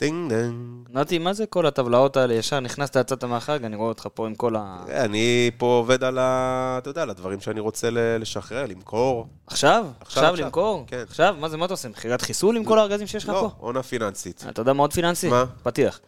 דינג 0.00 0.32
דינג. 0.32 0.88
נתי, 0.92 1.18
מה 1.18 1.32
זה 1.32 1.46
כל 1.46 1.66
הטבלאות 1.66 2.16
האלה? 2.16 2.34
ישר 2.34 2.60
נכנסת, 2.60 2.96
יצאת 2.96 3.24
מהחג, 3.24 3.64
אני 3.64 3.76
רואה 3.76 3.88
אותך 3.88 4.06
פה 4.14 4.26
עם 4.26 4.34
כל 4.34 4.56
ה... 4.56 4.76
אני 4.90 5.50
פה 5.58 5.66
עובד 5.66 6.04
על 6.04 6.18
ה... 6.18 6.74
אתה 6.78 6.90
יודע, 6.90 7.02
על 7.02 7.10
הדברים 7.10 7.40
שאני 7.40 7.60
רוצה 7.60 7.90
ל- 7.90 8.16
לשחרר, 8.20 8.66
למכור. 8.66 9.26
עכשיו? 9.46 9.86
עכשיו. 10.00 10.34
למכור? 10.36 10.84
כן. 10.86 11.04
עכשיו? 11.08 11.36
מה 11.40 11.48
זה, 11.48 11.56
מה 11.56 11.64
אתה 11.64 11.74
עושה? 11.74 11.88
מכירת 11.88 12.22
חיסול 12.22 12.56
עם 12.56 12.64
כל 12.64 12.78
הארגזים 12.78 13.06
שיש 13.06 13.24
לך 13.24 13.30
לא, 13.30 13.40
פה? 13.40 13.50
עונה 13.58 13.82
פיננסית. 13.82 14.44
אתה 14.48 14.60
יודע 14.60 14.72
מה 14.72 14.82
עוד 14.82 14.92
פיננסי? 14.92 15.28
מה? 15.28 15.44
פתיח. 15.62 16.00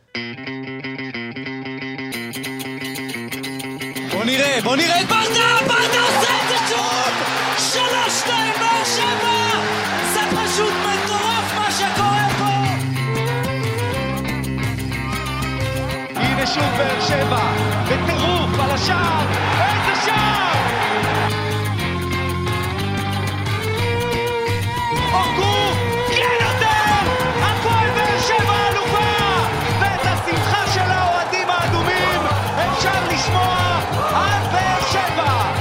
בוא 4.13 4.25
נראה, 4.25 4.59
בוא 4.65 4.77
נראה 4.77 5.01
את 5.01 5.07
ברדה! 5.07 5.59
ברדה 5.69 6.03
עושה 6.03 6.33
את 6.43 6.49
זה 6.49 6.57
שוב! 6.69 7.15
שלוש, 7.59 8.21
שתיים, 8.21 8.55
באר 8.61 8.85
שבע! 8.85 9.32
שוב 16.55 16.65
באר 16.79 17.01
שבע, 17.01 17.53
בטירוף 17.85 18.61
על 18.61 18.71
השער! 18.71 19.27
איזה 19.61 20.01
שער! 20.05 20.53
אורגו! 25.13 25.73
כן 26.09 26.33
יותר! 26.41 27.11
הפועל 27.43 27.91
באר 27.91 28.21
שבע 28.21 28.69
אלופה! 28.69 29.13
ואת 29.81 30.01
השמחה 30.05 30.67
של 30.75 30.91
האוהדים 30.91 31.49
האדומים 31.51 32.21
אפשר 32.57 33.15
לשמוע 33.15 33.57
על 34.15 34.43
באר 34.53 34.81
שבע! 34.93 35.53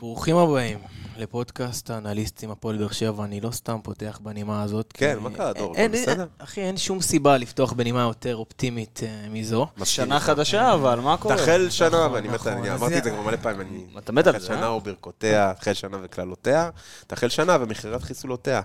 ברוכים 0.00 0.36
הבאים 0.36 0.78
לפודקאסט 1.18 1.90
האנליסטים 1.90 2.50
הפועל 2.50 2.76
באר 2.76 2.90
שבע. 2.90 3.24
אני 3.24 3.40
לא 3.40 3.50
סתם 3.50 3.78
פותח 3.82 4.20
בנימה 4.22 4.62
הזאת. 4.62 4.92
כן, 4.94 5.18
מה 5.18 5.30
קרה, 5.30 5.52
דור? 5.52 5.74
בסדר? 5.92 6.26
אחי, 6.38 6.60
אין 6.60 6.76
שום 6.76 7.00
סיבה 7.00 7.36
לפתוח 7.36 7.72
בנימה 7.72 8.00
יותר 8.00 8.36
אופטימית 8.36 9.00
אה, 9.02 9.28
מזו. 9.30 9.66
שנה. 9.84 10.20
חדשה, 10.20 10.74
אבל 10.74 11.00
מה 11.00 11.16
קורה? 11.16 11.36
תחל 11.36 11.70
שנה, 11.70 11.88
נכון, 11.88 12.12
ואני 12.12 12.28
מת, 12.28 12.34
נכון, 12.34 12.52
אני 12.52 12.70
אז 12.70 12.80
אמרתי 12.80 12.98
את 12.98 13.04
זה 13.04 13.10
כבר 13.10 13.22
מלא 13.22 13.36
פעמים, 13.36 13.60
אני... 13.60 13.98
אתה 13.98 14.12
מת 14.12 14.26
על 14.26 14.32
תחל 14.32 14.40
זה, 14.40 14.46
שנה 14.46 14.66
אה? 14.66 14.72
וברכותיה, 14.72 15.52
תחל 15.60 15.72
שנה 15.72 15.98
וקללותיה, 16.02 16.70
תחל 17.06 17.28
שנה 17.28 17.56
ומכירת 17.60 18.02
חיסולותיה. 18.02 18.60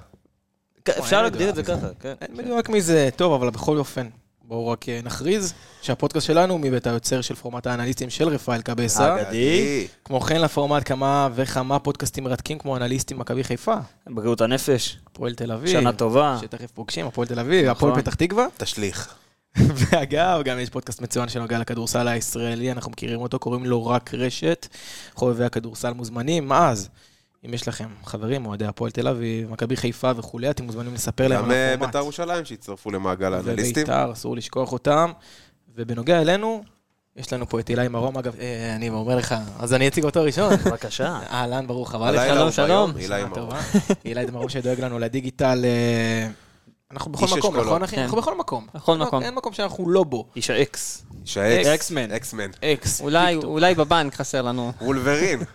כן, 0.85 0.93
אפשר 0.99 1.15
אין 1.15 1.23
להגדיר 1.23 1.49
את 1.49 1.55
זה. 1.55 1.63
ככה, 1.63 1.87
כן. 1.99 2.13
אין 2.21 2.37
מדויק 2.37 2.69
מזה, 2.69 3.09
טוב, 3.15 3.33
אבל 3.33 3.49
בכל 3.49 3.77
אופן, 3.77 4.07
בואו 4.47 4.67
רק 4.67 4.89
אה, 4.89 4.99
נכריז 5.03 5.53
שהפודקאסט 5.81 6.27
שלנו 6.27 6.53
הוא 6.53 6.61
מבית 6.61 6.87
היוצר 6.87 7.21
של 7.21 7.35
פורמט 7.35 7.67
האנליסטים 7.67 8.09
של 8.09 8.27
רפאל 8.27 8.61
קבסה. 8.61 9.21
אגדי. 9.21 9.87
כמו 10.05 10.21
כן, 10.21 10.41
לפורמט 10.41 10.87
כמה 10.87 11.29
וכמה 11.35 11.79
פודקאסטים 11.79 12.23
מרתקים 12.23 12.59
כמו 12.59 12.77
אנליסטים 12.77 13.19
מכבי 13.19 13.43
חיפה, 13.43 13.75
בריאות 14.07 14.41
הנפש, 14.41 14.97
הפועל 15.07 15.35
תל 15.35 15.51
אביב. 15.51 15.71
שנה 15.71 15.93
טובה. 15.93 16.37
שתכף 16.41 16.71
פוגשים, 16.71 17.05
הפועל 17.05 17.27
תל 17.27 17.39
אביב, 17.39 17.69
נכון. 17.69 17.89
הפועל 17.89 18.01
פתח 18.01 18.15
תקווה. 18.15 18.47
תשליך. 18.57 19.13
ואגב, 19.77 20.41
גם 20.43 20.59
יש 20.59 20.69
פודקאסט 20.69 21.01
מצוין 21.01 21.29
שנוגע 21.29 21.59
לכדורסל 21.59 22.07
הישראלי, 22.07 22.71
אנחנו 22.71 22.91
מכירים 22.91 23.19
אותו, 23.19 23.39
קוראים 23.39 23.65
לו 23.65 23.85
רק 23.85 24.13
רשת. 24.13 24.67
חובבי 25.15 25.45
הכדורסל 25.45 25.93
מוזמנים. 25.93 26.51
אז, 26.51 26.89
אם 27.45 27.53
יש 27.53 27.67
לכם 27.67 27.87
חברים, 28.05 28.45
אוהדי 28.45 28.65
הפועל 28.65 28.91
תל 28.91 29.07
אביב, 29.07 29.51
מכבי 29.51 29.75
חיפה 29.77 30.11
וכולי, 30.17 30.49
אתם 30.49 30.63
מוזמנים 30.63 30.93
לספר 30.93 31.27
להם 31.27 31.39
גם 31.39 31.45
על 31.45 31.51
אה, 31.51 31.73
הפורמט. 31.73 31.87
בית"ר 31.87 31.99
ירושלים 32.03 32.45
שהצטרפו 32.45 32.91
למעגל 32.91 33.33
האנליסטים. 33.33 33.83
ובית"ר, 33.83 34.11
אסור 34.13 34.35
לשכוח 34.35 34.71
אותם. 34.73 35.11
ובנוגע 35.75 36.21
אלינו, 36.21 36.63
יש 37.15 37.33
לנו 37.33 37.49
פה 37.49 37.59
את 37.59 37.69
אילי 37.69 37.87
מרום, 37.87 38.17
אגב, 38.17 38.35
אה, 38.39 38.75
אני 38.75 38.89
אומר 38.89 39.15
לך, 39.15 39.35
אז 39.59 39.73
אני 39.73 39.87
אציג 39.87 40.03
אותו 40.03 40.23
ראשון. 40.23 40.53
בבקשה. 40.65 41.19
אהלן, 41.31 41.67
ברוך 41.67 41.95
הבא 41.95 42.11
לך. 42.11 42.21
שלום, 42.33 42.51
שלום. 42.51 42.97
אילי 42.97 43.23
מרום. 43.25 43.49
אילי 44.05 44.25
מרום 44.25 44.49
שדואג 44.49 44.79
לנו 44.81 44.99
לדיגיטל. 44.99 45.65
אה, 45.65 46.29
אנחנו 46.91 47.11
בכל 47.11 47.25
איש 47.25 47.33
מקום. 47.33 47.57
נכון 47.59 47.83
אחי? 47.83 47.95
כן. 47.95 48.01
אנחנו 48.01 48.17
בכל 48.17 48.37
מקום. 48.37 48.67
בכל 48.75 48.91
אין- 48.91 49.01
מקום. 49.01 49.23
אין 49.23 49.35
מקום 49.35 49.53
שאנחנו 49.53 49.89
לא 49.89 50.03
בו. 50.03 50.25
איש 50.35 50.49
האקס. 50.49 51.03
שהאקס- 51.25 51.67
אקסמן. 51.67 52.11
אקסמן. 52.11 52.49
אקס. 52.63 53.01
אולי 53.43 53.75
בבנק 53.75 54.15
חסר 54.15 54.41
לנו. 54.41 54.71
וולברין. 54.81 55.39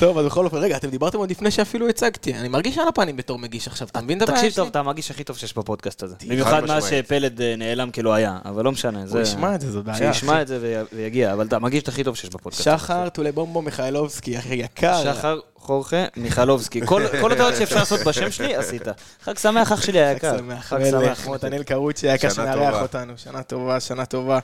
טוב, 0.00 0.18
אז 0.18 0.26
בכל 0.26 0.44
אופן, 0.44 0.56
רגע, 0.56 0.76
אתם 0.76 0.90
דיברתם 0.90 1.18
עוד 1.18 1.30
לפני 1.30 1.50
שאפילו 1.50 1.88
הצגתי. 1.88 2.34
אני 2.34 2.48
מרגיש 2.48 2.78
על 2.78 2.88
הפנים 2.88 3.16
בתור 3.16 3.38
מגיש 3.38 3.66
עכשיו, 3.68 3.88
אתה 3.88 4.00
מבין 4.00 4.18
את 4.18 4.22
הבעיה 4.22 4.36
תקשיב 4.38 4.52
שלי? 4.52 4.56
טוב, 4.62 4.68
אתה 4.68 4.78
המגיש 4.78 5.10
הכי 5.10 5.24
טוב 5.24 5.36
שיש 5.38 5.54
בפודקאסט 5.56 6.02
הזה. 6.02 6.16
חד 6.20 6.26
במיוחד 6.28 6.64
מאז. 6.64 6.86
שפלד 6.88 7.40
אה, 7.40 7.54
נעלם 7.56 7.90
כלא 7.90 8.14
היה, 8.14 8.38
אבל 8.44 8.64
לא 8.64 8.72
משנה. 8.72 8.98
הוא 9.00 9.08
זה- 9.08 9.20
ישמע 9.20 9.54
את 9.54 9.60
זה, 9.60 9.72
זו 9.72 9.82
בעיה. 9.82 10.14
שישמע 10.14 10.42
את 10.42 10.48
זה 10.48 10.58
וי- 10.60 10.96
ויגיע, 10.98 11.32
אבל 11.32 11.46
אתה 11.46 11.56
המגיש 11.56 11.82
הכי 11.88 12.04
טוב 12.04 12.16
שיש 12.16 12.30
בפודקאסט. 12.30 12.64
שחר 12.64 13.08
טולבומבו 13.08 13.62
מיכאלובסקי, 13.62 14.38
אחי 14.38 14.54
יקר. 14.54 15.14
שחר 15.14 15.40
חורכה 15.56 16.04
מיכלובסקי. 16.16 16.80
כל 16.86 17.02
כל 17.20 17.32
הטעות 17.32 17.54
שאפשר 17.56 17.76
לעשות 17.76 18.00
בשם 18.00 18.30
שלי, 18.30 18.54
עשית. 18.56 18.82
חג 19.22 19.38
שמח, 19.38 19.72
אח 19.72 19.82
שלי 19.82 20.00
היקר. 20.04 20.32
חג 20.32 20.38
שמח, 20.38 20.64
חג 20.64 20.80
שמח. 20.90 21.28
נתנאל 21.28 21.62
קרוצ'י 21.62 22.10
היקר 22.10 22.30
שנה 22.30 22.52
שמארח 22.52 22.70
טובה. 22.70 22.82
אותנו. 22.82 23.12
שנה 23.16 23.42
טובה, 23.42 23.80
שנה 23.80 24.04
טובה. 24.06 24.38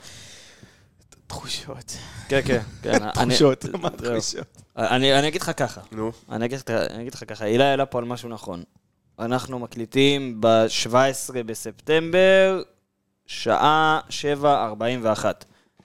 תחושות. 1.27 1.97
כן, 2.29 2.41
כן, 2.45 2.61
כן. 2.83 3.11
תחושות, 3.11 3.65
מה. 3.65 3.91
תחושות? 3.91 4.47
אני 4.77 5.19
אני 5.19 5.29
אגיד 5.29 5.41
לך 5.43 5.51
ככה. 5.57 5.81
נו, 5.93 6.13
אני 6.31 6.45
אגיד, 6.45 6.61
אני 6.91 7.03
אגיד 7.03 7.15
לך 7.15 7.25
ככה, 7.29 7.45
הילה 7.45 7.65
העלה 7.65 7.87
פה 7.87 7.99
על 7.99 8.05
משהו 8.05 8.29
נכון. 8.29 8.63
אנחנו 9.19 9.59
מקליטים 9.59 10.41
ב-17 10.41 11.33
בספטמבר, 11.47 12.63
שעה 13.27 14.01
7.41. 14.43 15.25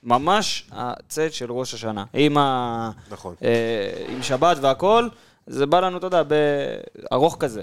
ממש 0.03 0.69
הצאת 0.71 1.33
של 1.33 1.51
ראש 1.51 1.73
השנה. 1.73 2.05
עם, 2.13 2.37
ה... 2.37 2.91
נכון. 3.09 3.35
אה, 3.43 4.05
עם 4.09 4.23
שבת 4.23 4.57
והכל, 4.61 5.07
זה 5.47 5.65
בא 5.65 5.79
לנו, 5.79 5.97
אתה 5.97 6.07
יודע, 6.07 6.23
בארוך 6.23 7.37
כזה. 7.39 7.61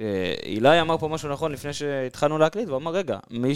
אה, 0.00 0.34
אילי 0.42 0.80
אמר 0.80 0.98
פה 0.98 1.08
משהו 1.08 1.28
נכון 1.28 1.52
לפני 1.52 1.72
שהתחלנו 1.72 2.38
להקליט, 2.38 2.68
הוא 2.68 2.76
אמר, 2.76 2.92
רגע, 2.92 3.18
מי 3.30 3.52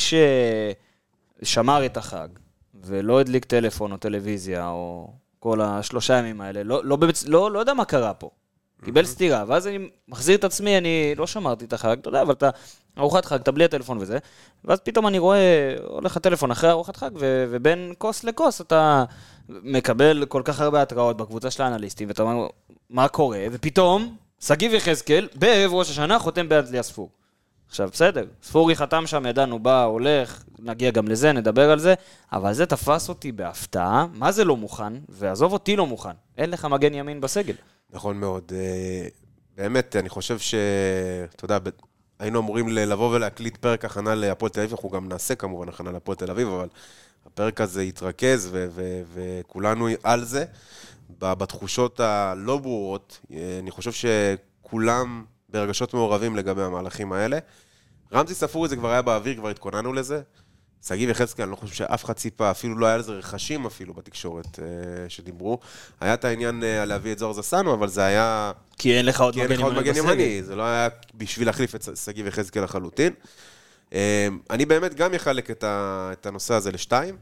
ששמר 1.43 1.87
את 1.87 1.97
החג 1.97 2.29
ולא 2.75 3.21
הדליק 3.21 3.45
טלפון 3.45 3.93
או 3.93 3.97
טלוויזיה 3.97 4.69
או 4.69 5.13
כל 5.45 5.61
השלושה 5.61 6.19
ימים 6.19 6.41
האלה, 6.41 6.63
לא, 6.63 6.85
לא, 6.85 6.97
בבצ... 6.97 7.25
לא, 7.27 7.51
לא 7.51 7.59
יודע 7.59 7.75
מה 7.75 7.85
קרה 7.85 8.15
פה. 8.15 8.31
קיבל 8.85 9.05
סטירה, 9.05 9.45
ואז 9.49 9.67
אני 9.67 9.79
מחזיר 10.09 10.37
את 10.37 10.45
עצמי, 10.45 10.79
אני 10.79 11.15
לא 11.17 11.27
שמרתי 11.27 11.65
את 11.65 11.73
החג, 11.73 11.97
אתה 12.01 12.09
יודע, 12.09 12.23
אבל 12.23 12.33
אתה, 12.33 12.51
ארוחת 12.99 13.25
חג, 13.25 13.41
אתה 13.41 13.53
בלי 13.53 13.65
הטלפון 13.65 13.99
וזה, 13.99 14.19
ואז 14.65 14.81
פתאום 14.81 15.07
אני 15.07 15.19
רואה, 15.19 15.75
הולך 15.87 16.17
הטלפון 16.17 16.51
אחרי 16.51 16.71
ארוחת 16.71 16.97
חג, 16.97 17.11
ו- 17.21 17.47
ובין 17.51 17.93
כוס 17.99 18.25
לכוס 18.25 18.61
אתה 18.61 19.05
מקבל 19.49 20.25
כל 20.29 20.43
כך 20.45 20.61
הרבה 20.61 20.83
התראות 20.83 21.17
בקבוצה 21.17 21.51
של 21.51 21.63
האנליסטים, 21.63 22.09
ואתה 22.09 22.23
אומר, 22.23 22.47
מה 22.91 23.09
קורה? 23.09 23.47
ופתאום, 23.53 24.17
שגיב 24.41 24.75
יחזקאל, 24.75 25.29
בערב 25.35 25.73
ראש 25.75 25.91
השנה, 25.91 26.19
חותם 26.19 26.49
באנטליה 26.49 26.83
ספור. 26.83 27.11
עכשיו, 27.69 27.89
בסדר, 27.93 28.25
ספורי 28.43 28.77
חתם 28.77 29.07
שם, 29.07 29.27
ידענו, 29.27 29.59
בא, 29.59 29.85
הולך, 29.85 30.45
נגיע 30.65 30.91
גם 30.91 31.09
לזה, 31.09 31.33
נדבר 31.33 31.71
על 31.71 31.79
זה, 31.79 31.95
אבל 32.33 32.53
זה 32.53 32.67
תפס 32.67 33.09
אותי 33.09 33.33
בהפתעה, 33.33 34.07
מה 34.15 34.33
זה 34.33 34.45
לא 34.45 34.57
מוכן? 34.57 34.93
ועזוב 35.09 35.53
אותי 35.53 35.77
לא 35.77 35.87
מוכן, 35.87 36.15
אין 36.39 36.51
לך 36.51 36.65
מגן 36.65 36.95
ימין 36.95 37.21
בסגל. 37.21 37.55
נכון 37.91 38.17
מאוד. 38.17 38.53
אה, 38.55 39.09
באמת, 39.57 39.97
אני 39.97 40.09
חושב 40.09 40.39
ש... 40.39 40.55
אתה 41.35 41.45
יודע, 41.45 41.59
היינו 42.19 42.41
אמורים 42.41 42.69
לבוא 42.69 43.15
ולהקליט 43.15 43.57
פרק 43.57 43.85
הכנה 43.85 44.15
להפועל 44.15 44.51
תל 44.51 44.61
אביב, 44.61 44.73
אנחנו 44.73 44.91
גם 44.91 45.09
נעשה 45.09 45.35
כמובן 45.35 45.69
הכנה 45.69 45.93
להפועל 45.93 46.17
תל 46.17 46.31
אביב, 46.31 46.49
אבל 46.49 46.69
הפרק 47.27 47.61
הזה 47.61 47.83
יתרכז 47.83 48.57
וכולנו 49.15 49.89
על 50.03 50.25
זה. 50.25 50.45
בתחושות 51.19 52.01
הלא 52.01 52.59
ברורות, 52.59 53.21
אה, 53.33 53.59
אני 53.63 53.71
חושב 53.71 53.93
שכולם 53.93 55.25
ברגשות 55.49 55.95
מעורבים 55.95 56.37
לגבי 56.37 56.63
המהלכים 56.63 57.13
האלה. 57.13 57.39
רמזי 58.13 58.35
ספורי 58.35 58.69
זה 58.69 58.77
כבר 58.77 58.91
היה 58.91 59.03
באוויר, 59.03 59.37
כבר 59.37 59.49
התכוננו 59.49 59.93
לזה. 59.93 60.23
שגיב 60.89 61.11
יחזקאל, 61.11 61.45
אני 61.45 61.51
לא 61.51 61.57
חושב 61.57 61.75
שאף 61.75 62.05
אחד 62.05 62.13
ציפה, 62.13 62.51
אפילו 62.51 62.79
לא 62.79 62.87
היה 62.87 62.97
לזה 62.97 63.13
רכשים 63.13 63.67
אפילו 63.67 63.95
בתקשורת 63.95 64.59
אה, 64.59 64.65
שדיברו. 65.09 65.59
היה 66.01 66.15
את 66.15 66.25
העניין 66.25 66.65
אה, 66.65 66.85
להביא 66.85 67.13
את 67.13 67.19
זוהר 67.19 67.33
זסנו, 67.33 67.75
אבל 67.75 67.89
זה 67.89 68.05
היה... 68.05 68.53
כי 68.79 68.97
אין 68.97 69.07
לך 69.07 69.21
עוד 69.21 69.37
מגן 69.77 69.97
ימני 69.97 70.43
זה 70.43 70.57
לא 70.57 70.63
היה 70.63 70.89
בשביל 71.15 71.49
להחליף 71.49 71.75
את 71.75 71.89
שגיב 72.05 72.27
יחזקאל 72.27 72.65
לחלוטין. 72.65 73.13
אה, 73.93 74.29
אני 74.51 74.67
באמת 74.67 74.95
גם 74.95 75.15
אחלק 75.15 75.51
את 75.65 76.27
הנושא 76.27 76.55
הזה 76.55 76.73
לשתיים. 76.73 77.17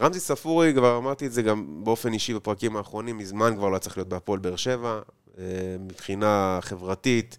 רמזי 0.00 0.20
ספורי, 0.20 0.72
כבר 0.74 0.98
אמרתי 0.98 1.26
את 1.26 1.32
זה 1.32 1.42
גם 1.42 1.84
באופן 1.84 2.12
אישי 2.12 2.34
בפרקים 2.34 2.76
האחרונים, 2.76 3.18
מזמן 3.18 3.56
כבר 3.56 3.68
לא 3.68 3.74
היה 3.74 3.78
צריך 3.78 3.96
להיות 3.96 4.08
בהפועל 4.08 4.38
באר 4.38 4.56
שבע, 4.56 5.00
מבחינה 5.78 6.58
חברתית, 6.62 7.38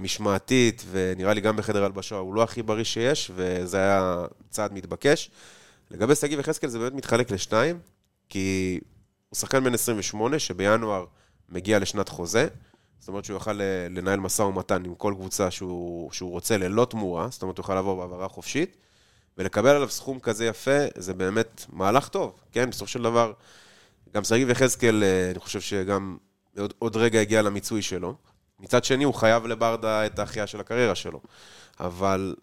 משמעתית, 0.00 0.84
ונראה 0.90 1.34
לי 1.34 1.40
גם 1.40 1.56
בחדר 1.56 1.84
הלבשה 1.84 2.16
הוא 2.16 2.34
לא 2.34 2.42
הכי 2.42 2.62
בריא 2.62 2.84
שיש, 2.84 3.30
וזה 3.34 3.76
היה 3.76 4.24
צעד 4.50 4.72
מתבקש. 4.72 5.30
לגבי 5.90 6.14
שגיב 6.14 6.40
יחזקאל 6.40 6.70
זה 6.70 6.78
באמת 6.78 6.92
מתחלק 6.92 7.30
לשניים, 7.30 7.78
כי 8.28 8.78
הוא 9.28 9.36
שחקן 9.36 9.64
בן 9.64 9.74
28, 9.74 10.38
שבינואר 10.38 11.04
מגיע 11.48 11.78
לשנת 11.78 12.08
חוזה, 12.08 12.48
זאת 12.98 13.08
אומרת 13.08 13.24
שהוא 13.24 13.34
יוכל 13.34 13.60
אה, 13.60 13.86
לנהל 13.90 14.20
משא 14.20 14.42
ומתן 14.42 14.84
עם 14.84 14.94
כל 14.94 15.14
קבוצה 15.16 15.50
שהוא, 15.50 16.12
שהוא 16.12 16.30
רוצה 16.30 16.58
ללא 16.58 16.84
תמורה, 16.90 17.28
זאת 17.30 17.42
אומרת 17.42 17.58
הוא 17.58 17.62
יוכל 17.62 17.74
לעבור 17.74 17.96
בהעברה 17.96 18.28
חופשית, 18.28 18.76
ולקבל 19.38 19.70
עליו 19.70 19.88
סכום 19.88 20.20
כזה 20.20 20.46
יפה, 20.46 20.78
זה 20.96 21.14
באמת 21.14 21.64
מהלך 21.72 22.08
טוב, 22.08 22.40
כן? 22.52 22.70
בסופו 22.70 22.86
של 22.86 23.02
דבר, 23.02 23.32
גם 24.14 24.24
שגיב 24.24 24.50
יחזקאל, 24.50 25.02
אה, 25.02 25.30
אני 25.30 25.38
חושב 25.38 25.60
שגם 25.60 26.16
עוד, 26.58 26.74
עוד 26.78 26.96
רגע 26.96 27.20
הגיע 27.20 27.42
למיצוי 27.42 27.82
שלו. 27.82 28.14
מצד 28.60 28.84
שני, 28.84 29.04
הוא 29.04 29.14
חייב 29.14 29.46
לברדה 29.46 30.06
את 30.06 30.18
ההחייאה 30.18 30.46
של 30.46 30.60
הקריירה 30.60 30.94
שלו. 30.94 31.20
אבל 31.80 32.34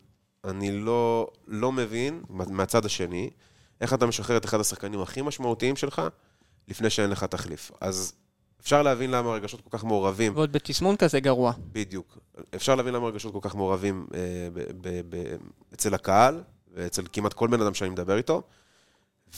אני 0.46 0.72
לא, 0.72 1.28
לא 1.48 1.72
מבין, 1.72 2.24
מהצד 2.30 2.86
השני, 2.86 3.30
איך 3.82 3.94
אתה 3.94 4.06
משחרר 4.06 4.38
את 4.38 4.46
אחד 4.46 4.60
השחקנים 4.60 5.02
הכי 5.02 5.22
משמעותיים 5.22 5.76
שלך, 5.76 6.02
לפני 6.68 6.90
שאין 6.90 7.10
לך 7.10 7.24
תחליף. 7.24 7.72
אז 7.82 8.14
אפשר 8.62 8.82
להבין 8.82 9.12
למה 9.12 9.30
הרגשות 9.30 9.62
כל 9.62 9.78
כך 9.78 9.84
מעורבים. 9.84 10.36
ועוד 10.36 10.52
בתסמון 10.52 10.96
כזה 10.96 11.20
גרוע. 11.20 11.54
בדיוק. 11.72 12.18
אפשר 12.56 12.76
להבין 12.76 12.94
למה 12.94 13.06
הרגשות 13.06 13.34
כל 13.34 13.40
כך 13.42 13.56
מעורבים 13.56 14.08
אה, 14.14 14.20
ב, 14.54 14.60
ב, 14.82 15.02
ב, 15.10 15.36
אצל 15.74 15.94
הקהל, 15.94 16.44
ואצל 16.74 17.04
כמעט 17.14 17.34
כל 17.34 17.48
בן 17.48 17.62
אדם 17.62 17.74
שאני 17.74 17.90
מדבר 17.90 18.18
איתו. 18.18 18.42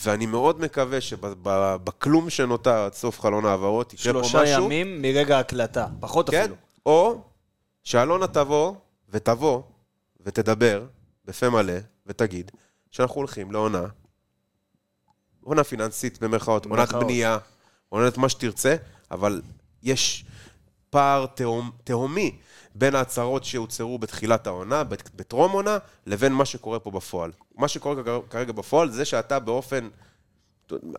ואני 0.04 0.26
מאוד 0.26 0.60
מקווה 0.60 1.00
שבכלום 1.00 2.30
שנותר 2.30 2.84
עד 2.84 2.94
סוף 2.94 3.20
חלון 3.20 3.46
העברות, 3.46 3.94
יקרה 3.94 4.12
פה 4.12 4.20
משהו. 4.20 4.30
שלושה 4.30 4.50
ימים 4.50 5.02
מרגע 5.02 5.36
ההקלטה, 5.36 5.86
פחות 6.00 6.30
כן? 6.30 6.40
אפילו. 6.40 6.67
או 6.86 7.20
שאלונה 7.82 8.26
תבוא, 8.26 8.74
ותבוא, 9.08 9.62
ותדבר 10.20 10.86
בפה 11.24 11.50
מלא, 11.50 11.72
ותגיד 12.06 12.50
שאנחנו 12.90 13.14
הולכים 13.14 13.52
לעונה, 13.52 13.84
עונה 15.42 15.64
פיננסית 15.64 16.22
במרכאות, 16.22 16.66
עונת. 16.66 17.04
בנייה, 17.04 17.38
עונת 17.88 18.18
מה 18.18 18.28
שתרצה, 18.28 18.76
אבל 19.10 19.42
יש 19.82 20.24
פער 20.90 21.26
תהום, 21.26 21.70
תהומי 21.84 22.38
בין 22.74 22.94
ההצהרות 22.94 23.44
שהוצהרו 23.44 23.98
בתחילת 23.98 24.46
העונה, 24.46 24.84
בטרום 25.16 25.52
עונה, 25.52 25.78
לבין 26.06 26.32
מה 26.32 26.44
שקורה 26.44 26.80
פה 26.80 26.90
בפועל. 26.90 27.32
מה 27.54 27.68
שקורה 27.68 28.02
כרגע- 28.30 28.52
בפועל 28.52 28.90
זה 28.90 29.04
שאתה 29.04 29.38
באופן 29.38 29.88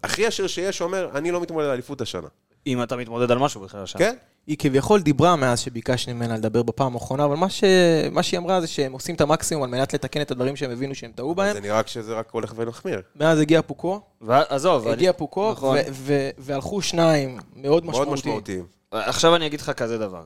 הכי 0.03 0.21
ישיר 0.21 0.47
שיש 0.47 0.81
אומר, 0.81 1.09
אני 1.17 1.31
לא 1.31 1.41
מתמודד 1.41 1.65
על 1.65 1.71
אליפות 1.71 2.01
השנה. 2.01 2.27
אם 2.67 2.83
אתה 2.83 2.95
מתמודד 2.95 3.31
על 3.31 3.37
משהו 3.37 3.61
בכלל 3.61 3.85
שם. 3.85 3.99
כן? 3.99 4.15
היא 4.47 4.57
כביכול 4.59 5.01
דיברה 5.01 5.35
מאז 5.35 5.59
שביקשנו 5.59 6.15
ממנה 6.15 6.37
לדבר 6.37 6.63
בפעם 6.63 6.93
האחרונה, 6.93 7.25
אבל 7.25 7.35
מה, 7.35 7.49
ש... 7.49 7.63
מה 8.11 8.23
שהיא 8.23 8.37
אמרה 8.37 8.61
זה 8.61 8.67
שהם 8.67 8.91
עושים 8.91 9.15
את 9.15 9.21
המקסימום 9.21 9.63
על 9.63 9.69
מנת 9.69 9.93
לתקן 9.93 10.21
את 10.21 10.31
הדברים 10.31 10.55
שהם 10.55 10.71
הבינו 10.71 10.95
שהם 10.95 11.11
טעו 11.15 11.35
בהם. 11.35 11.53
זה 11.53 11.61
נראה 11.61 11.81
שזה 11.85 12.13
רק 12.13 12.29
הולך 12.31 12.53
ומחמיר. 12.55 13.01
מאז 13.15 13.39
הגיע 13.39 13.61
פוקו, 13.61 14.01
עזוב, 14.29 14.83
אני- 14.83 14.91
הגיע 14.93 15.13
פוקו, 15.13 15.51
נכון. 15.51 15.77
ו- 15.77 15.81
ו- 15.91 16.29
והלכו 16.37 16.81
שניים 16.81 17.39
מאוד 17.55 17.85
מאוד 17.85 17.85
משמעותיים. 18.07 18.15
משמעותיים. 18.15 18.65
עכשיו 18.91 19.35
אני 19.35 19.45
אגיד 19.45 19.61
לך 19.61 19.69
כזה 19.69 19.97
דבר. 19.97 20.23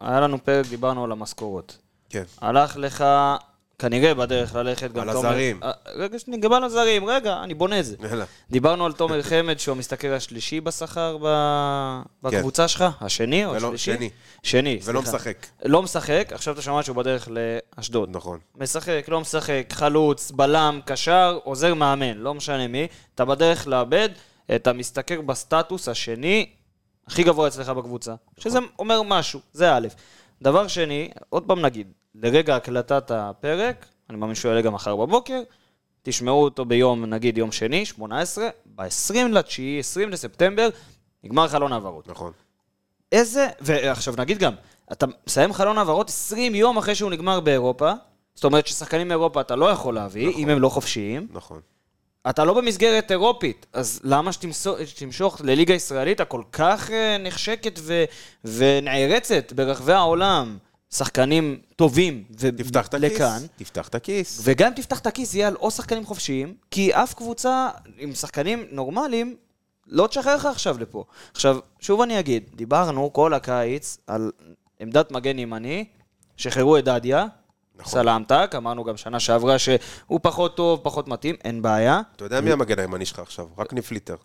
היה 0.00 0.20
לנו 0.20 0.44
פרק, 0.44 0.66
דיברנו 0.66 1.04
על 1.04 1.12
המשכורות. 1.12 1.78
כן. 2.10 2.22
הלך 2.40 2.76
לך, 2.76 3.04
כנראה 3.82 4.14
בדרך 4.14 4.54
ללכת 4.54 4.92
גם 4.92 5.02
על 5.02 5.08
הזרים. 5.08 5.60
אה, 5.62 5.70
רגע, 5.94 6.16
דיברנו 6.40 6.56
על 6.56 6.64
הזרים, 6.64 7.04
רגע, 7.08 7.40
אני 7.42 7.54
בונה 7.54 7.80
את 7.80 7.84
זה. 7.84 7.96
יאללה. 8.10 8.24
דיברנו 8.50 8.86
על 8.86 8.92
תומר 8.92 9.22
חמד, 9.22 9.58
שהוא 9.58 9.74
המשתכר 9.74 10.14
השלישי 10.14 10.60
בשכר 10.60 11.16
ב- 11.22 12.02
בקבוצה 12.22 12.68
שלך, 12.68 12.84
השני 13.00 13.44
או 13.44 13.50
ולא- 13.50 13.66
השלישי? 13.66 13.94
שני. 13.94 14.10
שני, 14.42 14.78
ולא 14.84 15.00
סליחה. 15.00 15.16
משחק. 15.16 15.46
לא 15.64 15.82
משחק, 15.82 16.28
עכשיו 16.32 16.54
אתה 16.54 16.62
שומע 16.62 16.82
שהוא 16.82 16.96
בדרך 16.96 17.28
לאשדוד. 17.78 18.08
נכון. 18.16 18.38
משחק, 18.56 19.04
לא 19.08 19.20
משחק, 19.20 19.66
חלוץ, 19.72 20.30
בלם, 20.30 20.80
קשר, 20.84 21.38
עוזר 21.44 21.74
מאמן, 21.74 22.16
לא 22.18 22.34
משנה 22.34 22.68
מי, 22.68 22.86
אתה 23.14 23.24
בדרך 23.24 23.66
לאבד, 23.66 24.08
אתה 24.54 24.72
משתכר 24.72 25.20
בסטטוס 25.20 25.88
השני 25.88 26.46
הכי 27.06 27.22
גבוה 27.22 27.48
אצלך 27.48 27.68
בקבוצה, 27.68 28.14
שזה 28.38 28.58
אומר 28.78 29.02
משהו, 29.02 29.40
זה 29.52 29.76
א'. 29.76 29.88
דבר 30.42 30.68
שני, 30.68 31.10
עוד 31.28 31.42
פעם 31.46 31.60
נגיד, 31.60 31.92
לרגע 32.14 32.56
הקלטת 32.56 33.10
הפרק, 33.10 33.86
אני 34.10 34.18
מאמין 34.18 34.34
שהוא 34.34 34.48
יעלה 34.48 34.62
גם 34.62 34.74
מחר 34.74 34.96
בבוקר, 34.96 35.42
תשמעו 36.02 36.44
אותו 36.44 36.64
ביום, 36.64 37.04
נגיד 37.04 37.38
יום 37.38 37.52
שני, 37.52 37.84
18, 37.84 38.48
ב-20 38.74 39.14
לתשיעי, 39.32 39.78
20 39.78 40.10
לספטמבר, 40.10 40.68
נגמר 41.24 41.48
חלון 41.48 41.72
העברות. 41.72 42.08
נכון. 42.08 42.32
איזה, 43.12 43.48
ועכשיו 43.60 44.14
נגיד 44.18 44.38
גם, 44.38 44.52
אתה 44.92 45.06
מסיים 45.26 45.52
חלון 45.52 45.78
העברות 45.78 46.08
20 46.08 46.54
יום 46.54 46.78
אחרי 46.78 46.94
שהוא 46.94 47.10
נגמר 47.10 47.40
באירופה, 47.40 47.92
זאת 48.34 48.44
אומרת 48.44 48.66
ששחקנים 48.66 49.08
מאירופה 49.08 49.40
אתה 49.40 49.56
לא 49.56 49.70
יכול 49.70 49.94
להביא, 49.94 50.28
נכון. 50.28 50.42
אם 50.42 50.48
הם 50.48 50.60
לא 50.60 50.68
חופשיים. 50.68 51.26
נכון. 51.30 51.60
אתה 52.30 52.44
לא 52.44 52.54
במסגרת 52.54 53.10
אירופית, 53.10 53.66
אז 53.72 54.00
למה 54.04 54.30
שתמשוך 54.84 55.40
לליגה 55.44 55.74
הישראלית 55.74 56.20
הכל 56.20 56.42
כך 56.52 56.90
אה, 56.90 57.16
נחשקת 57.18 57.78
ו- 57.82 58.04
ונערצת 58.44 59.52
ברחבי 59.52 59.92
העולם, 59.92 60.58
שחקנים 60.94 61.56
טובים 61.76 62.24
תפתח 62.56 62.86
את 62.86 62.94
הכיס. 62.94 63.12
לכאן, 63.14 63.38
תפתח 63.56 63.88
את 63.88 63.94
הכיס. 63.94 64.40
וגם 64.44 64.68
אם 64.68 64.74
תפתח 64.74 64.98
את 64.98 65.06
הכיס 65.06 65.34
יהיה 65.34 65.48
על 65.48 65.56
או 65.56 65.70
שחקנים 65.70 66.06
חופשיים, 66.06 66.54
כי 66.70 66.94
אף 66.94 67.14
קבוצה 67.14 67.68
עם 67.98 68.14
שחקנים 68.14 68.64
נורמליים 68.70 69.36
לא 69.86 70.06
תשחרר 70.06 70.36
לך 70.36 70.46
עכשיו 70.46 70.76
לפה. 70.80 71.04
עכשיו, 71.32 71.58
שוב 71.80 72.00
אני 72.00 72.18
אגיד, 72.18 72.44
דיברנו 72.54 73.12
כל 73.12 73.34
הקיץ 73.34 73.98
על 74.06 74.30
עמדת 74.80 75.10
מגן 75.12 75.38
ימני, 75.38 75.84
שחררו 76.36 76.76
את 76.78 76.84
דדיה, 76.84 77.26
נכון. 77.78 77.92
סלמתק, 77.92 78.52
אמרנו 78.56 78.84
גם 78.84 78.96
שנה 78.96 79.20
שעברה 79.20 79.58
שהוא 79.58 80.20
פחות 80.22 80.56
טוב, 80.56 80.80
פחות 80.82 81.08
מתאים, 81.08 81.34
אין 81.44 81.62
בעיה. 81.62 82.00
אתה 82.16 82.24
יודע 82.24 82.40
מי 82.40 82.52
המגן 82.52 82.78
הימני 82.78 83.06
שלך 83.06 83.18
עכשיו? 83.18 83.46
רק 83.58 83.72
ניפליטר. 83.72 84.16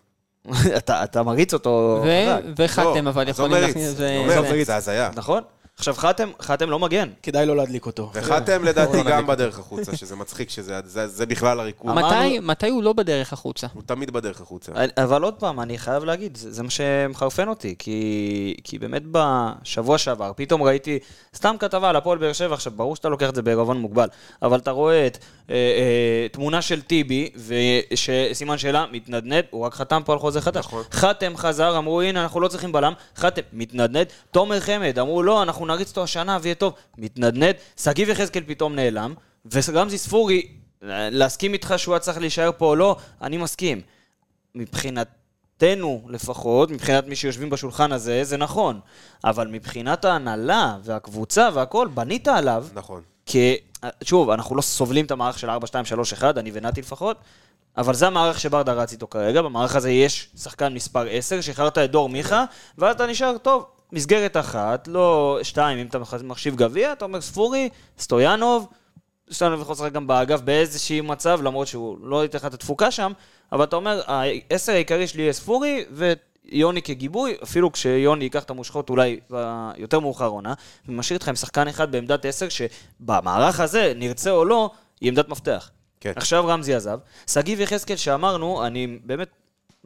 אתה, 0.78 1.04
אתה 1.04 1.22
מריץ 1.22 1.54
אותו 1.54 2.00
ו- 2.04 2.26
חזק, 2.26 2.42
וחתם, 2.58 3.04
לא, 3.04 3.10
אבל 3.10 3.28
יכולים. 3.28 3.56
להכניס... 3.62 3.88
זה- 3.88 4.18
אומר, 4.18 4.42
זה- 4.42 4.64
זה 4.64 4.76
הזיה. 4.76 5.10
נכון? 5.14 5.42
עכשיו, 5.78 5.94
חתם, 5.94 6.28
חתם 6.42 6.70
לא 6.70 6.78
מגן. 6.78 7.08
כדאי 7.22 7.46
לא 7.46 7.56
להדליק 7.56 7.86
אותו. 7.86 8.10
וחתם 8.14 8.64
לדעתי 8.64 9.02
גם 9.02 9.26
בדרך 9.26 9.58
החוצה, 9.58 9.96
שזה 9.96 10.16
מצחיק, 10.16 10.50
שזה 10.50 10.80
זה- 10.84 11.06
זה 11.06 11.26
בכלל 11.26 11.60
הריקוד. 11.60 11.94
מתי- 11.94 12.38
מתי 12.42 12.68
הוא 12.68 12.82
לא 12.82 12.92
בדרך 12.92 13.32
החוצה? 13.32 13.66
הוא 13.74 13.82
תמיד 13.86 14.10
בדרך 14.10 14.40
החוצה. 14.40 14.72
אבל 15.02 15.22
עוד 15.22 15.34
פעם, 15.34 15.60
אני 15.60 15.78
חייב 15.78 16.04
להגיד, 16.04 16.36
זה, 16.36 16.52
זה 16.52 16.62
מה 16.62 16.70
שמחרפן 16.70 17.48
אותי, 17.48 17.74
כי, 17.78 18.54
כי 18.64 18.78
באמת 18.78 19.02
בשבוע 19.12 19.98
שעבר, 19.98 20.32
פתאום 20.36 20.62
ראיתי 20.62 20.98
סתם 21.36 21.54
כתבה 21.58 21.88
על 21.90 21.96
הפועל 21.96 22.18
באר 22.18 22.32
שבע, 22.32 22.54
עכשיו, 22.54 22.72
ברור 22.76 22.96
שאתה 22.96 23.08
לוקח 23.08 23.28
את 23.30 23.34
זה 23.34 23.42
בערבון 23.42 23.78
מוגבל, 23.78 24.08
אבל 24.42 24.58
אתה 24.58 24.70
רואה 24.70 25.06
את 25.06 25.18
אה, 25.50 25.54
אה, 25.54 26.26
תמונה 26.32 26.62
של 26.62 26.82
טיבי, 26.82 27.30
וסימן 27.92 28.58
שאלה, 28.58 28.84
מתנדנד, 28.92 29.44
הוא 29.50 29.64
רק 29.66 29.74
חתם 29.74 30.00
פה 30.04 30.12
על 30.12 30.18
חוזה 30.18 30.40
חדש. 30.40 30.64
נכון. 30.64 30.82
חתם 30.92 31.32
חזר, 31.36 31.78
אמרו, 31.78 32.00
הנה, 32.00 32.22
אנחנו 32.22 32.40
לא 32.40 32.48
צריכים 32.48 32.72
בלם, 32.72 32.92
חתם, 33.16 33.42
מתנדנד. 33.52 34.06
תומר 34.30 34.60
חמד, 34.60 34.98
אמרו, 34.98 35.22
לא, 35.22 35.42
אנחנו 35.42 35.66
נריץ 35.68 35.88
אותו 35.88 36.02
השנה 36.02 36.38
ויהיה 36.42 36.54
טוב, 36.54 36.72
מתנדנד. 36.98 37.54
שגיב 37.76 38.08
יחזקאל 38.08 38.42
פתאום 38.46 38.74
נעלם, 38.74 39.14
ורמזי 39.52 39.98
ספורי, 39.98 40.48
להסכים 40.82 41.52
איתך 41.52 41.74
שהוא 41.76 41.94
היה 41.94 42.00
צריך 42.00 42.18
להישאר 42.18 42.50
פה 42.58 42.66
או 42.66 42.76
לא, 42.76 42.96
אני 43.22 43.36
מסכים. 43.36 43.80
מבחינתנו 44.54 46.06
לפחות, 46.08 46.70
מבחינת 46.70 47.06
מי 47.06 47.16
שיושבים 47.16 47.50
בשולחן 47.50 47.92
הזה, 47.92 48.24
זה 48.24 48.36
נכון. 48.36 48.80
אבל 49.24 49.48
מבחינת 49.48 50.04
ההנהלה 50.04 50.76
והקבוצה 50.82 51.48
והכל, 51.54 51.88
בנית 51.94 52.28
עליו, 52.28 52.66
נכון. 52.74 53.02
כי, 53.26 53.56
שוב, 54.04 54.30
אנחנו 54.30 54.56
לא 54.56 54.62
סובלים 54.62 55.04
את 55.04 55.10
המערך 55.10 55.38
של 55.38 55.50
4, 55.50 55.66
2, 55.66 55.84
3, 55.84 56.12
1, 56.12 56.38
אני 56.38 56.50
ונתי 56.54 56.80
לפחות, 56.80 57.16
אבל 57.76 57.94
זה 57.94 58.06
המערך 58.06 58.40
שברדה 58.40 58.72
רץ 58.72 58.92
איתו 58.92 59.06
כרגע, 59.06 59.42
במערך 59.42 59.76
הזה 59.76 59.90
יש 59.90 60.28
שחקן 60.36 60.74
מספר 60.74 61.06
10, 61.10 61.40
שחררת 61.40 61.78
את 61.78 61.90
דור 61.90 62.08
מיכה, 62.08 62.44
ואז 62.78 62.94
אתה 62.94 63.06
נשאר, 63.06 63.38
טוב, 63.38 63.66
מסגרת 63.92 64.36
אחת, 64.36 64.88
לא 64.88 65.38
שתיים, 65.42 65.78
אם 65.78 65.86
אתה 65.86 65.98
מחשיב 66.24 66.56
גביע, 66.56 66.92
אתה 66.92 67.04
אומר 67.04 67.20
ספורי, 67.20 67.68
סטויאנוב, 67.98 68.66
סטויאנוב 69.32 69.60
יכול 69.60 69.72
לשחק 69.72 69.92
גם 69.92 70.06
באגף 70.06 70.40
באיזשהי 70.40 71.00
מצב, 71.00 71.40
למרות 71.42 71.66
שהוא 71.66 71.98
לא 72.02 72.22
ייתן 72.22 72.38
לך 72.38 72.44
את 72.44 72.54
התפוקה 72.54 72.90
שם, 72.90 73.12
אבל 73.52 73.64
אתה 73.64 73.76
אומר, 73.76 74.00
העשר 74.06 74.72
העיקרי 74.72 75.06
שלי 75.06 75.22
יהיה 75.22 75.32
ספורי, 75.32 75.84
ויוני 75.90 76.82
כגיבוי, 76.82 77.36
אפילו 77.42 77.72
כשיוני 77.72 78.24
ייקח 78.24 78.42
את 78.42 78.50
המושכות 78.50 78.90
אולי 78.90 79.20
יותר 79.76 80.00
מאוחר 80.00 80.26
עונה, 80.26 80.54
ומשאיר 80.88 81.16
אותך 81.16 81.28
עם 81.28 81.36
שחקן 81.36 81.68
אחד 81.68 81.92
בעמדת 81.92 82.24
עשר, 82.24 82.46
שבמערך 82.48 83.60
הזה, 83.60 83.92
נרצה 83.96 84.30
או 84.30 84.44
לא, 84.44 84.70
היא 85.00 85.08
עמדת 85.08 85.28
מפתח. 85.28 85.70
כן. 86.00 86.12
עכשיו 86.16 86.46
רמזי 86.46 86.74
עזב. 86.74 86.98
שגיב 87.26 87.60
יחזקאל 87.60 87.96
שאמרנו, 87.96 88.66
אני 88.66 88.98
באמת 89.04 89.28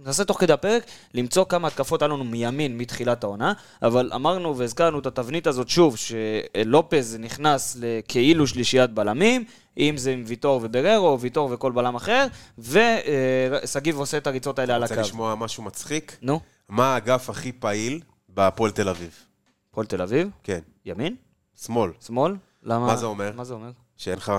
ננסה 0.04 0.24
תוך 0.24 0.40
כדי 0.40 0.52
הפרק 0.52 0.82
למצוא 1.14 1.44
כמה 1.44 1.68
התקפות 1.68 2.02
היה 2.02 2.08
לנו 2.08 2.24
מימין 2.24 2.78
מתחילת 2.78 3.24
העונה, 3.24 3.52
אבל 3.82 4.10
אמרנו 4.14 4.58
והזכרנו 4.58 4.98
את 4.98 5.06
התבנית 5.06 5.46
הזאת 5.46 5.68
שוב, 5.68 5.96
שלופז 5.96 7.16
נכנס 7.20 7.76
לכאילו 7.80 8.46
שלישיית 8.46 8.90
בלמים, 8.90 9.44
אם 9.78 9.94
זה 9.96 10.12
עם 10.12 10.22
ויטור 10.26 10.60
ובררו, 10.62 11.08
או 11.08 11.20
ויטור 11.20 11.50
וכל 11.52 11.72
בלם 11.72 11.94
אחר, 11.94 12.26
ושגיב 12.58 13.98
עושה 13.98 14.16
את 14.16 14.26
הריצות 14.26 14.58
האלה 14.58 14.74
על 14.74 14.82
רוצה 14.82 14.94
הקו. 14.94 15.02
לשמוע 15.02 15.34
משהו 15.34 15.62
מצחיק? 15.62 16.16
נו, 16.22 16.40
מה 16.68 16.94
האגף 16.94 17.30
הכי 17.30 17.52
פעיל 17.52 18.00
בהפועל 18.28 18.70
תל 18.70 18.88
אביב? 18.88 19.24
הפועל 19.70 19.86
תל 19.86 20.02
אביב, 20.02 20.28
כן. 20.42 20.60
ימין, 20.84 21.16
שמאל. 21.64 21.90
שמאל, 22.06 22.36
למה? 22.62 22.86
מה 22.86 22.96
זה 22.96 23.06
אומר? 23.06 23.32
מה 23.36 23.44
זה 23.44 23.54
אומר? 23.54 23.70
שאין 24.02 24.18
לך... 24.18 24.32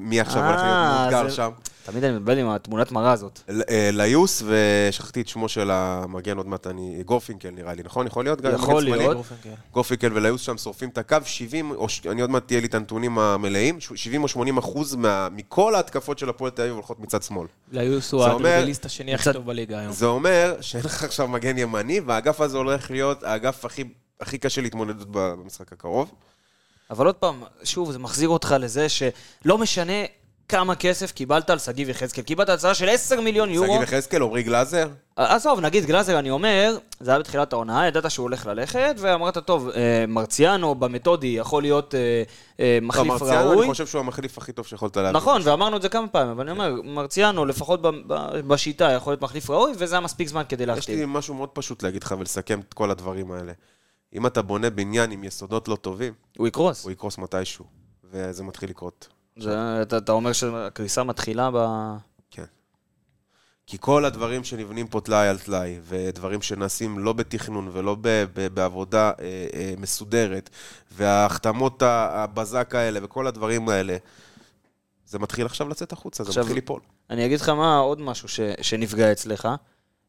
מי 0.00 0.20
עכשיו 0.20 0.44
הולך 0.46 0.60
להיות 0.60 0.68
אה, 0.76 1.00
מאותגר 1.10 1.28
זה- 1.28 1.34
שם? 1.36 1.50
תמיד 1.84 2.04
אני 2.04 2.12
מבלבל 2.18 2.38
עם 2.38 2.48
התמונת 2.48 2.92
מראה 2.92 3.12
הזאת. 3.12 3.40
אה, 3.70 3.90
ליוס, 3.92 4.42
ושכחתי 4.46 5.20
את 5.20 5.28
שמו 5.28 5.48
של 5.48 5.70
המגן 5.72 6.36
עוד 6.36 6.46
מעט, 6.46 6.66
אני... 6.66 7.02
גורפינקל 7.06 7.50
נראה 7.50 7.74
לי, 7.74 7.82
נכון? 7.82 8.06
יכול 8.06 8.24
להיות? 8.24 8.40
גם 8.40 8.52
יכול? 8.54 8.82
להיות. 8.84 9.16
גורפינקל 9.72 10.10
וליוס 10.14 10.40
שם 10.40 10.58
שורפים 10.58 10.88
את 10.88 10.98
הקו, 10.98 11.16
70, 11.24 11.70
או 11.70 11.88
ש- 11.88 12.06
אני 12.06 12.20
עוד 12.20 12.30
מעט 12.30 12.46
תהיה 12.46 12.60
לי 12.60 12.66
את 12.66 12.74
הנתונים 12.74 13.18
המלאים, 13.18 13.80
ש- 13.80 13.92
70 13.94 14.22
או 14.22 14.28
80 14.28 14.58
אחוז 14.58 14.94
מה- 14.94 15.28
מכל 15.32 15.74
ההתקפות 15.74 16.18
של 16.18 16.28
הפועל 16.28 16.50
תל 16.50 16.62
אביב 16.62 16.74
הולכות 16.74 17.00
מצד 17.00 17.22
שמאל. 17.22 17.46
ליוס 17.72 18.12
הוא 18.12 18.24
הדריבליסט 18.24 18.84
השני 18.86 19.14
הכי 19.14 19.32
טוב 19.32 19.46
בליגה 19.46 19.78
היום. 19.78 19.92
זה 19.92 20.06
אומר 20.06 20.54
שאין 20.60 20.84
לך 20.84 21.04
עכשיו 21.04 21.28
מגן 21.28 21.58
ימני, 21.58 22.00
והאגף 22.00 22.40
הזה 22.40 22.56
הולך 22.58 22.90
להיות 22.90 23.22
האגף 23.22 23.64
הכי... 23.64 23.84
הכי 24.20 24.38
קשה 24.38 24.60
להתמודדות 24.60 25.08
במשחק 25.10 25.72
הקרוב. 25.72 26.10
אבל 26.92 27.06
עוד 27.06 27.14
פעם, 27.14 27.42
שוב, 27.64 27.92
זה 27.92 27.98
מחזיר 27.98 28.28
אותך 28.28 28.54
לזה 28.60 28.88
שלא 28.88 29.58
משנה 29.58 29.92
כמה 30.48 30.74
כסף 30.74 31.12
קיבלת 31.12 31.50
על 31.50 31.58
שגיב 31.58 31.88
יחזקאל. 31.88 32.24
קיבלת 32.24 32.48
הצעה 32.48 32.74
של 32.74 32.88
10 32.88 33.20
מיליון 33.20 33.50
יורו. 33.50 33.74
שגיב 33.74 33.82
יחזקאל, 33.82 34.22
עמרי 34.22 34.42
גלאזר, 34.42 34.88
עזוב, 35.16 35.60
נגיד 35.60 35.84
גלאזר, 35.84 36.18
אני 36.18 36.30
אומר, 36.30 36.76
זה 37.00 37.10
היה 37.10 37.20
בתחילת 37.20 37.52
העונה, 37.52 37.86
ידעת 37.86 38.10
שהוא 38.10 38.24
הולך 38.24 38.46
ללכת, 38.46 38.94
ואמרת, 38.98 39.38
טוב, 39.38 39.68
אה, 39.68 40.04
מרציאנו 40.08 40.74
במתודי 40.74 41.26
יכול 41.26 41.62
להיות 41.62 41.94
אה, 41.94 42.22
אה, 42.60 42.78
לא, 42.80 42.88
מחליף 42.88 43.06
מרציאנו, 43.06 43.50
ראוי. 43.50 43.58
אני 43.58 43.72
חושב 43.72 43.86
שהוא 43.86 44.00
המחליף 44.00 44.38
הכי 44.38 44.52
טוב 44.52 44.66
שיכולת 44.66 44.96
להביא. 44.96 45.10
נכון, 45.10 45.42
ואמרנו 45.44 45.76
את 45.76 45.82
זה 45.82 45.88
כמה 45.88 46.08
פעמים, 46.08 46.30
אבל 46.30 46.42
אני 46.42 46.50
אומר, 46.50 46.82
מרציאנו, 46.84 47.44
לפחות 47.44 47.80
בשיטה, 48.46 48.92
יכול 48.92 49.12
להיות 49.12 49.22
מחליף 49.22 49.50
ראוי, 49.50 49.72
וזה 49.78 49.94
היה 49.94 50.00
מספיק 50.00 50.28
זמן 50.28 50.42
כדי 50.48 50.64
יש 50.76 50.88
לי. 50.88 51.02
משהו 51.06 51.34
מאוד 51.34 51.48
פשוט 51.48 51.82
להגיד 51.82 52.02
לך 52.02 52.14
ולסכם 52.18 52.60
את 52.68 52.74
כל 52.74 52.90
הדברים 52.90 53.32
האלה. 53.32 53.52
אם 54.14 54.26
אתה 54.26 54.42
בונה 54.42 54.70
בניין 54.70 55.10
עם 55.10 55.24
יסודות 55.24 55.68
לא 55.68 55.76
טובים, 55.76 56.12
הוא 56.38 56.48
יקרוס. 56.48 56.84
הוא 56.84 56.92
יקרוס 56.92 57.18
מתישהו, 57.18 57.64
וזה 58.04 58.44
מתחיל 58.44 58.70
לקרות. 58.70 59.08
זה- 59.38 59.82
אתה 59.82 59.98
אתה 59.98 60.12
אומר 60.12 60.32
שהקריסה 60.32 61.02
מתחילה 61.02 61.50
ב... 61.54 61.56
כן. 62.30 62.44
כי 63.66 63.76
כל 63.80 64.04
הדברים 64.04 64.44
שנבנים 64.44 64.86
פה 64.88 65.00
טלאי 65.00 65.28
על 65.28 65.38
טלאי, 65.38 65.78
ודברים 65.88 66.42
שנעשים 66.42 66.98
לא 66.98 67.12
בתכנון 67.12 67.68
ולא 67.72 67.94
ב- 68.00 68.24
ב- 68.34 68.46
בעבודה 68.54 69.10
אה, 69.20 69.24
אה, 69.54 69.74
מסודרת, 69.78 70.50
וההחתמות 70.92 71.82
הבזק 71.86 72.74
האלה 72.74 73.00
וכל 73.04 73.26
הדברים 73.26 73.68
האלה, 73.68 73.96
זה 75.06 75.18
מתחיל 75.18 75.46
עכשיו 75.46 75.68
לצאת 75.68 75.92
החוצה, 75.92 76.24
זה 76.24 76.28
עכשיו- 76.30 76.42
מתחיל 76.42 76.56
ליפול. 76.56 76.80
אני 77.10 77.26
אגיד 77.26 77.40
לך 77.40 77.48
מה, 77.48 77.78
עוד 77.78 78.00
משהו 78.00 78.28
ש, 78.28 78.40
שנפגע 78.60 79.12
אצלך. 79.12 79.48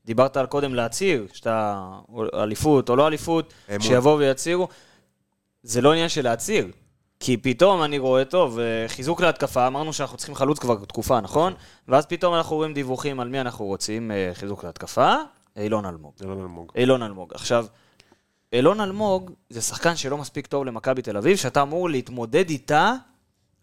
דיברת 0.06 0.38
על 0.38 0.46
קודם 0.46 0.76
להצהיר, 0.76 1.28
שאתה 1.34 1.90
אליפות 2.34 2.90
או 2.90 2.96
לא 2.96 3.08
אליפות, 3.08 3.54
אמון. 3.70 3.82
שיבואו 3.82 4.18
ויצהירו. 4.18 4.68
זה 5.64 5.82
לא 5.82 5.92
עניין 5.92 6.10
של 6.10 6.24
להצהיר. 6.24 6.68
כי 7.20 7.38
פתאום 7.38 7.84
אני 7.84 7.98
רואה, 7.98 8.26
טוב, 8.26 8.60
אה, 8.60 8.86
חיזוק 8.88 9.22
להתקפה, 9.22 9.68
אמרנו 9.68 9.94
שאנחנו 9.94 10.18
צריכים 10.18 10.36
חלוץ 10.36 10.60
כבר 10.60 10.76
תקופה, 10.76 11.22
נכון? 11.22 11.54
ואז 11.88 12.06
פתאום 12.06 12.36
אנחנו 12.36 12.56
רואים 12.56 12.74
דיווחים 12.74 13.20
על 13.20 13.28
מי 13.28 13.42
אנחנו 13.42 13.66
רוצים 13.66 14.12
אה, 14.12 14.32
חיזוק 14.34 14.64
להתקפה, 14.64 15.16
אילון 15.58 15.86
אלמוג. 15.86 16.14
לא 16.22 16.34
אלמוג. 16.34 16.72
אילון 16.76 17.04
אלמוג. 17.04 17.32
עכשיו, 17.34 17.66
אילון 18.54 18.82
אלמוג 18.82 19.32
זה 19.50 19.62
שחקן 19.62 19.96
שלא 19.96 20.18
מספיק 20.18 20.48
טוב 20.48 20.66
למכבי 20.66 21.02
תל 21.02 21.18
אביב, 21.18 21.38
שאתה 21.38 21.62
אמור 21.62 21.90
להתמודד 21.90 22.50
איתה 22.50 22.94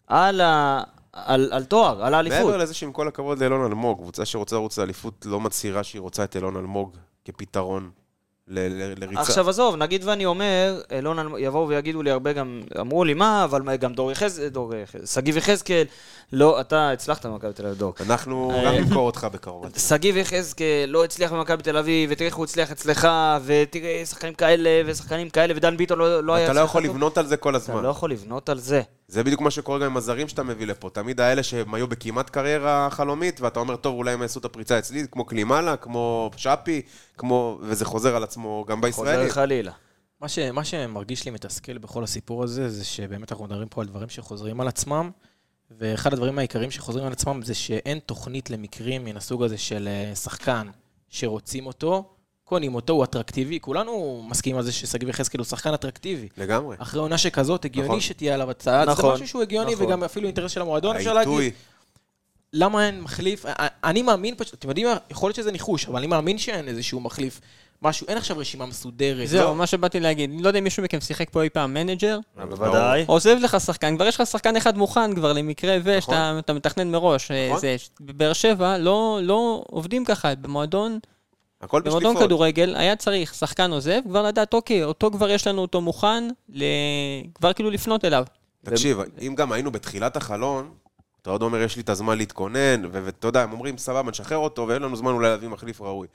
על, 0.07 0.41
ה... 0.41 0.83
על, 1.13 1.49
על 1.51 1.63
תואר, 1.63 2.05
על 2.05 2.13
האליפות. 2.13 2.39
מעבר 2.39 2.57
לזה 2.57 2.73
שעם 2.73 2.91
כל 2.91 3.07
הכבוד 3.07 3.39
לאילון 3.39 3.65
אלמוג, 3.65 3.97
קבוצה 3.97 4.25
שרוצה 4.25 4.55
לרוץ 4.55 4.79
לאליפות 4.79 5.25
לא 5.25 5.39
מצהירה 5.39 5.83
שהיא 5.83 5.99
רוצה 6.01 6.23
את 6.23 6.35
אילון 6.35 6.55
אלמוג 6.57 6.95
כפתרון 7.25 7.89
ל- 8.47 8.59
ל- 8.59 8.93
לריצה. 8.97 9.21
עכשיו 9.21 9.49
עזוב, 9.49 9.75
נגיד 9.75 10.03
ואני 10.07 10.25
אומר, 10.25 10.81
אלון, 10.91 11.19
אלמוג- 11.19 11.39
יבואו 11.39 11.67
ויגידו 11.67 12.01
לי 12.01 12.11
הרבה 12.11 12.33
גם, 12.33 12.61
אמרו 12.79 13.03
לי 13.03 13.13
מה, 13.13 13.43
אבל 13.43 13.75
גם 13.77 13.93
דור 13.93 14.11
יחזקאל, 14.11 14.47
דור 14.47 14.75
יחזקאל, 14.75 15.05
שגיב 15.05 15.37
יחזקאל, 15.37 15.83
לא, 16.33 16.61
אתה 16.61 16.91
הצלחת 16.91 17.25
במכבי 17.25 17.53
תל 17.53 17.65
אביב, 17.65 17.77
דור. 17.77 17.93
אנחנו 18.05 18.51
אה, 18.51 18.65
גם 18.65 18.73
נמכור 18.73 19.05
אותך 19.05 19.27
בקרוב. 19.33 19.65
שגיב 19.77 20.17
יחזקאל 20.17 20.85
לא 20.87 21.03
הצליח 21.03 21.33
במכבי 21.33 21.63
תל 21.63 21.77
אביב, 21.77 22.09
ותראה 22.13 22.27
איך 22.27 22.35
הוא 22.35 22.43
הצליח 22.45 22.71
אצלך, 22.71 23.07
ותראה 23.45 24.01
שחקנים 24.05 24.33
כאלה 24.33 24.69
ושחקנים 24.85 25.29
כאלה, 25.29 25.53
ודן 25.57 25.77
ביטון 25.77 25.99
לא, 25.99 26.23
לא 26.23 26.33
היה 26.33 26.45
אתה 26.45 26.53
לא 26.53 26.59
יכול. 26.59 26.83
לבנות 26.83 27.17
על 27.17 27.27
זה 27.27 27.37
כל 27.37 27.49
אתה 27.55 27.57
הזמן. 27.57 27.83
לא 27.83 27.89
יכול 27.89 28.11
לבנות 28.11 28.49
על 28.49 28.59
זה. 28.59 28.81
זה 29.11 29.23
בדיוק 29.23 29.41
מה 29.41 29.51
שקורה 29.51 29.79
גם 29.79 29.85
עם 29.85 29.97
הזרים 29.97 30.27
שאתה 30.27 30.43
מביא 30.43 30.67
לפה. 30.67 30.89
תמיד 30.89 31.21
האלה 31.21 31.43
שהם 31.43 31.73
היו 31.73 31.87
בכמעט 31.87 32.29
קריירה 32.29 32.87
חלומית, 32.91 33.41
ואתה 33.41 33.59
אומר, 33.59 33.75
טוב, 33.75 33.95
אולי 33.95 34.11
הם 34.13 34.21
יעשו 34.21 34.39
את 34.39 34.45
הפריצה 34.45 34.79
אצלי, 34.79 35.05
כמו 35.11 35.25
קלימאלה, 35.25 35.77
כמו 35.77 36.31
שפי, 36.37 36.81
כמו... 37.17 37.59
וזה 37.61 37.85
חוזר 37.85 38.15
על 38.15 38.23
עצמו 38.23 38.65
גם 38.67 38.77
חוזר 38.77 38.87
בישראלי. 38.87 39.29
חלילה. 39.29 39.71
מה, 40.21 40.27
ש, 40.27 40.39
מה 40.39 40.63
שמרגיש 40.63 41.25
לי 41.25 41.31
מתסכל 41.31 41.77
בכל 41.77 42.03
הסיפור 42.03 42.43
הזה, 42.43 42.69
זה 42.69 42.85
שבאמת 42.85 43.31
אנחנו 43.31 43.45
מדברים 43.45 43.67
פה 43.67 43.81
על 43.81 43.87
דברים 43.87 44.09
שחוזרים 44.09 44.61
על 44.61 44.67
עצמם, 44.67 45.11
ואחד 45.71 46.13
הדברים 46.13 46.37
העיקריים 46.37 46.71
שחוזרים 46.71 47.05
על 47.05 47.11
עצמם 47.11 47.41
זה 47.43 47.53
שאין 47.53 47.99
תוכנית 47.99 48.49
למקרים 48.49 49.05
מן 49.05 49.17
הסוג 49.17 49.43
הזה 49.43 49.57
של 49.57 49.87
אה, 49.87 50.15
שחקן 50.15 50.67
שרוצים 51.09 51.65
אותו, 51.65 52.15
קונים 52.51 52.75
אותו, 52.75 52.93
הוא 52.93 53.03
אטרקטיבי. 53.03 53.59
כולנו 53.59 54.23
מסכימים 54.29 54.57
על 54.57 54.63
זה 54.63 54.71
ששגיב 54.71 55.09
יחזקאל 55.09 55.39
הוא 55.39 55.45
שחקן 55.45 55.73
אטרקטיבי. 55.73 56.27
לגמרי. 56.37 56.75
אחרי 56.79 56.99
עונה 56.99 57.17
שכזאת, 57.17 57.65
הגיוני 57.65 57.87
נכון. 57.87 57.99
שתהיה 57.99 58.33
עליו 58.33 58.49
הצעה. 58.51 58.85
זה 58.85 58.91
נכון, 58.91 59.13
משהו 59.13 59.27
שהוא 59.27 59.41
הגיוני, 59.41 59.73
נכון. 59.73 59.85
וגם 59.85 60.03
אפילו 60.03 60.25
אינטרס 60.27 60.51
של 60.51 60.61
המועדון, 60.61 60.95
אפשר 60.95 61.13
להגיד. 61.13 61.33
העיתוי, 61.33 61.51
למה 62.53 62.85
אין 62.87 63.01
מחליף? 63.01 63.45
א- 63.45 63.51
אני 63.83 64.01
מאמין 64.01 64.35
פשוט, 64.37 64.53
אתם 64.53 64.69
יודעים 64.69 64.87
מה? 64.87 64.97
יכול 65.09 65.27
להיות 65.27 65.35
שזה 65.35 65.51
ניחוש, 65.51 65.85
אבל 65.85 65.97
אני 65.97 66.07
מאמין 66.07 66.37
שאין 66.37 66.67
איזשהו 66.67 66.99
מחליף. 66.99 67.41
משהו, 67.81 68.07
אין 68.07 68.17
עכשיו 68.17 68.37
רשימה 68.37 68.65
מסודרת. 68.65 69.27
זהו, 69.27 69.43
לא. 69.47 69.55
מה 69.55 69.67
שבאתי 69.67 69.99
להגיד. 69.99 70.29
אני 70.29 70.41
לא 70.41 70.47
יודע 70.47 70.59
אם 70.59 70.63
מישהו 70.63 70.83
מכם 70.83 71.01
שיחק 71.01 71.29
פה 71.29 71.43
אי 71.43 71.49
פעם 71.49 71.73
manager, 71.73 72.19
בוודאי. 72.49 73.03
עוזב 73.07 73.35
לך 73.41 73.57
שחקן, 73.65 73.95
כבר 73.95 74.07
יש 74.07 74.21
לך 74.21 74.27
שחקן 74.27 74.55
אחד 74.55 74.77
מוכן 74.77 75.15
כבר 75.15 75.33
למקרה 75.33 75.77
ושאתה 75.83 76.39
נכון. 76.39 76.55
מתכנן 76.55 76.91
מראש. 76.91 77.31
אה, 77.31 77.47
נכון. 77.47 77.59
זה, 77.59 77.75
בבאר 78.01 78.33
שבע 78.33 78.77
לא, 78.77 79.19
לא 79.23 79.63
עובדים 79.67 80.05
ככה, 80.05 80.35
במועדון, 80.35 80.99
הכל 81.61 81.81
במועדון 81.81 82.03
בשליפות. 82.03 82.23
כדורגל 82.23 82.75
היה 82.75 82.95
צריך 82.95 83.33
שחקן 83.33 83.71
עוזב, 83.71 83.99
כבר 84.07 84.23
לדעת, 84.23 84.53
אוקיי, 84.53 84.83
אותו 84.83 85.11
כבר 85.11 85.29
יש 85.29 85.47
לנו 85.47 85.61
אותו 85.61 85.81
מוכן, 85.81 86.23
ל... 86.49 86.63
כבר 87.33 87.53
כאילו 87.53 87.71
לפנות 87.71 88.05
אליו. 88.05 88.23
תקשיב, 88.65 88.99
אם 89.21 89.35
גם 89.35 89.51
היינו 89.51 89.71
בתחילת 89.71 90.17
החלון, 90.17 90.71
אתה 91.21 91.29
עוד 91.29 91.41
אומר, 91.41 91.61
יש 91.61 91.75
לי 91.75 91.81
את 91.81 91.89
הזמן 91.89 92.17
להתכונן, 92.17 92.85
ו- 92.85 93.01
ואתה 93.05 93.27
יודע, 93.27 93.43
הם 93.43 93.51
אומרים, 93.51 93.77
סבבה, 93.77 94.09
נשחרר 94.11 94.37
אותו, 94.37 94.65
ואין 94.67 94.81
לנו 94.81 94.95
זמן 94.95 95.11
אולי 95.11 95.29
להביא 95.29 95.47
מחליף 95.49 95.81
ראוי. 95.81 96.07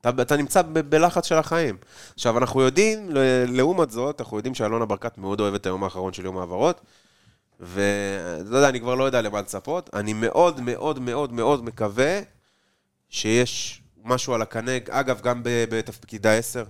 אתה, 0.00 0.10
אתה 0.22 0.36
נמצא 0.36 0.62
ב- 0.62 0.78
בלחץ 0.78 1.26
של 1.26 1.34
החיים. 1.34 1.76
עכשיו, 2.14 2.38
אנחנו 2.38 2.60
יודעים, 2.60 3.08
לעומת 3.48 3.90
זאת, 3.90 4.20
אנחנו 4.20 4.36
יודעים 4.36 4.54
שאלונה 4.54 4.84
ברקת 4.84 5.18
מאוד 5.18 5.40
אוהבת 5.40 5.60
את 5.60 5.66
היום 5.66 5.84
האחרון 5.84 6.12
של 6.12 6.24
יום 6.24 6.38
העברות, 6.38 6.80
ואתה 7.60 8.56
יודע, 8.56 8.68
אני 8.68 8.80
כבר 8.80 8.94
לא 8.94 9.04
יודע 9.04 9.22
למה 9.22 9.40
לצפות. 9.40 9.90
אני 9.92 10.12
מאוד 10.12 10.60
מאוד 10.60 10.98
מאוד 10.98 11.32
מאוד 11.32 11.64
מקווה 11.64 12.20
שיש 13.08 13.82
משהו 14.04 14.34
על 14.34 14.42
הקנה, 14.42 14.70
אגב, 14.90 15.20
גם 15.20 15.42
ב- 15.42 15.64
בתפקיד 15.70 16.26
העשר, 16.26 16.64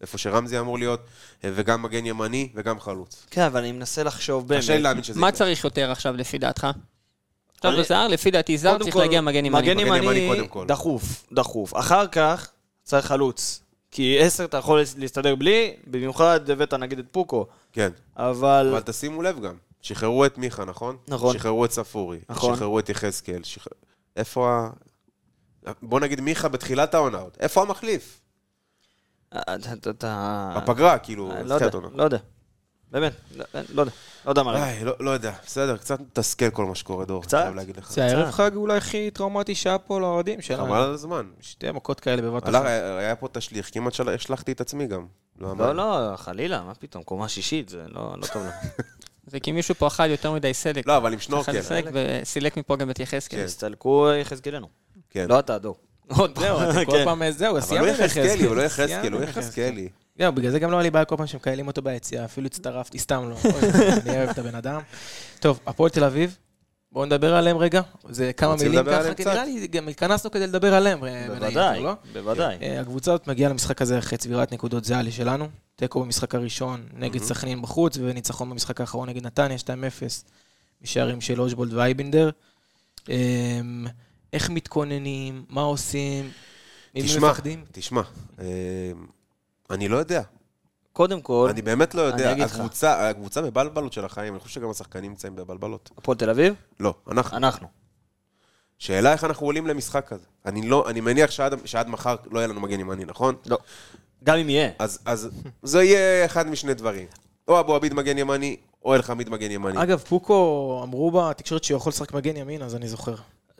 איפה 0.00 0.18
שרמזי 0.18 0.58
אמור 0.58 0.78
להיות, 0.78 1.00
וגם 1.44 1.82
מגן 1.82 2.06
ימני 2.06 2.48
וגם 2.54 2.80
חלוץ. 2.80 3.26
כן, 3.30 3.42
אבל 3.42 3.60
אני 3.60 3.72
מנסה 3.72 4.02
לחשוב 4.02 4.48
באמת. 4.48 4.60
קשה 4.62 4.78
להאמין 4.78 5.02
שזה 5.04 5.20
מה 5.20 5.28
יקרה. 5.28 5.38
צריך 5.38 5.64
יותר 5.64 5.90
עכשיו 5.90 6.16
לפי 6.16 6.38
דעתך? 6.38 6.66
עכשיו 7.56 7.70
אני- 7.70 7.80
בזר, 7.80 8.08
לפי 8.08 8.30
דעתי 8.30 8.58
זר 8.58 8.78
צריך 8.78 8.94
כל, 8.94 9.00
להגיע 9.00 9.20
מגן 9.20 9.44
ימני. 9.44 9.62
מגן 9.62 9.78
ימני 9.78 9.98
ימני, 9.98 10.28
קודם 10.28 10.48
כל. 10.48 10.66
דחוף, 10.66 11.26
דחוף. 11.32 11.76
אחר 11.76 12.06
כך 12.06 12.50
צריך 12.82 13.06
חלוץ. 13.06 13.60
כי 13.90 14.18
עשר 14.20 14.44
אתה 14.44 14.56
יכול 14.56 14.82
להסתדר 14.98 15.34
בלי, 15.34 15.74
במיוחד 15.86 16.50
הבאת 16.50 16.74
נגיד 16.74 16.98
את 16.98 17.04
פוקו. 17.10 17.46
כן. 17.72 17.90
אבל... 18.16 18.68
אבל 18.72 18.80
תשימו 18.80 19.22
לב 19.22 19.40
גם, 19.40 19.54
שחררו 19.82 20.26
את 20.26 20.38
מיכה, 20.38 20.64
נכון? 20.64 20.96
נכון. 21.08 21.38
שחררו 21.38 21.64
את 21.64 21.70
ספורי. 21.72 22.18
נכון. 22.28 22.56
שחררו 22.56 22.78
את 22.78 22.88
יחזקאל. 22.88 23.40
שח... 23.42 23.66
איפה 24.16 24.50
ה... 24.50 24.70
בוא 25.82 26.00
נגיד 26.00 26.20
מיכה 26.20 26.48
בתחילת 26.48 26.94
העונה. 26.94 27.22
איפה 27.40 27.62
המחליף? 27.62 28.20
אה, 29.34 29.40
אתה- 29.54 29.90
אתה... 29.90 30.54
בפגרה, 30.56 30.98
כאילו, 30.98 31.30
אה, 31.30 31.42
לא 31.42 31.54
בתחילת 31.54 31.60
יודע, 31.74 31.78
העונה. 31.78 31.96
לא 31.98 32.02
יודע. 32.02 32.18
באמת, 32.90 33.12
לא 33.36 33.44
לא 33.74 33.82
יודע. 33.82 33.92
לא 34.26 34.30
יודע 34.30 34.42
מה 34.42 34.52
להגיד. 34.52 34.86
לא, 34.86 34.92
לא 35.00 35.10
יודע, 35.10 35.32
בסדר, 35.46 35.76
קצת 35.76 36.00
מתסכל 36.00 36.50
כל 36.50 36.64
מה 36.64 36.74
שקורה, 36.74 37.04
דור, 37.04 37.22
קצת? 37.22 37.52
זה 37.88 38.04
הערב 38.04 38.30
חג 38.30 38.50
אולי 38.56 38.76
הכי 38.76 39.10
טראומטי 39.10 39.54
שהיה 39.54 39.78
פה 39.78 40.00
לאוהדים 40.00 40.40
שלנו. 40.42 40.64
חבל 40.66 40.76
על 40.82 40.90
הזמן. 40.94 41.26
שתי 41.40 41.70
מכות 41.70 42.00
כאלה 42.00 42.22
בבת 42.22 42.48
אחת. 42.48 42.64
היה 42.98 43.16
פה 43.16 43.28
תשליך, 43.32 43.70
כמעט 43.72 43.92
של- 43.92 44.08
השלכתי 44.08 44.52
את 44.52 44.60
עצמי 44.60 44.86
גם. 44.86 45.06
לא, 45.38 45.56
לא. 45.56 45.72
לא, 45.74 46.16
חלילה, 46.16 46.62
מה 46.62 46.74
פתאום, 46.74 47.02
קומה 47.02 47.28
שישית, 47.28 47.68
זה 47.68 47.82
לא 47.88 48.14
לא 48.18 48.26
טוב 48.26 48.42
לנו. 48.42 48.52
זה 49.30 49.40
כי 49.40 49.52
מישהו 49.52 49.74
פה 49.74 49.86
אכל 49.86 50.10
יותר 50.10 50.32
מדי 50.32 50.54
סלק. 50.54 50.86
לא, 50.86 50.96
אבל 50.96 51.12
עם 51.12 51.18
שנורקל. 51.20 51.62
סלק 51.62 51.84
וסילק 51.92 52.56
מפה 52.56 52.76
גם 52.76 52.90
את 52.90 53.00
יחזקאל. 53.00 53.38
כן. 53.38 53.44
הסתלקו 53.44 54.08
יחזקאלנו. 54.20 54.68
כן. 55.14 55.26
לא 55.28 55.38
אתה, 55.38 55.58
דור. 55.58 55.76
עוד 56.18 56.38
זהו, 56.38 56.58
אתם 56.58 56.84
כל 56.84 56.92
כן. 56.92 57.04
פעם 57.04 57.30
זהו, 57.30 57.50
אבל 57.50 57.60
סיימנו 57.60 57.86
לא 57.86 57.92
עם 57.92 58.00
יחזקאלי, 58.00 58.44
הוא 58.44 58.56
לא 58.56 58.62
יחזקאלי, 58.62 59.08
הוא 59.08 59.22
עם 59.22 59.28
יחזקאלי. 59.28 59.88
זהו, 60.18 60.32
בגלל 60.32 60.50
זה 60.50 60.58
גם 60.58 60.70
לא 60.70 60.76
היה 60.76 60.82
לי 60.82 60.90
בעיה 60.90 61.04
כל 61.04 61.16
פעם 61.16 61.26
שמקהלים 61.26 61.66
אותו 61.66 61.82
ביציאה, 61.82 62.24
אפילו 62.24 62.46
הצטרפתי, 62.46 62.98
סתם 62.98 63.30
לא. 63.30 63.36
אני 64.06 64.16
אוהב 64.16 64.28
את 64.28 64.38
הבן 64.38 64.54
אדם. 64.54 64.80
טוב, 65.40 65.60
הפועל 65.66 65.90
תל 65.90 66.04
אביב, 66.04 66.36
בואו 66.92 67.04
נדבר 67.04 67.34
עליהם 67.34 67.56
רגע. 67.56 67.80
זה 68.08 68.32
כמה 68.32 68.56
מילים 68.56 68.84
ככה, 68.84 69.14
כי? 69.14 69.24
נראה 69.24 69.44
לי 69.44 69.66
גם 69.66 69.88
התכנסנו 69.88 70.30
כדי 70.30 70.46
לדבר 70.46 70.74
עליהם, 70.74 71.04
אה, 71.04 71.26
בוודאי, 71.28 71.82
לא? 71.82 71.92
בוודאי. 72.12 72.56
אה, 72.62 72.80
הקבוצה 72.80 73.12
הזאת 73.12 73.28
מגיעה 73.28 73.50
למשחק 73.50 73.82
הזה 73.82 73.98
אחרי 73.98 74.18
צבירת 74.18 74.52
נקודות 74.52 74.84
זהה 74.84 75.02
לשלנו. 75.02 75.48
תיקו 75.76 76.00
במשחק 76.00 76.34
הראשון 76.34 76.86
נגד 76.92 77.22
סכנין 77.22 77.62
בחוץ, 77.62 77.96
וניצחון 78.00 78.50
במשחק 78.50 78.80
האחרון 78.80 79.08
נגד 79.08 79.26
נתניה, 79.26 79.58
2-0, 79.58 79.68
משערים 80.82 81.20
של 81.20 81.40
אושבולד 81.40 81.72
ואייבינדר. 81.72 82.30
איך 84.34 84.50
מתכוננים, 84.50 85.44
מה 85.48 85.60
עושים, 85.60 86.30
ממי 86.94 87.04
תשמע, 87.04 87.28
מפחדים? 87.28 87.64
תשמע, 87.72 88.02
אה, 88.38 88.44
אני 89.70 89.88
לא 89.88 89.96
יודע. 89.96 90.22
קודם 90.92 91.20
כל, 91.20 91.48
אני 91.50 91.62
באמת 91.62 91.94
לא 91.94 92.02
יודע. 92.02 92.30
הקבוצה, 92.44 93.08
הקבוצה 93.08 93.42
בבלבלות 93.42 93.92
של 93.92 94.04
החיים, 94.04 94.34
אני 94.34 94.40
חושב 94.40 94.54
שגם 94.54 94.70
השחקנים 94.70 95.10
נמצאים 95.10 95.36
בבלבלות. 95.36 95.90
הפועל 95.98 96.18
תל 96.18 96.30
אביב, 96.30 96.54
לא, 96.80 96.94
אנחנו. 97.10 97.36
אנחנו. 97.36 97.68
שאלה 98.78 99.12
איך 99.12 99.24
אנחנו 99.24 99.46
עולים 99.46 99.66
למשחק 99.66 100.08
כזה. 100.08 100.26
אני 100.46 100.68
לא, 100.68 100.90
אני 100.90 101.00
מניח 101.00 101.30
שעד, 101.30 101.66
שעד 101.66 101.88
מחר 101.88 102.16
לא 102.30 102.38
יהיה 102.38 102.48
לנו 102.48 102.60
מגן 102.60 102.80
ימני, 102.80 103.04
נכון? 103.04 103.34
לא. 103.46 103.58
גם 104.24 104.36
אם 104.36 104.50
יהיה. 104.50 104.70
אז, 104.78 104.98
אז 105.04 105.30
זה 105.62 105.82
יהיה 105.82 106.24
אחד 106.24 106.46
משני 106.46 106.74
דברים. 106.74 107.06
או 107.48 107.60
אבו 107.60 107.74
עביד 107.74 107.94
מגן 107.94 108.18
ימני, 108.18 108.56
או 108.84 108.94
אלחמיד 108.94 109.28
מגן 109.28 109.50
ימני. 109.50 109.82
אגב, 109.82 109.98
פוקו 109.98 110.80
אמרו 110.84 111.10
בתקשורת 111.10 111.64
שהוא 111.64 111.76
יכול 111.76 111.90
לשחק 111.90 112.12
מגן 112.14 112.36
ימין, 112.36 112.62
אז 112.62 112.74
אני 112.74 112.88
זוכר. 112.88 113.14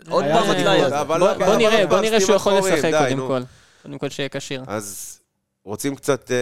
עוד 0.08 0.24
פעם 0.24 0.50
הטלאי. 0.50 0.82
הזה. 0.82 1.00
אבל- 1.00 1.18
בוא 1.38 1.56
נראה, 1.56 1.86
בוא 1.86 2.00
נראה 2.00 2.20
שהוא 2.20 2.34
יכול 2.36 2.52
לשחק 2.52 2.90
קודם. 2.98 3.18
כל. 3.28 3.40
קודם 3.82 3.98
כל 3.98 4.08
שיהיה 4.08 4.28
כשיר. 4.28 4.62
אז 4.66 5.18
רוצים 5.64 5.94
קצת, 5.96 6.30
אה, 6.30 6.36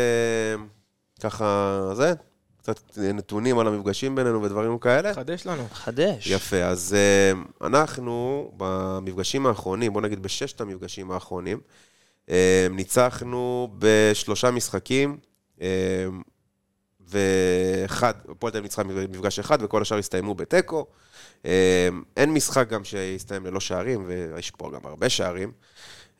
ככה, 1.21 1.81
זה, 1.95 2.13
קצת 2.59 2.81
נתונים 2.99 3.59
על 3.59 3.67
המפגשים 3.67 4.15
בינינו 4.15 4.43
ודברים 4.43 4.79
כאלה? 4.79 5.15
חדש 5.15 5.47
לנו. 5.47 5.67
חדש. 5.73 6.27
יפה, 6.27 6.57
אז 6.63 6.97
אה, 6.99 7.33
אנחנו 7.69 8.51
במפגשים 8.57 9.47
האחרונים, 9.47 9.93
בוא 9.93 10.01
נגיד 10.01 10.23
בששת 10.23 10.61
המפגשים 10.61 11.11
האחרונים, 11.11 11.61
אה, 12.31 12.67
ניצחנו 12.71 13.69
בשלושה 13.79 14.51
משחקים, 14.51 15.17
ואחד, 17.09 18.13
הפועל 18.31 18.51
תל 18.53 18.59
אביב 18.59 18.63
ניצחה 18.63 18.83
מפגש 18.85 19.39
אחד 19.39 19.59
וכל 19.63 19.83
השאר 19.83 19.99
הסתיימו 19.99 20.35
בתיקו. 20.35 20.87
אה, 21.47 21.89
אין 22.17 22.33
משחק 22.33 22.69
גם 22.69 22.85
שהסתיים 22.85 23.47
ללא 23.47 23.61
שערים, 23.61 24.05
ויש 24.07 24.51
פה 24.51 24.71
גם 24.75 24.81
הרבה 24.85 25.09
שערים, 25.09 25.53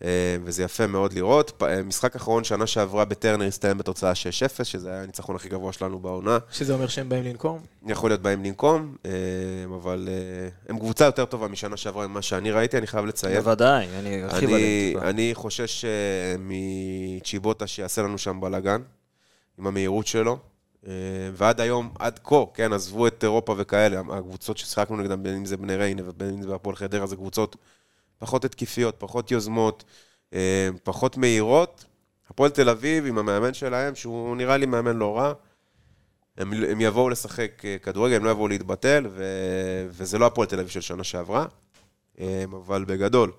אה, 0.05 0.37
וזה 0.45 0.63
יפה 0.63 0.87
מאוד 0.87 1.13
לראות. 1.13 1.63
אה, 1.63 1.83
משחק 1.83 2.17
אחרון, 2.17 2.45
שנה 2.45 2.67
שעברה 2.67 3.05
בטרנר 3.05 3.47
הסתיים 3.47 3.79
בתוצאה 3.79 4.13
6-0, 4.15 4.65
שזה 4.65 4.91
היה 4.91 5.03
הניצחון 5.03 5.37
הכי 5.37 5.49
גבוה 5.49 5.73
שלנו 5.73 5.99
בעונה. 5.99 6.39
שזה 6.51 6.75
אומר 6.75 6.87
שהם 6.87 7.09
באים 7.09 7.25
לנקום. 7.25 7.61
יכול 7.87 8.11
להיות 8.11 8.23
בהם 8.23 8.45
לנקום, 8.45 8.97
אה, 9.07 9.11
אבל 9.75 10.09
אה, 10.11 10.49
הם 10.69 10.79
קבוצה 10.79 11.05
יותר 11.05 11.25
טובה 11.25 11.49
משנה 11.49 11.77
שעברה 11.77 12.07
ממה 12.07 12.23
שאני 12.23 12.51
ראיתי, 12.51 12.79
אני 12.79 12.87
חייב 12.87 13.05
לציין. 13.05 13.41
בוודאי, 13.41 13.87
אני 13.99 14.25
ארחיב 14.25 14.49
עליהם 14.49 14.95
טיפה. 14.95 15.09
אני 15.11 15.31
חושש 15.35 15.85
אה, 15.85 15.91
מצ'יבוטה 16.39 17.67
שיעשה 17.67 18.03
לנו 18.03 18.19
שם 18.19 18.41
בלאגן, 18.41 18.81
עם 19.59 19.67
המהירות 19.67 20.07
שלו. 20.07 20.39
אה, 20.87 20.93
ועד 21.33 21.61
היום, 21.61 21.95
עד 21.99 22.21
כה, 22.25 22.45
כן, 22.55 22.73
עזבו 22.73 23.07
את 23.07 23.25
אירופה 23.25 23.55
וכאלה, 23.59 24.01
הקבוצות 24.01 24.59
ששיחקנו 24.59 24.97
נגדם, 24.97 25.23
בין 25.23 25.35
אם 25.35 25.45
זה 25.45 25.57
בני 25.57 25.77
ריינה 25.77 26.03
ובין 26.05 26.29
אם 26.29 26.43
זה 26.43 26.49
בהפועל 26.49 26.77
חדרה, 26.77 27.07
זה 27.07 27.17
קבוצות 27.17 27.57
פחות 28.19 28.45
התקפיות, 28.45 28.95
פחות 28.99 29.31
יוזמות, 29.31 29.85
אה, 30.35 30.69
פחות 30.83 31.17
מהירות. 31.17 31.85
הפועל 32.31 32.51
תל 32.51 32.69
אביב, 32.69 33.07
עם 33.07 33.19
המאמן 33.19 33.55
שלהם, 33.55 33.95
שהוא 33.95 34.37
נראה 34.37 34.57
לי 34.57 34.67
מאמן 34.67 34.97
לא 34.97 35.19
רע, 35.19 35.33
הם, 36.39 36.53
הם 36.53 36.81
יבואו 36.81 37.09
לשחק 37.09 37.63
אה, 37.65 37.77
כדורגל, 37.79 38.17
הם 38.17 38.25
לא 38.25 38.31
יבואו 38.31 38.49
להתבטל, 38.49 39.07
ו, 39.11 39.25
וזה 39.89 40.19
לא 40.19 40.27
הפועל 40.27 40.49
תל 40.49 40.59
אביב 40.59 40.69
של 40.69 40.81
שנה 40.81 41.05
שעברה, 41.05 41.47
אבל 42.53 42.85
בגדול. 42.85 43.33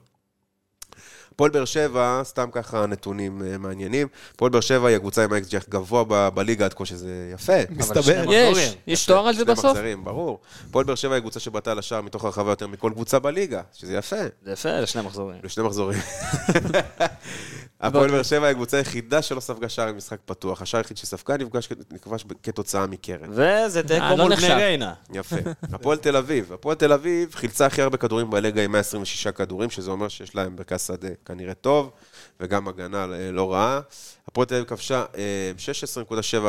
הפועל 1.36 1.52
באר 1.52 1.66
שבע, 1.66 2.22
סתם 2.24 2.50
ככה 2.52 2.86
נתונים 2.86 3.42
אה, 3.46 3.58
מעניינים, 3.58 4.08
הפועל 4.36 4.52
באר 4.52 4.62
שבע 4.62 4.88
היא 4.88 4.96
הקבוצה 4.96 5.24
עם 5.24 5.34
האקס 5.34 5.48
גבוה 5.70 6.04
ב- 6.08 6.30
בליגה 6.34 6.66
עד 6.66 6.74
כה, 6.74 6.86
שזה 6.86 7.32
יפה. 7.34 7.54
מסתבר. 7.70 8.02
שני 8.02 8.36
יש. 8.36 8.76
יש 8.88 9.06
תואר 9.06 9.28
על 9.28 9.34
זה 9.36 9.44
שני 9.44 9.54
בסוף? 9.54 9.66
מחזרים, 9.66 10.04
ברור. 10.04 10.40
הפועל 10.70 10.86
באר 10.86 10.96
שבע 10.96 11.14
היא 11.14 11.22
קבוצה 11.22 11.40
שבעטה 11.40 11.74
לשער 11.74 12.02
מתוך 12.02 12.26
הרחבה 12.26 12.52
יותר 12.52 12.68
מכל 12.68 12.92
קבוצה 12.94 13.20
בליגה, 13.20 13.62
שזה 13.74 13.94
יפה. 13.98 14.16
זה 14.46 14.52
יפה, 14.52 14.70
זה 14.80 14.88
שני 14.88 15.02
מחזורים. 15.02 15.38
לשני 15.44 15.64
מחזורים. 15.64 16.00
הפועל 17.84 18.12
באר 18.12 18.24
שבע 18.24 18.46
היא 18.46 18.52
הקבוצה 18.52 18.78
היחידה 18.78 19.22
שלא 19.22 19.40
ספגה 19.40 19.70
שער 19.70 19.92
במשחק 19.92 20.18
פתוח. 20.26 20.62
השער 20.62 20.82
היחיד 20.82 20.98
שספגה 20.98 21.38
נפגש 21.38 21.70
נכבש 21.92 22.26
כתוצאה 22.44 22.88
מקרן. 22.88 23.30
וזה 23.30 23.82
תיקו 23.84 24.04
אה, 24.04 24.16
לא 24.16 24.24
מול 24.24 24.36
בני. 24.36 24.48
ריינה. 24.48 24.94
יפה. 25.14 25.36
הפועל 25.74 25.98
תל 25.98 26.18
אביב. 26.18 26.54
הפועל 26.54 26.76
תל 26.76 26.94
אביב 26.94 27.36
חילצה 27.36 27.66
הכי 27.66 27.82
הרבה 27.82 27.98
כדורים 27.98 28.30
בליגה 28.30 28.64
עם 28.64 28.72
126 28.72 29.28
כדורים, 29.28 29.70
שזה 29.70 29.92
אומר 29.92 30.08
שיש 30.08 30.36
להם 30.36 30.56
מרכז 30.56 30.82
שדה 30.88 31.08
כנראה 31.26 31.54
טוב, 31.54 31.92
וגם 32.40 32.68
הגנה 32.68 33.06
אה, 33.14 33.32
לא 33.32 33.54
רעה. 33.54 33.80
הפועל 34.28 34.48
תל 34.48 34.56
אביב 34.56 34.68
כבשה 34.68 35.06
אה, 35.18 35.52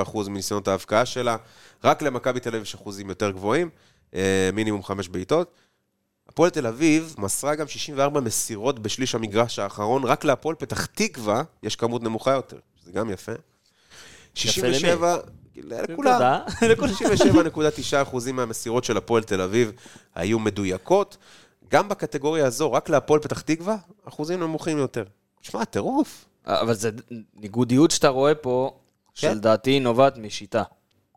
16.7% 0.06 0.28
מניסיונות 0.28 0.68
ההבקעה 0.68 1.06
שלה, 1.06 1.36
רק 1.84 2.02
למכבי 2.02 2.40
תל 2.40 2.48
אביב 2.48 2.62
יש 2.62 2.74
אחוזים 2.74 3.08
יותר 3.08 3.30
גבוהים, 3.30 3.70
אה, 4.14 4.50
מינימום 4.52 4.82
חמש 4.82 5.08
בעיטות. 5.08 5.63
הפועל 6.34 6.50
תל 6.50 6.66
אביב 6.66 7.14
מסרה 7.18 7.54
גם 7.54 7.68
64 7.68 8.20
מסירות 8.20 8.78
בשליש 8.78 9.14
המגרש 9.14 9.58
האחרון, 9.58 10.04
רק 10.04 10.24
להפועל 10.24 10.56
פתח 10.56 10.86
תקווה 10.86 11.42
יש 11.62 11.76
כמות 11.76 12.02
נמוכה 12.02 12.30
יותר, 12.30 12.56
שזה 12.82 12.92
גם 12.92 13.10
יפה. 13.10 13.32
67, 14.34 15.16
לכולם. 15.56 16.40
לכולם. 16.70 16.92
67.9% 16.92 18.32
מהמסירות 18.32 18.84
של 18.84 18.96
הפועל 18.96 19.22
תל 19.22 19.40
אביב 19.40 19.72
היו 20.14 20.38
מדויקות. 20.38 21.16
גם 21.68 21.88
בקטגוריה 21.88 22.46
הזו, 22.46 22.72
רק 22.72 22.88
להפועל 22.88 23.20
פתח 23.20 23.40
תקווה, 23.40 23.76
אחוזים 24.08 24.40
נמוכים 24.40 24.78
יותר. 24.78 25.04
שמע, 25.42 25.64
טירוף. 25.64 26.24
אבל 26.46 26.74
זה 26.74 26.90
ניגודיות 27.34 27.90
שאתה 27.90 28.08
רואה 28.08 28.34
פה, 28.34 28.78
כן. 29.14 29.30
שלדעתי 29.30 29.80
נובעת 29.80 30.18
משיטה. 30.18 30.62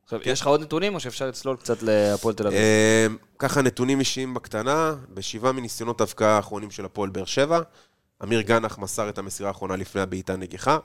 עכשיו, 0.07 0.19
יש 0.25 0.41
לך 0.41 0.47
עוד 0.47 0.61
נתונים, 0.61 0.95
או 0.95 0.99
שאפשר 0.99 1.27
לצלול 1.27 1.57
קצת 1.57 1.81
להפועל 1.81 2.35
תל 2.35 2.47
אביב? 2.47 2.59
אה, 2.59 3.07
ככה 3.39 3.61
נתונים 3.61 3.99
אישיים 3.99 4.33
בקטנה, 4.33 4.95
בשבעה 5.13 5.51
מניסיונות 5.51 6.01
ההבקעה 6.01 6.35
האחרונים 6.35 6.71
של 6.71 6.85
הפועל 6.85 7.09
באר 7.09 7.25
שבע, 7.25 7.59
אמיר 8.23 8.41
גנח 8.41 8.77
מסר 8.77 9.09
את 9.09 9.17
המסירה 9.17 9.49
האחרונה 9.49 9.75
לפני 9.75 10.01
הבעיטה 10.01 10.35
נגיחה. 10.35 10.77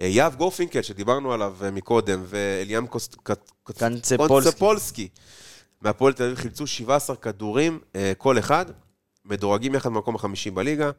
אה, 0.00 0.06
יהב 0.06 0.34
גורפינקל, 0.34 0.82
שדיברנו 0.82 1.32
עליו 1.32 1.56
אה, 1.62 1.70
מקודם, 1.70 2.22
ואליאם. 2.26 2.86
קונצפולסקי, 4.28 5.08
מהפועל 5.80 6.12
תל 6.12 6.22
אביב 6.24 6.36
חילצו 6.36 6.66
17 6.66 7.16
כדורים, 7.16 7.78
אה, 7.96 8.12
כל 8.18 8.38
אחד, 8.38 8.66
מדורגים 9.24 9.74
יחד 9.74 9.90
במקום 9.90 10.14
החמישי 10.14 10.50
בליגה. 10.50 10.90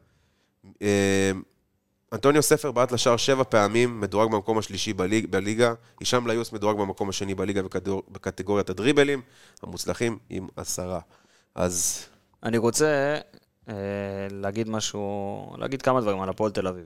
אנטוניו 2.14 2.42
ספר 2.42 2.72
בעט 2.72 2.92
לשער 2.92 3.16
שבע 3.16 3.44
פעמים, 3.44 4.00
מדורג 4.00 4.30
במקום 4.30 4.58
השלישי 4.58 4.92
בליג, 4.92 5.26
בליגה. 5.30 5.74
הישאם 6.00 6.26
ליוס 6.26 6.52
מדורג 6.52 6.76
במקום 6.76 7.08
השני 7.08 7.34
בליגה 7.34 7.62
בקטגור, 7.62 8.02
בקטגוריית 8.10 8.70
הדריבלים, 8.70 9.22
המוצלחים 9.62 10.18
עם 10.30 10.46
עשרה. 10.56 11.00
אז 11.54 12.06
אני 12.42 12.58
רוצה 12.58 13.18
אה, 13.68 13.74
להגיד 14.30 14.68
משהו, 14.68 15.56
להגיד 15.58 15.82
כמה 15.82 16.00
דברים 16.00 16.20
על 16.20 16.28
הפועל 16.28 16.52
תל 16.52 16.66
אביב. 16.66 16.84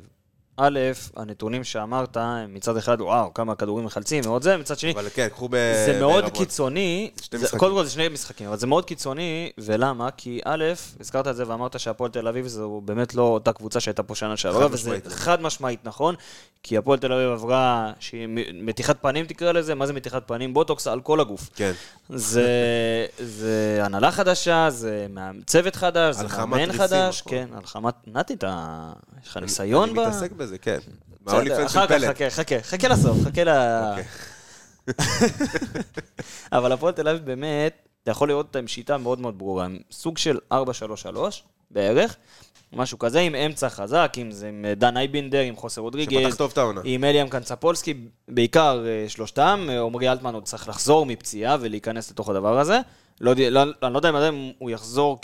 א', 0.60 0.78
הנתונים 1.16 1.64
שאמרת, 1.64 2.16
מצד 2.48 2.76
אחד, 2.76 3.00
וואו, 3.00 3.34
כמה 3.34 3.54
כדורים 3.54 3.84
מחלצים, 3.84 4.22
מאוד 4.26 4.42
זה, 4.42 4.56
מצד 4.56 4.78
שני, 4.78 4.92
אבל 4.92 5.08
כן, 5.14 5.28
קחו 5.28 5.48
ב... 5.48 5.56
זה 5.86 5.96
מאוד 6.00 6.12
בעירבון. 6.12 6.44
קיצוני, 6.44 7.10
זה. 7.32 7.58
קודם 7.58 7.74
כל 7.74 7.84
זה 7.84 7.90
שני 7.90 8.08
משחקים, 8.08 8.48
אבל 8.48 8.56
זה 8.56 8.66
מאוד 8.66 8.84
קיצוני, 8.84 9.50
ולמה? 9.58 10.10
כי 10.10 10.40
א', 10.44 10.64
הזכרת 11.00 11.28
את 11.28 11.36
זה 11.36 11.44
ואמרת 11.48 11.80
שהפועל 11.80 12.10
תל 12.10 12.28
אביב 12.28 12.46
זו 12.46 12.80
באמת 12.84 13.14
לא 13.14 13.22
אותה 13.22 13.52
קבוצה 13.52 13.80
שהייתה 13.80 14.02
פה 14.02 14.14
שנה 14.14 14.36
שעברה, 14.36 14.66
וזה 14.66 14.74
משמעית. 14.74 15.06
חד 15.08 15.42
משמעית 15.42 15.80
נכון, 15.84 16.14
כי 16.62 16.76
הפועל 16.76 16.98
תל 16.98 17.12
אביב 17.12 17.30
עברה, 17.30 17.92
שהיא 18.00 18.28
מתיחת 18.54 18.96
פנים 19.02 19.26
תקרא 19.26 19.52
לזה, 19.52 19.74
מה 19.74 19.86
זה 19.86 19.92
מתיחת 19.92 20.22
פנים? 20.26 20.54
בוטוקס 20.54 20.86
על 20.86 21.00
כל 21.00 21.20
הגוף. 21.20 21.50
כן. 21.54 21.72
זה, 22.08 22.46
זה 23.18 23.80
הנהלה 23.82 24.10
חדשה, 24.10 24.70
זה 24.70 25.06
צוות 25.46 25.76
חדש, 25.76 26.16
זה 26.16 26.28
מאמן 26.28 26.72
חדש, 26.72 27.20
נכון. 27.20 27.32
כן, 27.32 27.48
הלחמת, 27.54 27.94
נתי, 28.06 28.34
אתה, 28.34 28.92
יש 29.28 29.32
לך 29.32 29.42
ניסיון 29.42 29.94
ב... 29.94 29.98
אני 29.98 30.08
מתעסק 30.08 30.32
בזה, 30.32 30.58
כן. 30.58 30.78
מהאוליפנס 31.26 31.72
של 31.72 31.86
פלט. 31.86 32.04
חכה, 32.04 32.30
חכה, 32.30 32.62
חכה 32.62 32.88
לסוף, 32.88 33.18
חכה 33.24 33.44
ל... 33.44 33.48
אוקיי. 33.48 34.04
אבל 36.58 36.72
הפועל 36.72 36.92
תל 36.92 37.08
אביב 37.08 37.24
באמת, 37.24 37.88
אתה 38.02 38.10
יכול 38.10 38.28
לראות 38.28 38.46
אותה 38.46 38.58
עם 38.58 38.68
שיטה 38.68 38.98
מאוד 38.98 39.20
מאוד 39.20 39.38
ברורה, 39.38 39.66
סוג 39.90 40.18
של 40.18 40.38
4-3-3 40.52 40.56
בערך, 41.70 42.16
משהו 42.72 42.98
כזה, 42.98 43.20
עם 43.20 43.34
אמצע 43.34 43.68
חזק, 43.68 44.12
אם 44.22 44.30
זה 44.30 44.48
עם 44.48 44.64
דן 44.76 44.96
אייבינדר, 44.96 45.40
עם 45.40 45.56
חוסר 45.56 45.80
רודריגז, 45.80 46.12
שפתח 46.22 46.34
טוב 46.34 46.50
את 46.52 46.58
העונה. 46.58 46.80
עם 46.84 47.04
אליאם 47.04 47.28
קנצפולסקי, 47.28 47.94
בעיקר 48.28 48.84
אה, 48.86 49.08
שלושתם, 49.08 49.66
אה, 49.68 49.80
עמרי 49.80 50.08
אלטמן 50.08 50.34
עוד 50.34 50.44
צריך 50.44 50.68
לחזור 50.68 51.06
מפציעה 51.06 51.56
ולהיכנס 51.60 52.10
לתוך 52.10 52.28
הדבר 52.28 52.58
הזה. 52.58 52.80
לא, 53.20 53.32
לא, 53.50 53.62
אני 53.82 53.92
לא 53.92 53.98
יודע 53.98 54.28
אם 54.28 54.50
הוא 54.58 54.70
יחזור 54.70 55.18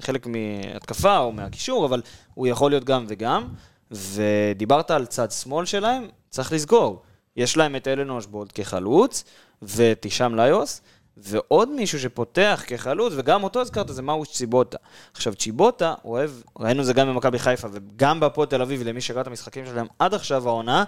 כחלק 0.00 0.26
מהתקפה 0.26 1.18
או 1.18 1.32
מהקישור, 1.32 1.86
אבל 1.86 2.02
הוא 2.34 2.46
יכול 2.46 2.70
להיות 2.70 2.84
גם 2.84 3.04
וגם. 3.08 3.48
ודיברת 3.90 4.90
על 4.90 5.06
צד 5.06 5.30
שמאל 5.30 5.66
שלהם, 5.66 6.08
צריך 6.30 6.52
לסגור. 6.52 7.02
יש 7.36 7.56
להם 7.56 7.76
את 7.76 7.88
אלן 7.88 8.10
אושבולד 8.10 8.52
כחלוץ, 8.52 9.24
ואת 9.62 10.04
הישאם 10.04 10.34
ליוס, 10.34 10.80
ועוד 11.22 11.68
מישהו 11.68 12.00
שפותח 12.00 12.62
כחלוץ, 12.66 13.12
וגם 13.16 13.44
אותו 13.44 13.60
הזכרת, 13.60 13.88
זה 13.88 14.02
מאוש 14.02 14.28
צ'יבוטה. 14.28 14.78
עכשיו, 15.12 15.34
צ'יבוטה 15.34 15.94
אוהב, 16.04 16.30
ראינו 16.58 16.84
זה 16.84 16.92
גם 16.92 17.08
במכבי 17.08 17.38
חיפה, 17.38 17.68
וגם 17.72 18.20
בהפועל 18.20 18.48
תל 18.48 18.62
אביב, 18.62 18.82
למי 18.82 19.00
שראה 19.00 19.22
את 19.22 19.26
המשחקים 19.26 19.66
שלהם 19.66 19.86
עד 19.98 20.14
עכשיו 20.14 20.48
העונה, 20.48 20.84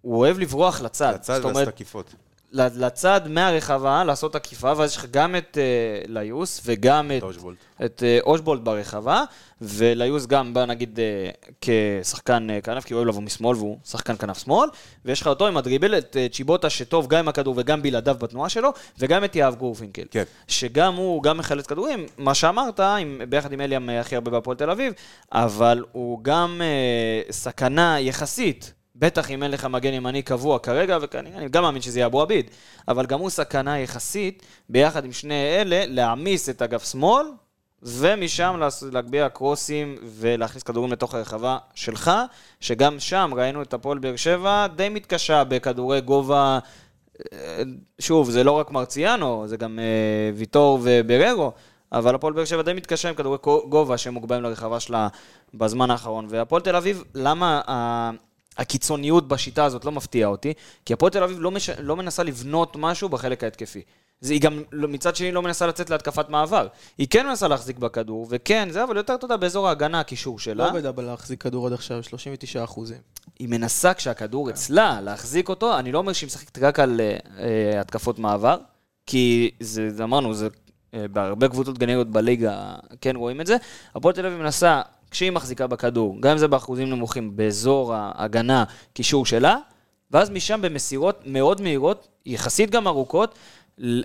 הוא 0.00 0.16
אוהב 0.16 0.38
לברוח 0.38 0.80
לצד. 0.80 1.14
זאת 1.20 1.30
ועשת 1.30 1.44
אומרת, 1.44 1.68
עקיפות. 1.68 2.14
לצד 2.52 3.20
מהרחבה, 3.28 4.04
לעשות 4.04 4.34
עקיפה, 4.34 4.72
ואז 4.76 4.90
יש 4.90 4.96
לך 4.96 5.06
גם 5.10 5.36
את 5.36 5.58
אה, 5.60 6.02
ליוס 6.06 6.60
וגם 6.64 7.10
את, 7.18 7.22
אושבולט. 7.22 7.56
את 7.84 8.02
אה, 8.02 8.18
אושבולט 8.22 8.60
ברחבה, 8.60 9.24
וליוס 9.60 10.26
גם 10.26 10.54
בא 10.54 10.64
נגיד 10.64 11.00
אה, 11.00 11.30
כשחקן 11.60 12.50
אה, 12.50 12.60
כנף, 12.60 12.84
כי 12.84 12.94
הוא 12.94 12.98
אוהב 12.98 13.08
לבוא 13.08 13.22
משמאל 13.22 13.56
והוא 13.56 13.78
שחקן 13.84 14.16
כנף 14.16 14.38
שמאל, 14.38 14.68
ויש 15.04 15.20
לך 15.20 15.26
אותו 15.26 15.46
עם 15.46 15.56
הדריבל, 15.56 15.98
את 15.98 16.16
אה, 16.16 16.26
צ'יבוטה 16.32 16.70
שטוב 16.70 17.06
גם 17.08 17.18
עם 17.18 17.28
הכדור 17.28 17.54
וגם 17.56 17.82
בלעדיו 17.82 18.16
בתנועה 18.20 18.48
שלו, 18.48 18.72
וגם 18.98 19.24
את 19.24 19.36
יהב 19.36 19.54
גורפינקל. 19.54 20.04
כן. 20.10 20.24
שגם 20.48 20.94
הוא 20.94 21.22
גם 21.22 21.38
מחלץ 21.38 21.66
כדורים, 21.66 22.06
מה 22.18 22.34
שאמרת, 22.34 22.80
עם, 22.80 23.20
ביחד 23.28 23.52
עם 23.52 23.60
אליאם 23.60 23.88
הכי 23.90 24.14
הרבה 24.14 24.30
בהפועל 24.30 24.56
תל 24.56 24.70
אביב, 24.70 24.92
אבל 25.32 25.84
הוא 25.92 26.18
גם 26.22 26.60
אה, 26.64 27.32
סכנה 27.32 28.00
יחסית. 28.00 28.79
בטח 29.00 29.30
אם 29.30 29.42
אין 29.42 29.50
לך 29.50 29.64
מגן 29.64 29.92
ימני 29.92 30.22
קבוע 30.22 30.58
כרגע, 30.58 30.98
וכנראה, 31.00 31.38
אני 31.38 31.48
גם 31.48 31.62
מאמין 31.62 31.82
שזה 31.82 31.98
יהיה 31.98 32.06
אבו 32.06 32.22
עביד, 32.22 32.50
אבל 32.88 33.06
גם 33.06 33.20
הוא 33.20 33.30
סכנה 33.30 33.78
יחסית, 33.78 34.42
ביחד 34.68 35.04
עם 35.04 35.12
שני 35.12 35.34
אלה, 35.34 35.82
להעמיס 35.86 36.48
את 36.48 36.62
אגף 36.62 36.90
שמאל, 36.90 37.26
ומשם 37.82 38.60
להגביה 38.92 39.28
קרוסים 39.28 39.96
ולהכניס 40.02 40.62
כדורים 40.62 40.92
לתוך 40.92 41.14
הרחבה 41.14 41.58
שלך, 41.74 42.10
שגם 42.60 43.00
שם 43.00 43.30
ראינו 43.36 43.62
את 43.62 43.74
הפועל 43.74 43.98
באר 43.98 44.16
שבע 44.16 44.66
די 44.66 44.88
מתקשה 44.88 45.44
בכדורי 45.44 46.00
גובה, 46.00 46.58
אה, 47.32 47.62
שוב, 47.98 48.30
זה 48.30 48.44
לא 48.44 48.52
רק 48.52 48.70
מרציאנו, 48.70 49.44
זה 49.46 49.56
גם 49.56 49.78
אה, 49.78 50.30
ויטור 50.34 50.78
ובררו, 50.82 51.52
אבל 51.92 52.14
הפועל 52.14 52.32
באר 52.32 52.44
שבע 52.44 52.62
די 52.62 52.72
מתקשה 52.72 53.08
עם 53.08 53.14
כדורי 53.14 53.38
גובה 53.68 53.98
שמוגבהים 53.98 54.42
לרחבה 54.42 54.80
שלה 54.80 55.08
בזמן 55.54 55.90
האחרון. 55.90 56.26
והפועל 56.28 56.62
תל 56.62 56.76
אביב, 56.76 57.04
למה 57.14 57.60
הקיצוניות 58.60 59.28
בשיטה 59.28 59.64
הזאת 59.64 59.84
לא 59.84 59.92
מפתיעה 59.92 60.30
אותי? 60.30 60.52
כי 60.84 60.92
הפועל 60.92 61.12
תל 61.12 61.22
אביב 61.22 61.36
לא, 61.40 61.50
מש... 61.50 61.70
לא 61.70 61.96
מנסה 61.96 62.22
לבנות 62.22 62.76
משהו 62.76 63.08
בחלק 63.08 63.44
ההתקפי. 63.44 63.82
זה, 64.20 64.32
היא 64.32 64.40
גם 64.40 64.62
לא- 64.72 64.88
מצד 64.88 65.16
שני 65.16 65.32
לא 65.32 65.42
מנסה 65.42 65.66
לצאת 65.66 65.90
להתקפת 65.90 66.28
מעבר. 66.28 66.66
היא 66.98 67.06
כן 67.10 67.26
מנסה 67.26 67.48
להחזיק 67.48 67.78
בכדור, 67.78 68.26
וכן, 68.30 68.68
זה 68.70 68.84
אבל 68.84 68.96
יותר, 68.96 69.14
אתה 69.14 69.24
יודע, 69.24 69.36
באזור 69.36 69.68
ההגנה, 69.68 70.00
הקישור 70.00 70.34
לא 70.34 70.38
שלה. 70.38 70.66
עובד 70.66 70.86
אבל 70.86 71.04
להחזיק 71.04 71.42
כדור 71.42 71.66
עד 71.66 71.72
עכשיו, 71.72 72.02
39 72.02 72.64
אחוזים. 72.64 72.98
היא 73.38 73.48
מנסה 73.48 73.94
כשהכדור 73.94 74.50
אצלה 74.50 75.00
להחזיק 75.00 75.48
אותו, 75.48 75.78
אני 75.78 75.92
לא 75.92 75.98
אומר 75.98 76.12
שהיא 76.12 76.26
משחקת 76.26 76.58
רק 76.58 76.80
על 76.80 77.00
אה, 77.00 77.16
אה, 77.38 77.80
התקפות 77.80 78.18
מעבר, 78.18 78.56
כי 79.06 79.50
זה, 79.60 79.90
זה 79.90 80.04
אמרנו, 80.04 80.34
זה 80.34 80.48
אה, 80.94 81.08
בהרבה 81.08 81.48
קבוצות 81.48 81.78
גנריות 81.78 82.10
בליגה 82.10 82.74
כן 83.00 83.16
רואים 83.16 83.40
את 83.40 83.46
זה. 83.46 83.56
הפועל 83.94 84.14
תל 84.14 84.26
אביב 84.26 84.38
מנסה, 84.38 84.82
כשהיא 85.10 85.30
מחזיקה 85.30 85.66
בכדור, 85.66 86.16
גם 86.20 86.30
אם 86.30 86.38
זה 86.38 86.48
באחוזים 86.48 86.90
נמוכים, 86.90 87.36
באזור 87.36 87.94
ההגנה, 87.94 88.64
קישור 88.92 89.26
שלה, 89.26 89.56
ואז 90.10 90.30
משם 90.30 90.62
במסירות 90.62 91.22
מאוד 91.26 91.60
מהירות, 91.60 92.08
יחסית 92.26 92.70
גם 92.70 92.86
ארוכות, 92.86 93.34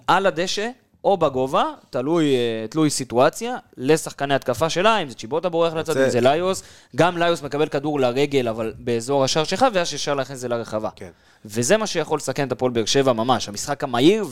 על 0.08 0.26
הדשא. 0.26 0.70
או 1.06 1.18
בגובה, 1.18 1.66
תלוי, 1.90 2.36
אה, 2.36 2.68
תלוי 2.70 2.90
סיטואציה, 2.90 3.58
לשחקני 3.78 4.34
התקפה 4.34 4.70
שלה, 4.70 4.98
אם 4.98 5.10
זה 5.10 5.16
צ'יבוטה 5.16 5.50
בורח 5.50 5.74
לצד, 5.74 5.98
אם 5.98 6.10
זה 6.10 6.22
ליוס, 6.22 6.64
גם 6.96 7.18
ליוס 7.18 7.42
מקבל 7.42 7.68
כדור 7.68 8.00
לרגל, 8.00 8.48
אבל 8.48 8.74
באזור 8.78 9.24
השער 9.24 9.44
שלך, 9.44 9.66
ואז 9.74 9.94
ישר 9.94 10.14
להכניס 10.14 10.38
את 10.38 10.42
זה 10.42 10.48
לרחבה. 10.48 10.90
כן. 10.96 11.10
וזה 11.46 11.78
מה 11.78 11.88
שיכול 11.88 12.18
לסכן 12.18 12.48
את 12.48 12.52
הפועל 12.52 12.72
באר 12.72 12.86
שבע 12.86 13.14
ממש, 13.14 13.50
המשחק 13.50 13.84
המהיר 13.84 14.26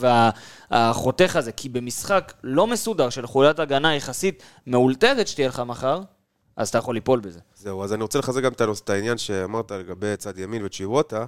והחותך 0.71 1.35
הזה, 1.35 1.51
כי 1.51 1.69
במשחק 1.69 2.33
לא 2.43 2.67
מסודר 2.67 3.09
של 3.09 3.27
חוליית 3.27 3.59
הגנה 3.59 3.95
יחסית 3.95 4.43
מאולתרת 4.67 5.27
שתהיה 5.27 5.47
לך 5.47 5.63
מחר, 5.65 6.01
אז 6.57 6.69
אתה 6.69 6.77
יכול 6.77 6.95
ליפול 6.95 7.19
בזה. 7.19 7.39
זהו, 7.55 7.83
אז 7.83 7.93
אני 7.93 8.01
רוצה 8.03 8.19
לחזק 8.19 8.43
גם 8.43 8.51
את 8.51 8.89
העניין 8.89 9.17
שאמרת 9.17 9.71
לגבי 9.71 10.17
צד 10.17 10.37
ימין 10.37 10.65
וצ'יווטה, 10.65 11.25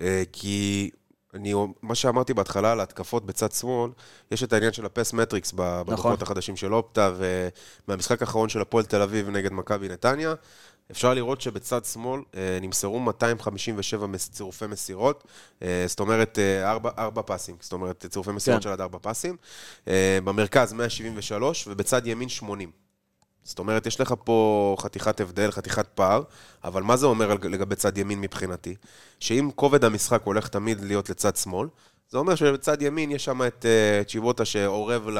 אה, 0.00 0.22
כי 0.32 0.90
אני, 1.34 1.54
מה 1.82 1.94
שאמרתי 1.94 2.34
בהתחלה 2.34 2.72
על 2.72 2.80
ההתקפות 2.80 3.26
בצד 3.26 3.52
שמאל, 3.52 3.90
יש 4.30 4.42
את 4.42 4.52
העניין 4.52 4.72
של 4.72 4.86
הפס 4.86 5.12
מטריקס 5.12 5.52
ב- 5.56 5.82
בדוחות 5.86 6.22
החדשים 6.22 6.56
של 6.56 6.74
אופטה, 6.74 7.12
ומהמשחק 7.88 8.20
האחרון 8.22 8.48
של 8.48 8.60
הפועל 8.60 8.84
תל 8.84 9.02
אביב 9.02 9.28
נגד 9.28 9.52
מכבי 9.52 9.88
נתניה, 9.88 10.34
אפשר 10.90 11.14
לראות 11.14 11.40
שבצד 11.40 11.84
שמאל 11.84 12.20
אה, 12.36 12.58
נמסרו 12.60 13.00
257 13.00 14.06
מס- 14.06 14.30
צירופי 14.30 14.66
מסירות, 14.66 15.24
אה, 15.62 15.84
זאת 15.86 16.00
אומרת, 16.00 16.38
אה, 16.38 16.70
ארבע, 16.70 16.90
ארבע 16.98 17.22
פסים, 17.26 17.56
זאת 17.60 17.72
אומרת, 17.72 18.06
צירופי 18.06 18.30
מסירות 18.32 18.58
כן. 18.58 18.62
של 18.62 18.68
עד 18.70 18.80
ארבע 18.80 18.98
פסים. 19.02 19.36
במרכז 20.24 20.72
173, 20.72 21.66
ובצד 21.68 22.06
ימין 22.06 22.28
80. 22.28 22.87
זאת 23.44 23.58
אומרת, 23.58 23.86
יש 23.86 24.00
לך 24.00 24.14
פה 24.24 24.76
חתיכת 24.78 25.20
הבדל, 25.20 25.50
חתיכת 25.50 25.86
פער, 25.86 26.22
אבל 26.64 26.82
מה 26.82 26.96
זה 26.96 27.06
אומר 27.06 27.34
לגבי 27.34 27.76
צד 27.76 27.98
ימין 27.98 28.20
מבחינתי? 28.20 28.74
שאם 29.20 29.50
כובד 29.54 29.84
המשחק 29.84 30.22
הולך 30.22 30.48
תמיד 30.48 30.80
להיות 30.80 31.10
לצד 31.10 31.36
שמאל, 31.36 31.68
זה 32.10 32.18
אומר 32.18 32.34
שבצד 32.34 32.82
ימין 32.82 33.10
יש 33.10 33.24
שם 33.24 33.42
את 33.42 33.64
uh, 33.64 34.08
צ'יבוטה 34.08 34.44
שאורב 34.44 35.08
ל... 35.08 35.18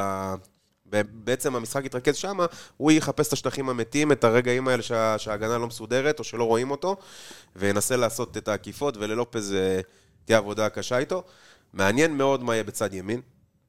בעצם 1.13 1.57
המשחק 1.57 1.85
יתרכז 1.85 2.17
שם, 2.17 2.39
הוא 2.77 2.93
יחפש 2.93 3.29
את 3.29 3.33
השטחים 3.33 3.69
המתים, 3.69 4.13
את 4.13 4.25
הרגעים 4.25 4.69
האלה 4.69 4.83
שה, 4.83 5.19
שההגנה 5.19 5.59
לא 5.59 5.67
מסודרת 5.67 6.19
או 6.19 6.25
שלא 6.25 6.45
רואים 6.45 6.71
אותו, 6.71 6.97
וינסה 7.57 7.97
לעשות 7.97 8.37
את 8.37 8.49
העקיפות, 8.49 8.97
וללופז 8.97 9.55
תהיה 10.25 10.39
עבודה 10.39 10.69
קשה 10.69 10.99
איתו. 10.99 11.25
מעניין 11.73 12.17
מאוד 12.17 12.43
מה 12.43 12.55
יהיה 12.55 12.65
בצד 12.65 12.95
ימין, 12.95 13.21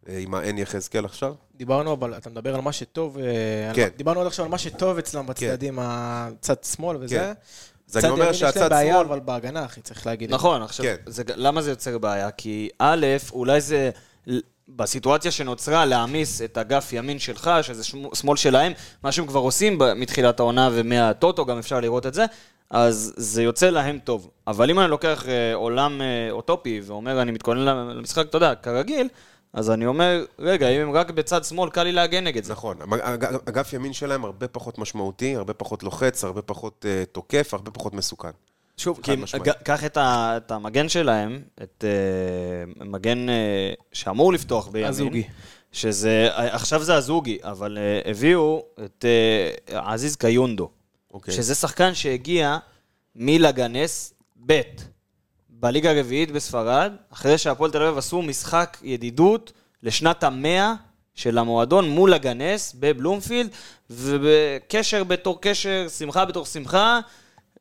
עם 0.07 0.35
האין 0.35 0.57
יחזקאל 0.57 1.05
עכשיו. 1.05 1.33
דיברנו, 1.55 1.93
אבל 1.93 2.17
אתה 2.17 2.29
מדבר 2.29 2.55
על 2.55 2.62
מה 2.62 2.71
שטוב, 2.71 3.17
אה, 3.17 3.69
על 3.69 3.75
כן. 3.75 3.88
דיברנו 3.97 4.21
עד 4.21 4.27
עכשיו 4.27 4.45
על 4.45 4.51
מה 4.51 4.57
שטוב 4.57 4.97
אצלם 4.97 5.27
בצדדים, 5.27 5.79
הצד 5.81 6.63
שמאל 6.63 6.97
וזה. 6.99 7.15
כן. 7.15 7.33
אז 7.89 7.97
אני 7.97 8.09
אומר 8.09 8.21
ימין 8.23 8.33
יש 8.33 8.43
להם 8.43 8.51
שהצד 8.53 8.69
בעיה, 8.69 8.93
שמאל... 8.93 9.05
אבל 9.05 9.19
בהגנה, 9.19 9.65
אחי, 9.65 9.81
צריך 9.81 10.05
להגיד. 10.07 10.33
נכון, 10.33 10.62
עכשיו, 10.62 10.85
כן. 10.85 10.95
זה, 11.05 11.23
למה 11.35 11.62
זה 11.62 11.69
יוצר 11.69 11.97
בעיה? 11.97 12.31
כי 12.31 12.69
א', 12.79 13.05
אולי 13.31 13.62
זה, 13.62 13.89
בסיטואציה 14.69 15.31
שנוצרה, 15.31 15.85
להעמיס 15.85 16.41
את 16.41 16.57
אגף 16.57 16.93
ימין 16.93 17.19
שלך, 17.19 17.51
שזה 17.62 17.83
שמו- 17.83 18.15
שמאל 18.15 18.38
שלהם, 18.38 18.71
מה 19.03 19.12
שהם 19.12 19.27
כבר 19.27 19.39
עושים 19.39 19.79
מתחילת 19.95 20.39
העונה 20.39 20.69
ומהטוטו, 20.73 21.45
גם 21.45 21.57
אפשר 21.57 21.79
לראות 21.79 22.05
את 22.05 22.13
זה, 22.13 22.25
אז 22.69 23.13
זה 23.17 23.43
יוצא 23.43 23.69
להם 23.69 23.99
טוב. 24.03 24.29
אבל 24.47 24.69
אם 24.69 24.79
אני 24.79 24.89
לוקח 24.89 25.25
אה, 25.27 25.53
עולם 25.55 26.01
אה, 26.01 26.31
אוטופי 26.31 26.81
ואומר, 26.83 27.21
אני 27.21 27.31
מתכונן 27.31 27.65
למשחק, 27.97 28.25
אתה 28.29 28.38
יודע, 28.38 28.55
כרגיל, 28.55 29.07
אז 29.53 29.69
אני 29.69 29.85
אומר, 29.85 30.25
רגע, 30.39 30.69
אם 30.69 30.81
הם 30.81 30.91
רק 30.91 31.12
בצד 31.12 31.43
שמאל, 31.43 31.69
קל 31.69 31.83
לי 31.83 31.91
להגן 31.91 32.23
נגד 32.23 32.43
זה. 32.43 32.53
נכון, 32.53 32.77
אגף 33.49 33.73
ימין 33.73 33.93
שלהם 33.93 34.25
הרבה 34.25 34.47
פחות 34.47 34.77
משמעותי, 34.77 35.35
הרבה 35.35 35.53
פחות 35.53 35.83
לוחץ, 35.83 36.23
הרבה 36.23 36.41
פחות 36.41 36.85
uh, 36.85 37.05
תוקף, 37.12 37.53
הרבה 37.53 37.71
פחות 37.71 37.93
מסוכן. 37.93 38.29
שוב, 38.77 38.99
כי 39.03 39.12
קח 39.63 39.85
את, 39.85 39.97
ה, 39.97 40.33
את 40.38 40.51
המגן 40.51 40.89
שלהם, 40.89 41.41
את 41.63 41.83
uh, 42.79 42.83
מגן 42.83 43.29
uh, 43.29 43.31
שאמור 43.93 44.33
לפתוח 44.33 44.67
בימין. 44.67 44.89
הזוגי. 44.89 45.23
שזה, 45.71 46.29
עכשיו 46.33 46.83
זה 46.83 46.95
הזוגי, 46.95 47.38
אבל 47.43 47.77
uh, 47.77 48.09
הביאו 48.09 48.65
את 48.85 49.05
uh, 49.67 49.73
עזיז 49.75 50.15
קיונדו. 50.15 50.69
אוקיי. 51.13 51.33
שזה 51.33 51.55
שחקן 51.55 51.93
שהגיע 51.93 52.57
מלגנס 53.15 54.13
ב' 54.45 54.62
בליגה 55.60 55.91
הרביעית 55.91 56.32
בספרד, 56.32 56.93
אחרי 57.13 57.38
שהפועל 57.38 57.72
תל 57.72 57.84
אביב 57.84 57.98
עשו 57.98 58.22
משחק 58.22 58.78
ידידות 58.84 59.52
לשנת 59.84 60.24
המאה 60.24 60.74
של 61.15 61.38
המועדון 61.38 61.89
מול 61.89 62.13
הגנס 62.13 62.76
בבלומפילד, 62.80 63.50
ובקשר 63.89 65.04
בתור 65.04 65.41
קשר, 65.41 65.88
שמחה 65.98 66.26
בתור 66.26 66.45
שמחה, 66.45 67.00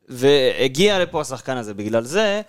והגיע 0.07 0.99
לפה 0.99 1.21
השחקן 1.21 1.57
הזה. 1.57 1.73
בגלל 1.73 2.03
זה, 2.03 2.41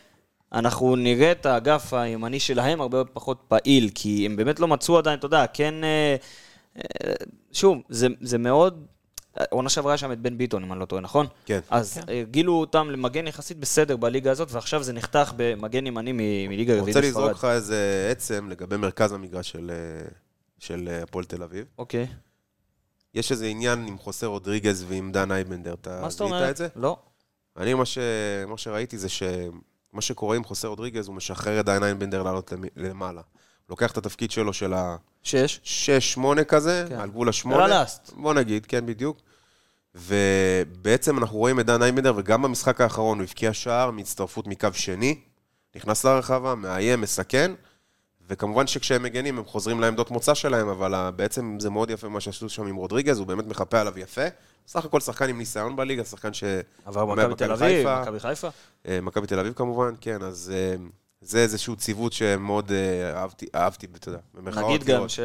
אנחנו 0.52 0.96
נראה 0.96 1.32
את 1.32 1.46
האגף 1.46 1.94
הימני 1.94 2.40
שלהם 2.40 2.80
הרבה 2.80 3.04
פחות 3.04 3.42
פעיל, 3.48 3.90
כי 3.94 4.26
הם 4.26 4.36
באמת 4.36 4.60
לא 4.60 4.68
מצאו 4.68 4.98
עדיין, 4.98 5.18
אתה 5.18 5.26
יודע, 5.26 5.46
כן... 5.46 5.74
אה, 5.84 6.16
אה, 6.76 7.12
שוב, 7.52 7.78
זה, 7.88 8.08
זה 8.20 8.38
מאוד... 8.38 8.86
עונה 9.50 9.68
שעברה 9.68 9.96
שם 9.98 10.12
את 10.12 10.18
בן 10.20 10.38
ביטון, 10.38 10.64
אם 10.64 10.72
אני 10.72 10.80
לא 10.80 10.84
טועה, 10.84 11.02
נכון? 11.02 11.26
כן. 11.44 11.60
אז 11.70 11.98
הרגילו 12.08 12.52
אותם 12.52 12.90
למגן 12.90 13.26
יחסית 13.26 13.56
בסדר 13.58 13.96
בליגה 13.96 14.30
הזאת, 14.30 14.48
ועכשיו 14.52 14.82
זה 14.82 14.92
נחתך 14.92 15.32
במגן 15.36 15.86
ימני 15.86 16.12
מ- 16.12 16.16
מליגה 16.48 16.72
אני 16.72 16.80
רביעית 16.80 16.96
רוצה 16.96 17.08
לזרוק 17.08 17.24
בספרד. 17.30 17.36
לך 17.50 17.56
איזה 17.56 18.08
עצם 18.10 18.48
לגבי 18.50 18.76
מרכז 18.76 19.12
המגרש 19.12 19.50
של, 19.50 19.70
אה, 19.74 20.08
של 20.58 20.88
אה, 20.92 21.02
הפועל 21.02 21.24
תל 21.24 21.42
אביב. 21.42 21.64
אוקיי. 21.78 22.06
יש 23.14 23.32
איזה 23.32 23.46
עניין 23.46 23.86
עם 23.86 23.98
חוסה 23.98 24.26
רודריגז 24.26 24.84
ועם 24.88 25.12
דן 25.12 25.30
אייבנדר, 25.32 25.74
אתה 25.74 26.00
מה 26.02 26.10
זאת 26.10 26.28
זיהית? 26.28 26.50
את 26.50 26.56
זה? 26.56 26.68
לא. 26.76 26.96
אני, 27.56 27.74
מה, 27.74 27.84
ש... 27.84 27.98
מה 28.48 28.58
שראיתי 28.58 28.98
זה 28.98 29.08
שמה 29.08 29.30
שקורה 30.00 30.36
עם 30.36 30.44
חוסה 30.44 30.68
רודריגז, 30.68 31.08
הוא 31.08 31.14
משחרר 31.16 31.60
את 31.60 31.64
דן 31.66 31.82
אייבנדר 31.82 32.22
לעלות 32.22 32.52
למ- 32.52 32.64
למעלה. 32.76 33.20
לוקח 33.70 33.92
את 33.92 33.96
התפקיד 33.96 34.30
שלו 34.30 34.52
של 34.52 34.72
שש. 35.22 35.88
ה-6-8 36.18 36.44
כזה, 36.44 36.84
כן. 36.88 37.00
על 37.00 37.10
גבול 37.10 37.28
השמונה. 37.28 37.64
על 37.64 37.72
הלאסט. 37.72 38.10
בוא 38.16 38.34
נגיד, 38.34 38.66
כן, 38.66 38.86
בדיוק. 38.86 39.18
ובעצם 39.94 41.18
אנחנו 41.18 41.38
רואים 41.38 41.60
את 41.60 41.66
דן 41.66 41.82
אייבנדר, 41.82 42.12
וגם 42.16 42.42
במשחק 42.42 42.80
האחרון 42.80 43.18
הוא 43.18 43.24
הבקיע 43.24 43.52
שער 43.52 43.90
מהצטרפות 43.90 44.46
מקו 44.46 44.68
שני, 44.72 45.20
נכנס 45.76 46.04
לרחבה, 46.04 46.54
מאיים, 46.54 47.00
מסכן, 47.00 47.52
וכמובן 48.28 48.66
שכשהם 48.66 49.02
מגנים 49.02 49.38
הם 49.38 49.44
חוזרים 49.44 49.80
לעמדות 49.80 50.10
מוצא 50.10 50.34
שלהם, 50.34 50.68
אבל 50.68 50.94
ה- 50.94 51.10
בעצם 51.10 51.56
זה 51.60 51.70
מאוד 51.70 51.90
יפה 51.90 52.08
מה 52.08 52.20
שעשו 52.20 52.48
שם 52.48 52.66
עם 52.66 52.76
רודריגז, 52.76 53.18
הוא 53.18 53.26
באמת 53.26 53.46
מחפה 53.46 53.80
עליו 53.80 53.98
יפה. 53.98 54.24
סך 54.66 54.84
הכל 54.84 55.00
שחקן 55.00 55.28
עם 55.28 55.38
ניסיון 55.38 55.76
בליגה, 55.76 56.04
שחקן 56.04 56.32
ש... 56.32 56.44
עבר 56.84 57.06
מכבי 57.06 57.34
תל 57.34 57.52
אביב. 57.52 57.88
מכבי 57.88 58.20
חיפה. 58.20 58.48
אה, 58.88 59.00
מכבי 59.00 59.26
תל 59.26 59.38
אביב 59.38 59.52
כמובן, 59.52 59.94
כן, 60.00 60.22
אז 60.22 60.52
אה, 60.54 60.74
זה 61.22 61.38
איזשהו 61.38 61.76
ציוות 61.76 62.12
שמאוד 62.12 62.72
אה, 62.72 63.20
אהבתי, 63.20 63.46
אהבתי, 63.54 63.86
אתה 63.96 64.08
יודע, 64.08 64.18
במרכאות. 64.34 64.66
נגיד 64.66 64.84
גם. 64.84 65.08
ש... 65.08 65.20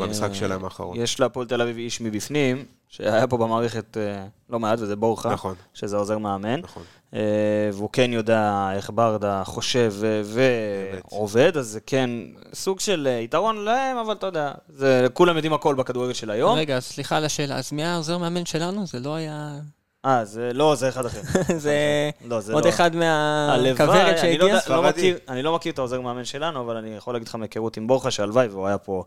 במשחק 0.00 0.30
אה, 0.30 0.34
שלהם 0.34 0.64
האחרון. 0.64 1.00
יש 1.00 1.20
להפועל 1.20 1.46
תל 1.46 1.62
אביב 1.62 1.76
איש 1.76 2.00
מבפנים, 2.00 2.64
שהיה 2.88 3.26
פה 3.26 3.36
במערכת 3.36 3.96
אה, 3.96 4.24
לא 4.50 4.60
מעט, 4.60 4.78
וזה 4.80 4.96
בורחה, 4.96 5.32
נכון. 5.32 5.54
שזה 5.74 5.96
עוזר 5.96 6.18
מאמן. 6.18 6.60
נכון. 6.60 6.82
והוא 7.72 7.88
כן 7.92 8.12
יודע 8.12 8.70
איך 8.76 8.90
ברדה 8.94 9.42
חושב. 9.44 9.94
ועובד, 10.24 11.56
אז 11.56 11.66
זה 11.66 11.80
כן 11.80 12.10
סוג 12.54 12.80
של 12.80 13.08
יתרון 13.20 13.56
להם, 13.56 13.96
אבל 13.96 14.12
אתה 14.12 14.26
יודע, 14.26 14.52
זה, 14.68 15.06
כולם 15.12 15.36
יודעים 15.36 15.52
הכל 15.52 15.74
בכדורגל 15.74 16.12
של 16.12 16.30
היום. 16.30 16.58
רגע, 16.58 16.80
סליחה 16.80 17.16
על 17.16 17.24
השאלה, 17.24 17.56
אז 17.56 17.72
מי 17.72 17.84
העוזר 17.84 18.18
מאמן 18.18 18.46
שלנו? 18.46 18.86
זה 18.86 19.00
לא 19.00 19.14
היה... 19.14 19.58
אה, 20.04 20.24
זה 20.24 20.50
לא, 20.54 20.74
זה 20.74 20.88
אחד 20.88 21.06
אחר. 21.06 21.20
זה 21.56 21.76
לא, 22.24 22.40
זה 22.40 22.52
עוד 22.52 22.64
לא. 22.64 22.68
אחד 22.70 22.96
מהכוורת 22.96 24.14
לא, 24.14 24.20
שהגיע? 24.22 24.58
לא 24.68 24.82
אני 25.28 25.42
לא 25.42 25.54
מכיר 25.54 25.72
את 25.72 25.78
העוזר 25.78 26.00
מאמן 26.00 26.24
שלנו, 26.24 26.60
אבל 26.60 26.76
אני 26.76 26.90
יכול 26.96 27.14
להגיד 27.14 27.28
לך 27.28 27.34
מהיכרות 27.34 27.76
עם 27.76 27.86
בורחה, 27.86 28.10
שהלוואי 28.10 28.46
והוא 28.48 28.66
היה 28.66 28.78
פה 28.78 29.04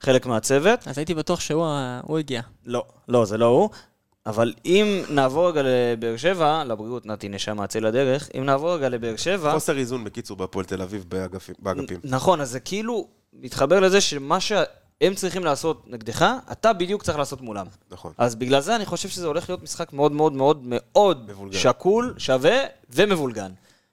חלק 0.00 0.26
מהצוות. 0.26 0.88
אז 0.88 0.98
הייתי 0.98 1.14
בטוח 1.14 1.40
שהוא 1.40 2.18
הגיע. 2.18 2.40
לא, 2.66 2.84
לא, 3.08 3.24
זה 3.24 3.38
לא 3.38 3.46
הוא. 3.46 3.70
אבל 4.26 4.52
אם 4.64 5.02
נעבור 5.10 5.48
רגע 5.48 5.62
לבאר 5.64 6.16
שבע, 6.16 6.64
לבריאות, 6.64 7.06
נתי 7.06 7.28
נשמה 7.28 7.66
צא 7.66 7.78
לדרך, 7.78 8.28
אם 8.38 8.44
נעבור 8.44 8.74
רגע 8.74 8.88
לבאר 8.88 9.16
שבע... 9.16 9.52
חוסר 9.52 9.78
איזון, 9.78 10.04
בקיצור, 10.04 10.36
בהפועל 10.36 10.64
תל 10.64 10.82
אביב 10.82 11.04
באגפים- 11.08 11.54
באגפים. 11.58 11.98
נכון, 12.04 12.40
אז 12.40 12.50
זה 12.50 12.60
כאילו 12.60 13.06
מתחבר 13.32 13.80
לזה 13.80 14.00
שמה 14.00 14.38
שהם 15.02 15.14
צריכים 15.14 15.44
לעשות 15.44 15.84
נגדך, 15.86 16.32
אתה 16.52 16.72
בדיוק 16.72 17.02
צריך 17.02 17.18
לעשות 17.18 17.40
מולם. 17.40 17.66
נכון. 17.90 18.12
אז 18.18 18.34
בגלל 18.34 18.60
זה 18.60 18.76
אני 18.76 18.86
חושב 18.86 19.08
שזה 19.08 19.26
הולך 19.26 19.48
להיות 19.48 19.62
משחק 19.62 19.92
מאוד 19.92 20.12
מאוד 20.12 20.32
מאוד 20.32 20.62
מאוד 20.66 21.30
מבולגן. 21.30 21.58
שקול, 21.58 22.14
שווה 22.18 22.58
ומבולגן. 22.90 23.50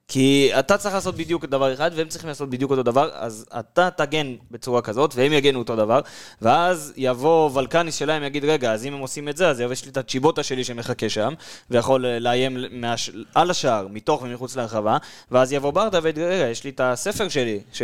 כי 0.07 0.51
אתה 0.59 0.77
צריך 0.77 0.95
לעשות 0.95 1.15
בדיוק 1.15 1.45
דבר 1.45 1.73
אחד, 1.73 1.91
והם 1.95 2.07
צריכים 2.07 2.27
לעשות 2.27 2.49
בדיוק 2.49 2.71
אותו 2.71 2.83
דבר, 2.83 3.09
אז 3.13 3.45
אתה 3.59 3.89
תגן 3.97 4.35
בצורה 4.51 4.81
כזאת, 4.81 5.15
והם 5.15 5.33
יגנו 5.33 5.59
אותו 5.59 5.75
דבר, 5.75 5.99
ואז 6.41 6.93
יבוא 6.97 7.49
ולקניס 7.53 7.95
שלהם, 7.95 8.23
יגיד, 8.23 8.45
רגע, 8.45 8.71
אז 8.71 8.85
אם 8.85 8.93
הם 8.93 8.99
עושים 8.99 9.29
את 9.29 9.37
זה, 9.37 9.49
אז 9.49 9.59
יש 9.59 9.85
לי 9.85 9.91
את 9.91 9.97
הצ'יבוטה 9.97 10.43
שלי 10.43 10.63
שמחכה 10.63 11.09
שם, 11.09 11.33
ויכול 11.69 12.05
לאיים 12.07 12.57
מהש... 12.71 13.09
על 13.35 13.51
השער, 13.51 13.87
מתוך 13.87 14.21
ומחוץ 14.21 14.55
להרחבה, 14.55 14.97
ואז 15.31 15.53
יבוא 15.53 15.71
ברדה 15.71 15.99
ויגיד, 16.03 16.23
רגע, 16.23 16.47
יש 16.47 16.63
לי 16.63 16.69
את 16.69 16.81
הספר 16.83 17.29
שלי, 17.29 17.59
ש... 17.73 17.81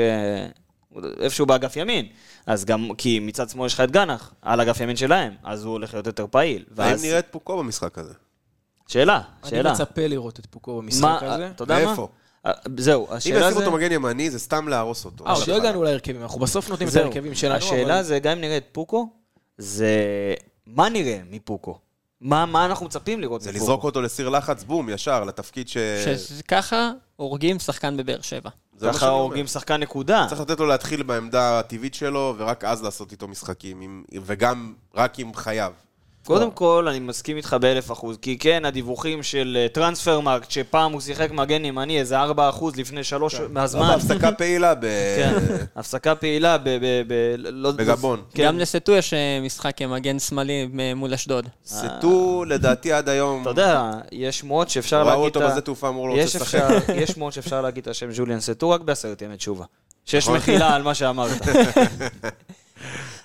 איפשהו 1.19 1.45
באגף 1.45 1.75
ימין. 1.75 2.05
אז 2.45 2.65
גם, 2.65 2.89
כי 2.97 3.19
מצד 3.19 3.49
שמאל 3.49 3.65
יש 3.65 3.73
לך 3.73 3.79
את 3.79 3.91
גנח, 3.91 4.33
על 4.41 4.61
אגף 4.61 4.79
ימין 4.79 4.95
שלהם, 4.95 5.33
אז 5.43 5.63
הוא 5.63 5.71
הולך 5.71 5.93
להיות 5.93 6.07
יותר 6.07 6.25
פעיל. 6.31 6.65
האם 6.67 6.75
ואז... 6.75 7.03
נראית 7.03 7.25
פוקו 7.31 7.57
במשחק 7.57 7.97
הזה? 7.97 8.13
שאלה, 8.87 9.21
אני 9.43 9.49
שאלה. 9.49 9.71
מצפה 9.71 10.07
לראות 10.07 10.39
את 10.39 10.45
פוקו 10.45 10.77
במשחק 10.77 11.03
מה, 11.03 11.33
הזה. 11.33 11.47
אתה 11.55 11.63
יודע 11.63 11.79
מה? 11.79 11.85
מאיפה? 11.85 12.07
אה, 12.45 12.51
זהו, 12.77 13.07
אם 13.07 13.13
השאלה 13.13 13.51
זה... 13.51 13.59
אותו 13.59 13.71
מגן 13.71 13.91
ימני, 13.91 14.29
זה 14.29 14.39
סתם 14.39 14.67
להרוס 14.67 15.05
אותו. 15.05 15.27
אה, 15.27 15.33
עוד 15.33 15.47
לא 15.47 15.55
הגענו 15.55 15.83
להרכבים, 15.83 16.21
אנחנו 16.21 16.39
בסוף 16.39 16.69
נותנים 16.69 16.89
את. 16.89 16.95
ההרכבים 16.95 17.35
שלנו. 17.35 17.55
השאלה 17.55 18.03
זה, 18.03 18.19
גם 18.19 18.31
אם 18.31 18.41
נראה 18.41 18.57
את 18.57 18.65
פוקו, 18.71 19.09
זה... 19.57 19.95
מה 20.65 20.89
נראה 20.89 21.19
מפוקו? 21.29 21.79
מה, 22.21 22.45
מה 22.45 22.65
אנחנו 22.65 22.85
מצפים 22.85 23.21
לראות 23.21 23.41
זה 23.41 23.49
מפוקו? 23.49 23.63
לזרוק 23.63 23.83
אותו 23.83 24.01
לסיר 24.01 24.29
לחץ, 24.29 24.63
בום, 24.63 24.89
ישר, 24.89 25.23
לתפקיד 25.23 25.67
ש... 25.67 25.77
שככה 26.37 26.91
הורגים 27.21 27.59
שחקן 27.59 27.97
בבאר 27.97 28.21
שבע. 28.21 28.49
ככה. 28.81 29.09
הורגים 29.09 29.47
שחקן 29.47 29.77
נקודה. 29.77 30.25
צריך 30.29 30.41
לתת 30.41 30.59
לו 30.59 30.65
להתחיל 30.65 31.03
בעמדה 31.03 31.59
הטבעית 31.59 31.93
שלו, 31.93 32.35
ורק 32.37 32.63
אז 32.63 32.83
לעשות 32.83 33.11
איתו 33.11 33.27
משחקים, 33.27 33.81
עם- 33.81 34.03
וגם 34.25 34.73
רק 34.95 35.19
אם 35.19 35.31
חייב. 35.35 35.73
קודם 36.25 36.51
כל, 36.51 36.87
אני 36.89 36.99
מסכים 36.99 37.37
איתך 37.37 37.55
באלף 37.61 37.91
אחוז, 37.91 38.17
כי 38.21 38.37
כן, 38.37 38.65
הדיווחים 38.65 39.23
של 39.23 39.67
Transfermarkt, 39.73 40.51
שפעם 40.51 40.91
הוא 40.91 41.01
שיחק 41.01 41.31
מגן 41.31 41.65
ימני 41.65 41.99
איזה 41.99 42.19
4 42.19 42.49
אחוז 42.49 42.75
לפני 42.75 43.03
שלוש 43.03 43.35
מהזמן. 43.49 43.87
בהפסקה 43.87 44.31
פעילה 44.31 44.75
ב... 44.75 44.81
כן, 45.17 45.33
הפסקה 45.75 46.15
פעילה 46.15 46.57
ב... 46.57 46.63
ב, 46.69 46.79
ב 47.07 47.13
לא, 47.37 47.71
בגבון. 47.71 48.21
כן. 48.33 48.43
גם 48.45 48.59
לסטו 48.59 48.91
יש 48.91 49.13
אה, 49.13 49.39
משחק 49.43 49.77
כמגן 49.77 50.19
שמאלי 50.19 50.67
מ- 50.73 50.97
מול 50.97 51.13
אשדוד. 51.13 51.47
סטו, 51.65 52.43
לדעתי 52.47 52.93
עד 52.93 53.09
היום, 53.09 53.41
אתה 53.41 53.49
יודע, 53.49 53.91
יש 54.11 54.39
שמועות 54.39 54.69
שאפשר 54.69 54.97
ראו 55.01 55.07
להגיד 55.09 55.23
אותו 55.25 55.39
את 55.39 55.45
ה- 55.45 55.51
בזה 55.51 55.61
תעופה, 55.61 55.87
אמרו 55.87 56.07
לו, 56.07 56.13
רוצה 56.13 56.23
לשחק. 56.23 56.59
יש 56.95 57.11
שמועות 57.11 57.33
שאפשר 57.33 57.61
להגיד 57.61 57.81
את 57.81 57.87
השם 57.87 58.11
ז'וליאן 58.11 58.39
סטו 58.39 58.69
רק 58.69 58.81
בעשרת 58.81 59.21
ימי 59.21 59.37
תשובה. 59.37 59.65
שיש 60.05 60.23
נכון. 60.23 60.37
מחילה 60.37 60.75
על 60.75 60.83
מה 60.83 60.93
שאמרת. 60.95 61.31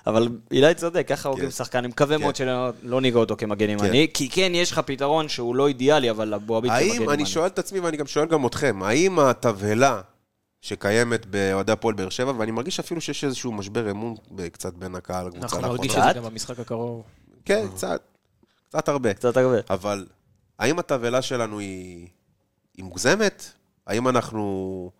אבל 0.07 0.27
אילי 0.51 0.73
צודק, 0.73 1.05
ככה 1.07 1.29
הורגים 1.29 1.45
כן. 1.45 1.51
שחקן, 1.51 1.77
אני 1.77 1.87
מקווה 1.87 2.17
כן. 2.17 2.23
מאוד 2.23 2.35
שלא 2.35 2.71
לא 2.81 3.01
נראה 3.01 3.19
אותו 3.19 3.35
כמגן 3.37 3.69
ימני, 3.69 4.07
כי 4.13 4.29
כן, 4.29 4.51
יש 4.55 4.71
לך 4.71 4.79
פתרון 4.79 5.29
שהוא 5.29 5.55
לא 5.55 5.67
אידיאלי, 5.67 6.11
אבל 6.11 6.33
אבו 6.33 6.57
עביד 6.57 6.71
כמגן 6.71 6.83
האם, 6.83 7.01
ימני. 7.01 7.13
אני 7.13 7.25
שואל 7.25 7.47
את 7.47 7.59
עצמי 7.59 7.79
ואני 7.79 7.97
גם 7.97 8.07
שואל 8.07 8.27
גם 8.27 8.45
אתכם, 8.45 8.83
האם 8.83 9.19
התבהלה 9.19 10.01
שקיימת 10.61 11.25
באוהדי 11.25 11.71
הפועל 11.71 11.95
באר 11.95 12.09
שבע, 12.09 12.33
ואני 12.37 12.51
מרגיש 12.51 12.79
אפילו 12.79 13.01
שיש 13.01 13.23
איזשהו 13.23 13.51
משבר 13.51 13.91
אמון 13.91 14.15
קצת 14.51 14.73
בין 14.73 14.95
הקהל 14.95 15.27
לקבוצה 15.27 15.43
אנחנו 15.43 15.57
לאחרונה. 15.57 15.77
נרגיש 15.77 15.97
את? 15.97 16.03
זה 16.03 16.13
גם 16.13 16.23
במשחק 16.23 16.59
הקרוב. 16.59 17.03
כן, 17.45 17.65
קצת, 17.75 18.01
קצת 18.69 18.89
הרבה. 18.89 19.13
קצת 19.13 19.37
הרבה. 19.37 19.57
אבל 19.69 20.05
האם 20.59 20.79
התבהלה 20.79 21.21
שלנו 21.21 21.59
היא, 21.59 22.07
היא 22.77 22.85
מוגזמת? 22.85 23.43
האם 23.87 24.07
אנחנו, 24.07 24.91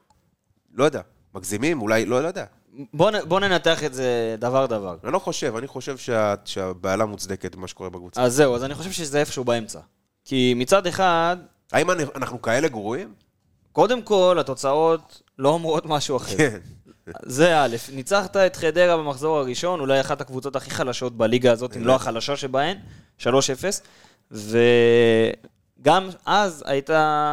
לא 0.74 0.84
יודע, 0.84 1.02
מגזימים? 1.36 1.82
אולי, 1.82 2.06
לא, 2.06 2.24
לא 2.24 2.28
יודע. 2.28 2.46
בוא 2.94 3.12
בוא 3.28 3.40
ננתח 3.40 3.84
את 3.84 3.94
זה 3.94 4.36
דבר-דבר. 4.40 4.98
אני 5.04 5.13
לא 5.13 5.20
חושב, 5.20 5.56
אני 5.56 5.68
חושב 5.68 5.98
שה, 5.98 6.34
שהבהלה 6.46 7.06
מוצדקת 7.06 7.56
במה 7.56 7.68
שקורה 7.68 7.90
בקבוצה. 7.90 8.22
אז 8.22 8.34
זהו, 8.34 8.56
אז 8.56 8.63
אני 8.63 8.76
חושב 8.76 8.92
שזה 8.92 9.20
איפשהו 9.20 9.44
באמצע. 9.44 9.80
כי 10.26 10.54
מצד 10.58 10.88
אחד, 10.88 11.38
האם 11.72 11.92
אני- 11.92 12.04
אנחנו 12.16 12.42
כאלה 12.42 12.68
גרועים? 12.68 13.13
קודם 13.72 14.02
כל, 14.02 14.38
התוצאות 14.40 15.22
לא 15.40 15.50
אומרות 15.50 15.86
משהו 15.86 16.18
אחר. 16.18 16.38
כן. 16.38 16.58
זה 17.26 17.63
א', 17.63 17.76
ניצחת 17.94 18.38
את 18.38 18.56
חדרה 18.56 18.98
במחזור 18.98 19.38
הראשון, 19.38 19.80
אולי 19.80 20.02
אחת 20.02 20.22
הקבוצות 20.22 20.56
הכי 20.56 20.70
חלשות 20.70 21.18
בליגה 21.18 21.52
הזאת, 21.52 21.78
אם 21.78 21.86
לא 21.88 21.96
החלשה 21.96 22.36
שבהן, 22.38 22.78
3-0, 23.20 23.28
וגם 24.32 26.10
אז 26.26 26.63
היית 26.68 26.90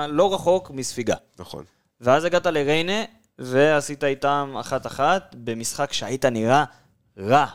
לא 0.09 0.35
רחוק 0.35 0.71
מספיגה. 0.71 1.15
נכון. 1.39 1.65
ואז 2.01 2.25
הגעת 2.25 2.47
לריינה, 2.47 3.03
ועשית 3.39 4.05
איתם 4.05 4.55
אחת-אחת, 4.61 5.35
במשחק 5.39 5.93
שהיית 5.93 6.25
נראה 6.25 6.65
רע. 7.19 7.47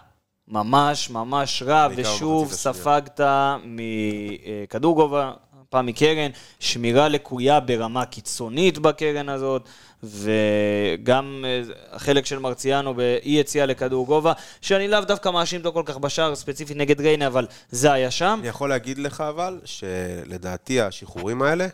ממש 0.47 1.09
ממש 1.09 1.63
רע, 1.63 1.87
ושוב. 1.95 2.51
ספגת 2.51 3.21
מכדור 3.65 4.95
גובה, 4.95 5.33
פעם 5.69 5.85
מקרן, 5.85 6.31
שמירה 6.59 7.07
לקויה 7.07 7.59
ברמה 7.59 8.05
קיצונית 8.05 8.77
בקרן 8.77 9.29
הזאת, 9.29 9.69
וגם 10.03 11.45
אה, 11.47 11.61
החלק 11.91 12.25
של 12.25 12.39
מרציאנו 12.39 12.93
באי 12.93 13.31
יציאה 13.31 13.65
לכדור 13.65 14.05
גובה, 14.05 14.33
שאני 14.61 14.87
לאו 14.87 15.01
דווקא 15.01 15.29
מאשים 15.29 15.59
אותו 15.59 15.73
כל 15.73 15.83
כך 15.85 15.97
בשער, 15.97 16.35
ספציפית 16.35 16.77
נגד 16.77 17.01
ריינה, 17.01 17.27
אבל 17.27 17.47
זה 17.69 17.91
היה 17.91 18.11
שם. 18.11 18.37
אני 18.39 18.47
יכול 18.47 18.69
להגיד 18.69 18.97
לך 18.97 19.21
אבל, 19.21 19.59
שלדעתי 19.65 20.81
השחרורים 20.81 21.41
האלה 21.41 21.67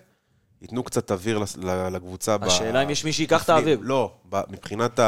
ייתנו 0.61 0.83
קצת 0.83 1.11
אוויר 1.11 1.39
לקבוצה. 1.91 2.35
השאלה 2.41 2.83
אם 2.83 2.89
יש 2.89 3.05
מי 3.05 3.13
שייקח 3.13 3.43
את. 3.43 3.49
האוויר. 3.49 3.79
לא, 3.81 4.13
מבחינת 4.49 4.99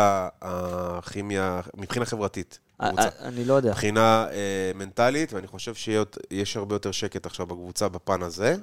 הכימיה, 0.41 1.61
מבחינה 1.77 2.05
חברתית. 2.05 2.59
אה, 2.81 2.87
קבוצה. 2.87 3.03
אה, 3.03 3.27
אני 3.27 3.45
לא 3.45 3.53
יודע. 3.53 3.69
מבחינה 3.69 4.27
אה, 4.31 4.71
מנטלית, 4.75 5.33
ואני 5.33 5.47
חושב 5.47 5.75
שיש 5.75 6.57
הרבה 6.57 6.75
יותר 6.75 6.91
שקט 6.91 7.25
עכשיו 7.25 7.45
בקבוצה 7.45 7.89
בפן 7.89 8.21
הזה. 8.21 8.55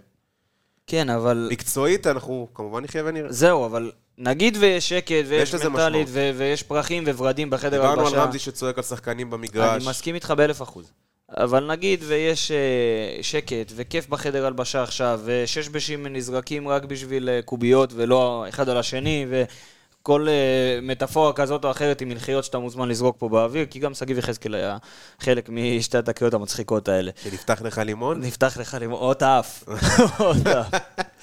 כן, 0.87 1.11
אבל... 1.11 1.49
מקצועית, 1.53 2.07
אנחנו 2.07 2.49
כמובן 2.55 2.85
נחיה 2.85 3.03
ונראה. 3.05 3.33
זהו, 3.33 3.67
אבל 3.67 3.93
נגיד 4.19 4.57
ויש 4.61 4.89
שקט, 4.89 5.25
ויש 5.27 5.55
מנטלית, 5.55 6.09
ויש 6.37 6.63
פרחים 6.63 7.05
וורדים 7.05 7.51
בחדר 7.51 7.81
דיברנו 7.81 8.07
על. 8.07 8.15
רמזי 8.15 8.39
שצועק 8.39 8.79
על 8.79 8.85
שחקנים 8.85 9.31
במגרש. 9.31 9.83
אני 9.83 9.91
מסכים 9.91 10.15
איתך 10.15 10.31
באלף 10.31 10.63
אחוז. 10.63 10.93
אבל 11.37 11.67
נגיד 11.67 12.05
ויש 12.07 12.51
אה, 12.51 13.23
שקט 13.23 13.73
וכיף 13.77 14.09
בחדר 14.09 14.47
הלבשה 14.47 14.83
עכשיו, 14.83 15.21
ושש 15.25 15.69
בשים 15.69 16.07
נזרקים 16.07 16.69
רק 16.69 16.85
בשביל 16.85 17.29
אה, 17.29 17.41
קוביות 17.45 17.93
ולא 17.97 18.45
אחד 18.49 18.69
על 18.69 18.77
השני, 18.77 19.27
וכל 19.29 20.27
אה, 20.29 20.79
מטאפורה 20.83 21.33
כזאת 21.33 21.65
או 21.65 21.71
אחרת 21.71 22.01
עם 22.01 22.09
מלחיות 22.09 22.45
שאתה 22.45 22.59
מוזמן 22.59 22.89
לזרוק 22.89 23.17
פה 23.19 23.29
באוויר, 23.29 23.67
כי 23.67 23.79
גם 23.79 23.95
שגיב 23.95 24.19
יחזקאל 24.19 24.55
היה 24.55 24.77
חלק 25.21 25.49
משתי 25.49 25.99
התקריות 25.99 26.35
המצחיקות 26.35 26.89
האלה. 26.89 27.11
שנפתח 27.23 27.63
לך 27.63 27.79
לימון? 27.79 28.21
נפתח 28.21 28.57
לך 28.61 28.77
לימון. 28.81 29.01
אות 29.01 29.23
האף. 29.23 29.65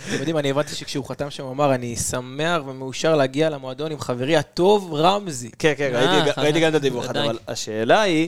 אתם 0.08 0.18
יודעים, 0.20 0.38
אני 0.38 0.50
הבנתי 0.50 0.76
שכשהוא 0.76 1.06
חתם 1.06 1.30
שם, 1.30 1.44
הוא 1.44 1.52
אמר, 1.52 1.76
אני 1.76 1.96
שמח 1.96 2.62
ומאושר 2.66 3.16
להגיע 3.16 3.50
למועדון 3.50 3.92
עם 3.92 4.00
חברי 4.00 4.38
הטוב 4.38 4.94
רמזי. 4.94 5.52
כן, 5.60 5.74
כן, 5.78 5.92
ראיתי, 6.38 6.60
גם 6.60 6.70
את 6.70 6.76
הדיווח. 6.76 7.10
אבל 7.10 7.38
השאלה 7.48 8.02
היא, 8.02 8.28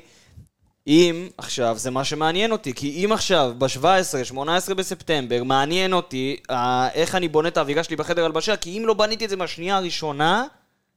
אם 0.88 1.28
עכשיו, 1.38 1.78
זה 1.78 1.92
מה 1.92 2.04
שמעניין 2.04 2.52
אותי, 2.52 2.74
כי 2.74 3.06
אם 3.06 3.12
עכשיו, 3.12 3.54
ב-17, 3.58 4.24
18 4.24 4.76
בספטמבר, 4.76 5.44
מעניין 5.44 5.94
אותי 5.94 6.38
אה, 6.50 6.90
איך 6.94 7.16
אני 7.16 7.28
בונה 7.28 7.48
את 7.48 7.58
האווירה 7.58 7.84
שלי 7.84 7.96
בחדר 7.96 8.26
הלבשה, 8.26 8.58
כי 8.58 8.78
אם 8.78 8.86
לא 8.86 8.94
בניתי 8.94 9.26
את 9.26 9.30
זה 9.30 9.36
מהשנייה 9.36 9.78
הראשונה, 9.78 10.46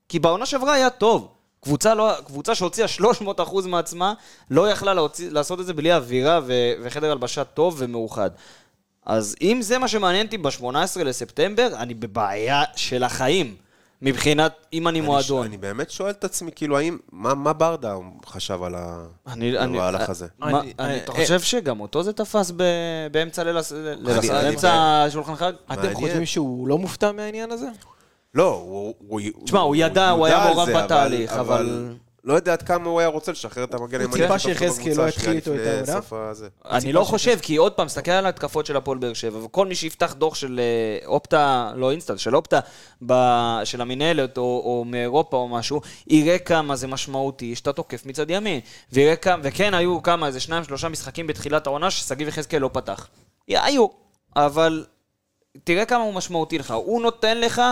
כי 0.09 0.19
בעונה 0.19 0.47
שעברה 0.47 0.73
היה 0.73 0.91
טוב. 0.91 1.33
קבוצה, 1.61 1.95
לא, 1.95 2.13
קבוצה 2.27 2.55
שהוציאה 2.55 2.87
300% 2.99 3.67
מעצמה, 3.67 4.15
לא 4.51 4.71
יכלה 4.71 4.95
להוציא, 4.95 5.31
לעשות 5.31 5.61
את 5.61 5.67
זה 5.67 5.75
בלי 5.75 5.93
אווירה 5.95 6.41
ו- 6.47 6.73
וחדר 6.83 7.11
הלבשה 7.13 7.45
טוב 7.45 7.75
ומאוחד. 7.79 8.31
אז 9.07 9.37
אם 9.43 9.59
זה 9.63 9.79
מה 9.79 9.89
שמעניין 9.89 10.27
אותי 10.27 10.39
ב-18 10.39 11.03
לספטמבר, 11.05 11.69
אני 11.77 11.95
בבעיה 11.95 12.63
של 12.77 13.03
החיים. 13.03 13.57
מבחינת, 14.03 14.53
אם 14.73 14.89
אני 14.89 14.99
אני 14.99 15.07
ש- 15.07 15.09
מועדון. 15.09 15.47
אני 15.47 15.57
באמת 15.57 15.91
שואל 15.91 16.11
את 16.11 16.25
עצמי, 16.25 16.51
כאילו, 16.55 16.79
האם, 16.79 16.99
מה 17.13 17.35
מה 17.35 17.53
ברדה 17.53 17.95
חשב 18.27 18.63
על 18.63 18.75
ה- 18.75 19.07
אני- 19.27 19.51
על 19.51 19.57
אני- 19.63 19.79
המהלך 19.79 20.11
הזה? 20.11 20.27
מה, 20.39 20.49
אני- 20.49 20.59
אני- 20.79 20.91
אה, 20.93 20.97
אתה 20.97 21.13
אה, 21.13 21.17
חושב 21.17 21.41
שגם 21.41 21.81
אותו 21.81 22.03
זה 22.03 22.13
תפס 22.13 22.51
ב- 22.57 22.63
באמצע 23.13 23.45
ליל 23.45 23.57
אני- 23.57 24.29
באמצע 24.29 25.07
שולחן 25.11 25.35
חג? 25.37 25.53
אתם. 25.73 25.95
חושבים 25.95 26.27
שהוא 26.27 26.69
לא 26.69 26.79
מופתע 26.79 27.13
מהעניין 27.13 27.51
הזה? 27.53 27.69
לא, 28.35 28.53
הוא... 29.09 29.21
תשמע, 29.45 29.61
הוא 29.61 29.77
ידע, 29.77 30.11
הוא 30.11 30.27
היה 30.27 30.45
מעורב 30.45 30.69
בתהליך, 30.71 31.33
אבל- 31.33 31.95
לא 32.27 32.35
יודע 32.35 32.53
עד 32.53 32.63
כמה 32.63 32.89
הוא 32.89 33.01
היה 33.01 33.09
רוצה 33.09 33.33
לשחרר 33.33 33.65
את 33.65 33.75
המגן 33.75 34.01
הימני. 34.01 34.23
ציפה 34.23 34.39
שטוב 34.39 34.53
שיחזקאל 34.53 34.85
בקבוצה 34.85 35.03
לא 35.03 35.09
יתחיל 35.09 35.31
איתו 35.31 35.55
את 35.55 35.61
העונה? 35.91 36.31
הזה. 36.31 36.49
אני 36.65 36.93
לא 36.93 37.05
חושב, 37.05 37.39
כי 37.43 37.57
עוד 37.57 37.73
פעם, 37.73 37.87
תסתכל 37.87 38.11
על 38.11 38.27
ההתקפות 38.27 38.67
של 38.67 38.77
הפועל 38.77 38.99
באר 38.99 39.13
שבע, 39.13 39.45
וכל 39.45 39.67
מי 39.67 39.75
שיפתח 39.75 40.15
דוח 40.19 40.35
של 40.35 40.61
אה, 40.61 41.07
אופטה, 41.07 41.73
לא 41.77 41.91
אינסטנט, 41.91 42.19
של 42.19 42.37
אופטה, 42.37 42.61
ב- 43.07 43.61
של 43.65 43.81
המינהלת, 43.81 44.39
או, 44.39 44.43
או 44.43 44.85
מאירופה 44.87 45.37
או 45.37 45.49
משהו, 45.49 45.81
יראה 46.07 46.39
כמה 46.39 46.77
זה 46.77 46.87
משמעותי 46.87 47.55
שאתה 47.55 47.73
תוקף 47.73 48.07
מצד 48.07 48.31
ימין. 48.31 48.61
וכן, 48.93 49.75
היו 49.75 50.03
כמה, 50.03 50.27
איזה 50.27 50.41
שניים, 50.41 50.65
שלושה 50.65 50.89
משחקים 50.89 51.27
בתחילת 51.27 51.67
העונה 51.67 51.91
ששגיב 51.91 52.29
יחזקאל 52.29 52.59
לא 52.59 52.71
פתח. 52.73 53.09
היו, 53.49 53.87
אבל 54.37 54.85
תראה 55.65 55.85
כמה 55.85 56.03
הוא 56.03 56.15
משמעותי 56.15 56.59
לך. 56.59 56.71
הוא 56.71 57.03
נותן 57.03 57.41
לך 57.41 57.63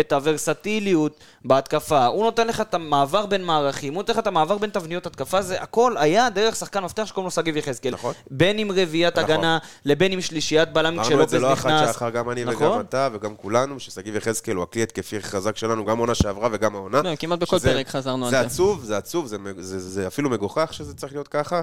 את 0.00 0.12
הוורסטיליות 0.12 1.12
בהתקפה, 1.44 2.06
הוא 2.06 2.24
נותן 2.24 2.46
לך 2.46 2.60
את 2.60 2.74
המעבר 2.74 3.26
בין 3.26 3.44
מערכים, 3.44 3.94
הוא 3.94 4.02
נותן 4.02 4.12
לך 4.12 4.18
את 4.18 4.26
המעבר 4.26 4.58
בין 4.58 4.70
תבניות 4.70 5.06
התקפה, 5.06 5.42
זה 5.42 5.62
הכל 5.62 5.94
היה 5.98 6.30
דרך 6.30 6.56
שחקן 6.56 6.84
מפתח 6.84 7.04
שקוראים 7.04 7.24
לו 7.26 7.30
שגיב 7.30 7.56
יחזקאל. 7.56 7.92
נכון. 7.92 8.14
בין 8.30 8.58
עם 8.58 8.70
רביעיית 8.70 9.18
נכון. 9.18 9.30
הגנה, 9.30 9.58
לבין 9.84 10.12
עם 10.12 10.20
שלישיית 10.20 10.72
בלמים 10.72 11.00
אמרנו 11.00 11.02
את 11.02 11.16
כשלופז 11.16 11.30
זה 11.30 11.38
לא 11.38 11.52
אחת 11.52 11.66
נכנס. 11.66 11.88
שאחר, 11.92 12.10
גם 12.10 12.30
אני 12.30 12.44
נכון? 12.44 12.66
וגם 12.66 12.80
אתה 12.80 13.08
וגם 13.12 13.36
כולנו, 13.36 13.80
ששגיב 13.80 14.16
יחזקאל 14.16 14.56
הוא 14.56 14.62
הכלי 14.62 14.82
התקפי 14.82 15.20
חזק 15.22 15.56
שלנו, 15.56 15.84
גם 15.84 15.98
עונה 15.98 16.14
שעברה 16.14 16.48
וגם 16.52 16.74
העונה. 16.74 17.02
לא, 17.02 17.16
כמעט 17.18 17.38
בכל 17.38 17.58
שזה- 17.58 17.72
פרק 17.72 17.88
חזרנו 17.88 18.24
על 18.24 18.30
זה 18.30 18.40
זה. 18.40 18.46
עצוב, 18.46 18.84
זה 18.84 18.96
עצוב, 18.96 19.26
זה 19.26 19.36
זה- 19.58 19.78
זה 19.80 20.06
אפילו 20.06 20.30
מגוחך 20.30 20.68
שזה 20.74 20.94
צריך 20.94 21.12
להיות 21.12 21.28
ככה, 21.28 21.60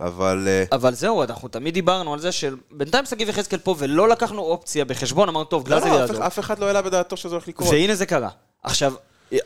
אבל... 0.00 0.44
אה, 0.48 0.64
אבל 0.72 0.94
זהו, 0.94 1.22
אנחנו 1.22 1.48
תמיד 1.48 1.74
דיברנו 1.74 2.12
על 2.12 2.18
זה 2.20 2.32
שבינתיים 2.32 3.04
שגיב 3.06 3.28
יחזקאל 3.28 3.58
פה 3.58 3.74
ולא 3.78 4.08
לקחנו 4.08 4.42
אופציה 4.42 4.84
בחשבון, 4.84 5.28
אמרנו, 5.28 5.44
טוב, 5.44 5.62
לא, 5.68 5.68
גלאזר 5.80 5.86
לא, 5.98 6.04
אף- 6.04 6.10
יעזור. 6.10 6.26
אף 6.26 6.38
אחד 6.38 6.58
לא 6.58 6.66
העלה 6.66 6.82
בדעתו 6.82 7.16
שזה 7.16 7.34
הולך 7.34 7.48
לקרות. 7.48 7.68
והנה 7.70 7.94
זה 7.94 8.06
קרה. 8.06 8.28
עכשיו, 8.62 8.94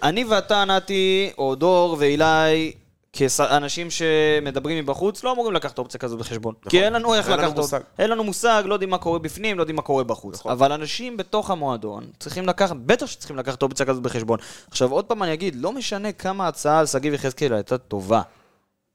אני 0.02 0.24
ואתה, 0.24 0.64
נתי, 0.64 1.30
או 1.38 1.54
דור 1.54 1.96
ואילי, 1.98 2.72
כאנשים 3.12 3.88
שמדברים 3.90 4.78
מבחוץ, 4.84 5.24
לא 5.24 5.32
אמורים 5.32 5.52
לקחת 5.54 5.78
אופציה 5.78 6.00
כזאת 6.00 6.18
בחשבון. 6.18 6.54
כי 6.68 6.84
אין 6.84 6.92
לנו 6.92 7.14
איך 7.14 7.26
נכון. 7.28 7.38
אין 7.40 7.48
לקחת. 7.48 7.58
אופציה. 7.58 7.78
אין 7.98 8.10
לנו 8.10 8.24
מושג, 8.24 8.62
לא 8.66 8.74
יודעים 8.74 8.90
מה 8.90 8.98
קורה 8.98 9.18
בפנים, 9.18 9.56
לא 9.56 9.62
יודעים 9.62 9.76
מה 9.76 9.82
קורה 9.82 10.04
בחוץ. 10.04 10.34
נכון. 10.34 10.52
אבל 10.52 10.72
אנשים 10.72 11.16
בתוך 11.16 11.50
המועדון 11.50 12.04
צריכים 12.18 12.46
לקחת, 12.46 12.76
בטח 12.76 13.06
שצריכים 13.06 13.36
לקחת 13.36 13.62
אופציה 13.62 13.86
כזאת 13.86 14.02
בחשבון. 14.02 14.38
עכשיו, 14.70 14.92
עוד 14.92 15.04
פעם 15.04 15.22
אני 15.22 15.32
אגיד, 15.32 15.54
לא 15.56 15.72
משנה 15.72 16.12
כמה 16.12 16.44
ההצעה 16.44 16.78
על 16.78 16.86
שגיב 16.86 17.14
יחזקאל 17.14 17.52
הייתה 17.52 17.78
טובה. 17.78 18.22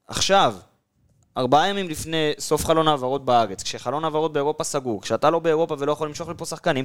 עכשיו, 0.08 0.54
ארבעה 1.38 1.68
ימים 1.68 1.88
לפני 1.88 2.32
סוף 2.38 2.64
חלון 2.64 2.88
העברות 2.88 3.24
בארץ, 3.24 3.62
כשחלון 3.62 4.04
העברות 4.04 4.32
באירופה 4.32 4.64
סגור, 4.64 5.02
כשאתה 5.02 5.30
לא 5.30 5.38
באירופה 5.38 5.76
ולא 5.78 5.92
יכול 5.92 6.08
למשוך 6.08 6.28
לפה 6.28 6.44
שחקנים, 6.44 6.84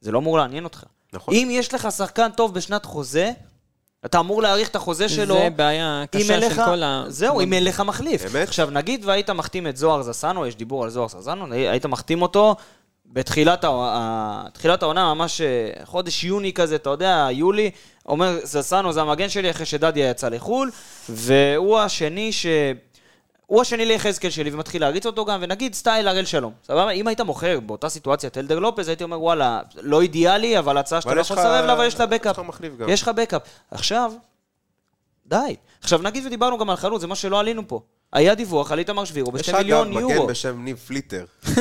זה 0.00 0.12
לא 0.12 0.18
אמור 0.18 0.38
לעניין 0.38 0.64
אותך. 0.64 0.84
נכון. 1.12 1.34
אם 1.34 1.48
יש 1.50 1.74
לך 1.74 1.88
שחקן 1.92 2.30
טוב 2.30 2.54
בשנת 2.54 2.84
חוזה, 2.84 3.32
אתה 4.04 4.18
אמור 4.18 4.42
להאריך 4.42 4.68
את 4.68 4.76
החוזה 4.76 5.08
שלו. 5.08 5.34
זה 5.34 5.48
בעיה 5.56 6.04
קשה 6.10 6.34
אין 6.34 6.50
של 6.50 6.64
כל 6.64 6.82
ה... 6.82 7.04
זהו, 7.08 7.40
אם 7.40 7.52
אין 7.52 7.64
לך 7.64 7.80
מחליף. 7.80 8.22
אמת. 8.22 8.48
עכשיו, 8.48 8.70
נגיד 8.70 9.04
והיית 9.04 9.30
מחתים 9.30 9.66
את 9.66 9.76
זוהר 9.76 10.02
זסנו, 10.02 10.46
יש 10.46 10.56
דיבור 10.56 10.84
על 10.84 10.90
זוהר 10.90 11.08
זסנו, 11.08 11.52
היית 11.52 11.86
מחתים 11.86 12.22
אותו 12.22 12.56
בתחילת 13.06 13.64
העונה, 14.82 15.14
ממש 15.14 15.40
אה, 15.40 15.70
חודש 15.84 16.24
יוני 16.24 16.52
כזה, 16.52 16.74
אתה 16.74 16.90
יודע, 16.90 17.28
יולי, 17.30 17.70
אומר, 18.06 18.38
זסנו 18.42 18.92
זה 18.92 19.02
המגן 19.02 19.28
שלי 19.28 19.50
אחרי 19.50 19.66
שדדיה 19.66 20.10
יצא 20.10 20.28
לחו"ל, 20.28 20.70
והוא 21.08 21.78
השני 21.78 22.32
ש... 22.32 22.46
הוא 23.52 23.60
השני 23.60 23.84
ליחזקאל 23.84 24.30
שלי 24.30 24.50
ומתחיל 24.50 24.82
להריץ 24.82 25.06
אותו 25.06 25.24
גם, 25.24 25.38
ונגיד 25.42 25.74
סטייל 25.74 26.08
הראל 26.08 26.24
שלום. 26.24 26.52
סבבה? 26.64 26.90
אם 26.90 27.06
היית 27.06 27.20
מוכר 27.20 27.60
באותה 27.60 27.88
סיטואציה 27.88 28.28
את 28.28 28.38
אלדר 28.38 28.58
לופז, 28.58 28.88
הייתי 28.88 29.04
אומר, 29.04 29.22
וואלה, 29.22 29.60
לא 29.82 30.02
אידיאלי, 30.02 30.58
אבל 30.58 30.78
הצעה 30.78 31.00
שאתה 31.00 31.14
לא 31.14 31.20
יש 31.20 31.30
יכול 31.30 31.42
לסרב 31.42 31.64
לה, 31.64 31.72
אבל 31.72 31.86
יש 31.86 32.00
לה 32.00 32.06
בקאפ. 32.06 32.36
יש 32.88 33.02
לך. 33.02 33.08
יש 33.08 33.08
בקאפ. 33.08 33.42
עכשיו, 33.70 34.12
די. 35.26 35.56
עכשיו 35.80 36.02
נגיד 36.02 36.26
ודיברנו 36.26 36.58
גם 36.58 36.70
על 36.70 36.76
חלוץ, 36.76 37.00
זה 37.00 37.06
מה 37.06 37.16
שלא 37.16 37.40
עלינו 37.40 37.68
פה. 37.68 37.80
היה 38.12 38.34
דיווח 38.34 38.72
על 38.72 38.78
איתמר 38.78 39.04
שבירו 39.04 39.32
יש 39.34 39.40
בשתי 39.40 39.50
אגב 39.52 39.60
מיליון 39.60 39.92
יורו. 39.92 40.14
מגן 40.14 40.26
בשם 40.26 40.64
ניב 40.64 40.76
פליטר. 40.76 41.24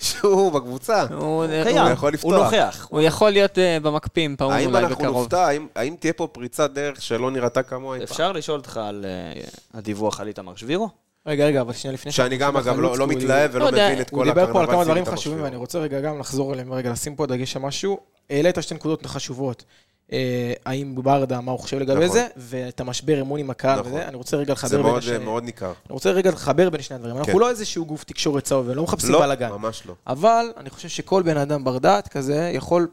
שהוא 0.00 0.52
בקבוצה. 0.52 1.02
הוא- 1.14 1.44
קיים, 1.64 1.78
הוא 1.78 1.90
יכול 1.90 2.08
הוא 2.08 2.32
לפתוח. 2.34 2.44
נוכח. 2.54 2.86
הוא 2.90 3.00
יכול 3.00 3.30
להיות 3.30 3.58
אה, 3.58 3.78
במקפים, 3.82 4.36
פעם 4.36 4.50
האם 4.50 4.66
אולי 4.68 4.78
אנחנו 4.78 4.94
בקרוב. 4.96 5.16
נופתע, 5.16 5.46
האם- 5.46 5.66
האם 5.76 5.94
תהיה 6.00 6.12
פה 6.12 6.26
פריצת 6.32 6.70
דרך 6.70 7.02
שלא 7.02 7.30
נראתה 7.30 7.62
כמוה 7.62 7.94
אי 7.96 8.00
פעם? 8.00 8.04
אפשר 8.12 8.32
לשאול 8.32 8.58
אותך 8.58 8.76
על 8.76 9.04
אה, 9.08 9.40
הדיווח 9.74 10.20
על 10.20 10.28
איתמר 10.28 10.54
שבירו? 10.56 10.88
רגע, 11.26 11.46
רגע, 11.46 11.60
אבל 11.60 11.72
שנייה 11.72 11.94
לפני... 11.94 12.12
שאני 12.12 12.36
גם, 12.36 12.56
אגב, 12.56 12.80
לא 12.80 12.98
לא 12.98 13.04
הוא- 13.04 13.12
מתלהב 13.12 13.50
ולא 13.54 13.60
לא 13.64 13.66
יודע, 13.70 13.88
מבין 13.88 14.00
את 14.00 14.10
הוא 14.10 14.18
כל 14.18 14.24
דיבר 14.24 14.52
פה 14.52 14.60
על 14.60 14.66
כמה 14.66 14.74
הקרנבל 14.80 14.84
דברים 14.84 15.04
חשובים. 15.16 15.42
ואני 15.44 15.56
רוצה 15.56 15.78
רגע 15.78 16.00
גם 16.00 16.18
לחזור 16.18 16.54
אליהם, 16.54 16.72
רגע 16.72 16.90
לשים 16.92 17.16
פה 17.16 17.26
דגש 17.26 17.56
על 17.56 17.62
משהו. 17.62 17.98
העלית 18.30 18.56
שתי 18.62 18.74
נקודות 18.74 19.06
חשובות. 19.06 19.64
אה, 20.12 20.52
האם 20.66 20.94
ברדה, 20.94 21.40
מה 21.40 21.52
הוא 21.52 21.60
חושב 21.60 21.78
לגבי 21.78 22.04
נכון. 22.04 22.16
זה, 22.16 22.26
ואת 22.36 22.80
המשבר 22.80 23.20
אמון 23.20 23.40
עם 23.40 23.50
הקהל 23.50 23.80
נכון. 23.80 23.92
וזה. 23.92 24.08
אני 24.08 24.16
רוצה 24.16 24.36
רגע 24.36 24.46
זה 24.46 24.52
לחבר 24.52 24.76
בין 24.76 24.86
מאוד, 24.86 24.98
השני. 24.98 25.18
מאוד 25.18 25.44
ניכר. 25.44 25.66
אני 25.66 25.92
רוצה 25.92 26.10
רגע 26.10 26.30
לחבר 26.30 26.70
בין 26.70 26.82
שני 26.82 26.94
הדברים. 26.96 27.16
אנחנו 27.16 27.32
כן. 27.32 27.38
לא 27.38 27.50
איזשהו 27.50 27.86
גוף 27.86 28.04
תקשורת 28.04 28.44
צהוב, 28.44 28.68
ולא 28.68 28.82
מחפשים 28.82 29.12
לא, 29.12 29.20
בלאגן. 29.20 29.50
ממש 29.50 29.82
לא. 29.86 29.94
אבל 30.06 30.52
אני 30.56 30.70
חושב 30.70 30.88
שכל 30.88 31.22
בן 31.22 31.36
אדם 31.36 31.64
בר 31.64 31.78
דעת 31.78 32.08
כזה 32.08 32.50
יכול 32.54 32.88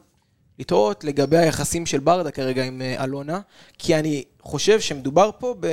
לטעות 0.59 1.03
לגבי 1.03 1.37
היחסים 1.37 1.85
של 1.85 1.99
ברדה 1.99 2.31
כרגע 2.31 2.63
עם 2.63 2.81
אה, 2.81 3.03
אלונה, 3.03 3.39
כי 3.77 3.95
אני 3.95 4.23
חושב 4.41 4.79
שמדובר 4.79 5.29
פה 5.39 5.55
ב... 5.59 5.65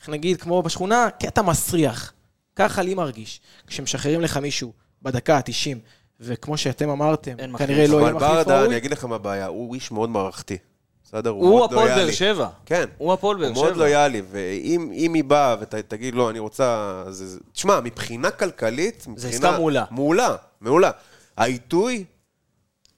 איך 0.00 0.08
נגיד, 0.08 0.40
כמו 0.40 0.62
בשכונה, 0.62 1.08
קטע 1.20 1.42
מסריח. 1.42 2.12
ככה 2.56 2.82
לי 2.82 2.94
מרגיש. 2.94 3.40
כשמשחררים 3.66 4.20
לך 4.20 4.36
מישהו 4.36 4.72
בדקה 5.02 5.36
ה-90, 5.36 5.78
וכמו 6.20 6.56
שאתם 6.56 6.88
אמרתם. 6.88 7.36
כנראה 7.58 7.86
לא 7.86 7.96
יהיה 7.96 8.02
אבל 8.08 8.12
מחליף 8.12 8.30
ברדה, 8.30 8.56
אני 8.58 8.64
ראוי. 8.64 8.76
אגיד 8.76 8.90
לך 8.90 9.04
מה 9.04 9.14
הבעיה, 9.14 9.46
הוא 9.46 9.74
איש 9.74 9.90
מאוד 9.90 10.10
מערכתי. 10.10 10.58
בסדר? 11.04 11.30
הוא 11.30 11.48
מאוד 11.50 11.72
הפועל 11.72 11.88
באר. 11.88 12.10
שבע. 12.10 12.48
כן. 12.66 12.84
הוא 12.98 13.12
הפועל 13.12 13.36
באר 13.36 13.46
הוא 13.46 13.54
מאוד 13.54 13.68
שבע. 13.74 13.76
לויאלי, 13.84 14.22
ואם 14.30 14.90
אם 14.92 15.14
היא 15.14 15.24
באה 15.24 15.56
ותגיד, 15.60 16.14
לא, 16.14 16.30
אני 16.30 16.38
רוצה... 16.38 17.02
זה- 17.08 17.26
זה- 17.26 17.38
תשמע, 17.52 17.80
מבחינה 17.80 18.30
כלכלית, 18.30 19.06
מבחינה... 19.06 19.32
עסקה 19.34 19.50
מעולה. 19.50 19.84
מעולה, 19.90 20.34
מעולה. 20.60 20.90
העיתוי 21.36 22.04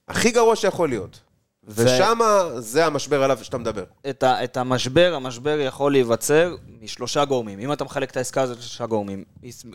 הכי 0.09 0.31
גרוע 0.31 0.57
שיכול 0.57 0.89
להיות. 0.89 1.21
ושם 1.65 2.19
זה 2.59 2.87
המשבר 2.87 3.23
עליו 3.23 3.39
שאתה 3.43 3.59
מדבר. 3.59 3.85
את, 4.11 4.23
ה, 4.23 4.45
את 4.45 4.57
המשבר, 4.57 5.13
המשבר 5.15 5.59
יכול 5.61 5.93
להיווצר 5.93 6.57
משלושה 6.81 7.25
גורמים. 7.25 7.59
אם 7.61 7.73
אתה 7.73 7.85
מחלק 7.85 8.11
את 8.11 8.17
העסקה 8.17 8.43
הזאת 8.43 8.59
לשלושה 8.59 8.87
גורמים. 8.87 9.25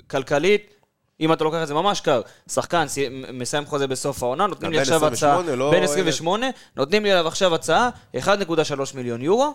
כלכלית, 0.07 0.73
אם 1.23 1.33
אתה 1.33 1.43
לוקח 1.43 1.57
את 1.63 1.67
זה 1.67 1.73
ממש 1.73 2.01
קר, 2.01 2.21
שחקן 2.51 2.87
סי- 2.87 3.09
מסיים 3.33 3.65
חוזה 3.65 3.87
בסוף 3.87 4.23
העונה, 4.23 4.47
נותנים 4.47 4.71
לי 4.71 4.77
עכשיו 4.79 5.05
הצעה, 5.05 5.31
28, 5.31 5.55
לא- 5.55 5.71
בין 5.71 5.83
28, 5.83 6.45
נותנים 6.75 7.03
לי 7.03 7.11
עליו 7.11 7.27
עכשיו 7.27 7.55
הצעה, 7.55 7.89
1.3 8.17 8.25
מיליון 8.95 9.21
יורו. 9.21 9.53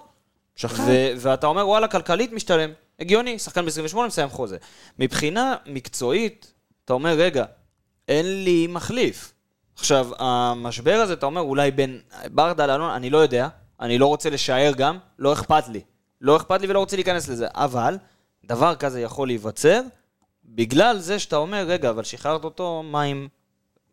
ו- 0.87 1.12
ואתה 1.16 1.46
אומר, 1.46 1.68
וואלה, 1.68 1.88
כלכלית 1.88 2.33
משתלם. 2.33 2.70
הגיוני, 3.00 3.38
שחקן 3.38 3.64
ב-28 3.64 3.96
מסיים 4.07 4.28
חוזה. 4.28 4.57
מבחינה 4.98 5.57
מקצועית, 5.66 6.52
אתה 6.85 6.92
אומר, 6.92 7.11
רגע, 7.18 7.44
אין 8.09 8.44
לי 8.44 8.66
מחליף. 8.66 9.33
עכשיו, 9.78 10.09
המשבר 10.18 10.94
הזה, 10.94 11.12
אתה 11.12 11.26
אומר, 11.26 11.40
אולי 11.40 11.70
בין 11.70 12.00
ברדה 12.31 12.66
לאלון, 12.66 12.90
אני 12.90 13.11
לא 13.11 13.18
יודע, 13.18 13.48
אני 13.81 13.98
לא 13.98 14.07
רוצה 14.07 14.31
לשער 14.31 14.72
גם, 14.76 14.98
לא 15.18 15.33
אכפת 15.33 15.68
לי. 15.68 15.81
לא 16.20 16.37
אכפת 16.37 16.61
לי 16.61 16.68
ולא 16.68 16.78
רוצה 16.78 16.96
להיכנס 16.96 17.28
לזה, 17.28 17.46
אבל 17.54 17.98
דבר 18.44 18.74
כזה 18.74 19.00
יכול 19.00 19.28
להיווצר 19.28 19.81
בגלל 20.48 20.98
זה 20.98 21.18
שאתה 21.18 21.37
אומר, 21.37 21.64
רגע, 21.68 21.90
אבל 21.90 22.04
שחררת 22.04 22.44
אותו, 22.44 22.82
מה 22.82 23.02
עם... 23.02 23.28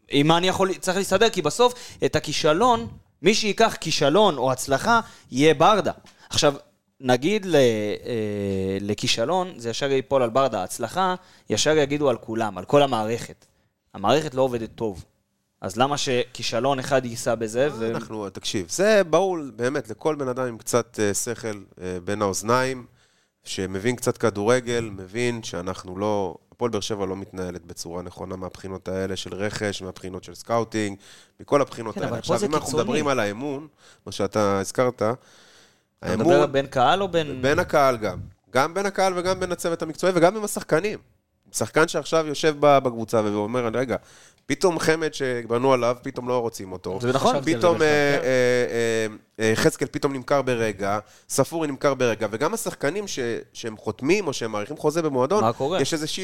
עם 0.10 0.28
מה 0.28 0.38
אני 0.38 0.48
יכול... 0.48 0.74
צריך 0.74 0.98
להסתדר, 0.98 1.30
כי 1.30 1.42
בסוף 1.42 1.74
את 2.06 2.16
הכישלון, 2.16 2.88
מי 3.22 3.36
שייקח 3.36 3.76
כישלון 3.82 4.38
או 4.38 4.52
הצלחה, 4.52 5.00
יהיה 5.32 5.54
ברדה. 5.54 5.92
עכשיו, 6.30 6.54
נגיד 7.00 7.46
ל, 7.46 7.56
אה, 7.56 8.78
לכישלון, 8.82 9.54
זה 9.58 9.70
ישר 9.70 9.92
ייפול 9.92 10.24
על 10.24 10.30
ברדה. 10.30 10.64
הצלחה, 10.64 11.16
ישר 11.50 11.78
יגידו 11.78 12.10
על 12.10 12.18
כולם, 12.18 12.58
על 12.58 12.66
כל 12.66 12.82
המערכת. 12.82 13.46
המערכת 13.94 14.34
לא 14.34 14.42
עובדת 14.42 14.70
טוב. 14.76 15.06
אז 15.62 15.78
למה 15.78 15.98
שכישלון 15.98 16.80
אחד 16.80 17.06
יישא 17.06 17.36
בזה? 17.36 17.70
ו... 17.74 17.92
אנחנו, 17.92 18.30
תקשיב, 18.30 18.66
זה 18.70 19.02
ברור 19.04 19.38
באמת 19.56 19.90
לכל 19.90 20.16
בן 20.16 20.28
אדם 20.28 20.48
עם 20.48 20.58
קצת 20.58 21.00
אה, 21.00 21.14
שכל 21.14 21.64
אה, 21.82 21.98
בין 22.04 22.22
האוזניים, 22.22 22.86
שמבין 23.44 23.96
קצת 23.96 24.18
כדורגל, 24.18 24.90
מבין 24.94 25.44
שאנחנו 25.44 25.98
לא, 25.98 26.36
הפועל 26.56 26.72
באר 26.72 26.82
שבע 26.82 27.06
לא 27.06 27.16
מתנהלת 27.16 27.66
בצורה 27.66 28.02
נכונה 28.02 28.36
מהבחינות 28.36 28.88
האלה 28.88 29.16
של 29.16 29.36
רכש, 29.36 29.82
מהבחינות 29.82 30.24
של 30.24 30.36
סקאוטינג, 30.36 30.98
מכל 31.40 31.62
הבחינות 31.62 31.96
כן, 31.96 32.04
האלה. 32.04 32.18
עכשיו, 32.18 32.40
אם 32.46 32.54
אנחנו 32.54 32.66
קיצוני. 32.66 32.84
מדברים 32.84 33.08
על 33.08 33.20
האמון, 33.20 33.68
מה 34.06 34.12
שאתה 34.12 34.60
הזכרת, 34.60 34.96
אתה 34.96 35.14
האמון 36.02 36.28
מדבר 36.28 36.46
בין 36.46 36.68
קהל 36.68 37.02
או 37.02 37.08
בין... 37.08 37.42
בין 37.42 37.60
הקהל 37.60 37.98
גם. 37.98 38.20
גם 38.52 38.74
בין 38.74 38.86
הקהל 38.86 39.14
וגם 39.16 39.40
בין 39.40 39.52
הצוות 39.52 39.82
המקצועי 39.82 40.14
וגם 40.16 40.38
עם 40.38 40.44
השחקנים. 40.44 41.00
שחקן 41.52 41.88
שעכשיו 41.88 42.28
יושב 42.28 42.56
בקבוצה 42.60 43.22
ואומר, 43.24 43.70
רגע, 43.74 43.96
פתאום 44.46 44.80
חמד 44.80 45.14
שבנו 45.14 45.74
עליו, 45.74 45.98
פתאום 46.02 46.30
לא 46.30 46.40
רוצים 46.40 46.72
אותו. 46.72 47.00
זה 47.02 47.14
נכון. 47.14 47.36
פתאום 47.46 47.82
אה, 47.82 47.88
אה, 47.88 49.08
אה, 49.40 49.52
יחזקאל 49.52 49.88
פתאום 49.92 50.14
נמכר 50.14 50.42
ברגע, 50.42 51.00
ספורי 51.30 51.68
נמכר 51.68 51.94
ברגע, 51.94 52.28
וגם 52.32 52.54
השחקנים 52.54 53.06
שהם 53.54 53.78
חותמים 53.78 54.28
או 54.28 54.34
שהם 54.34 54.52
מאריכים 54.52 54.78
חוזה 54.78 55.02
במועדון, 55.02 55.44
מה 55.44 55.54
קורה? 55.54 55.82
יש 55.82 55.94
איזשהו. 55.94 56.24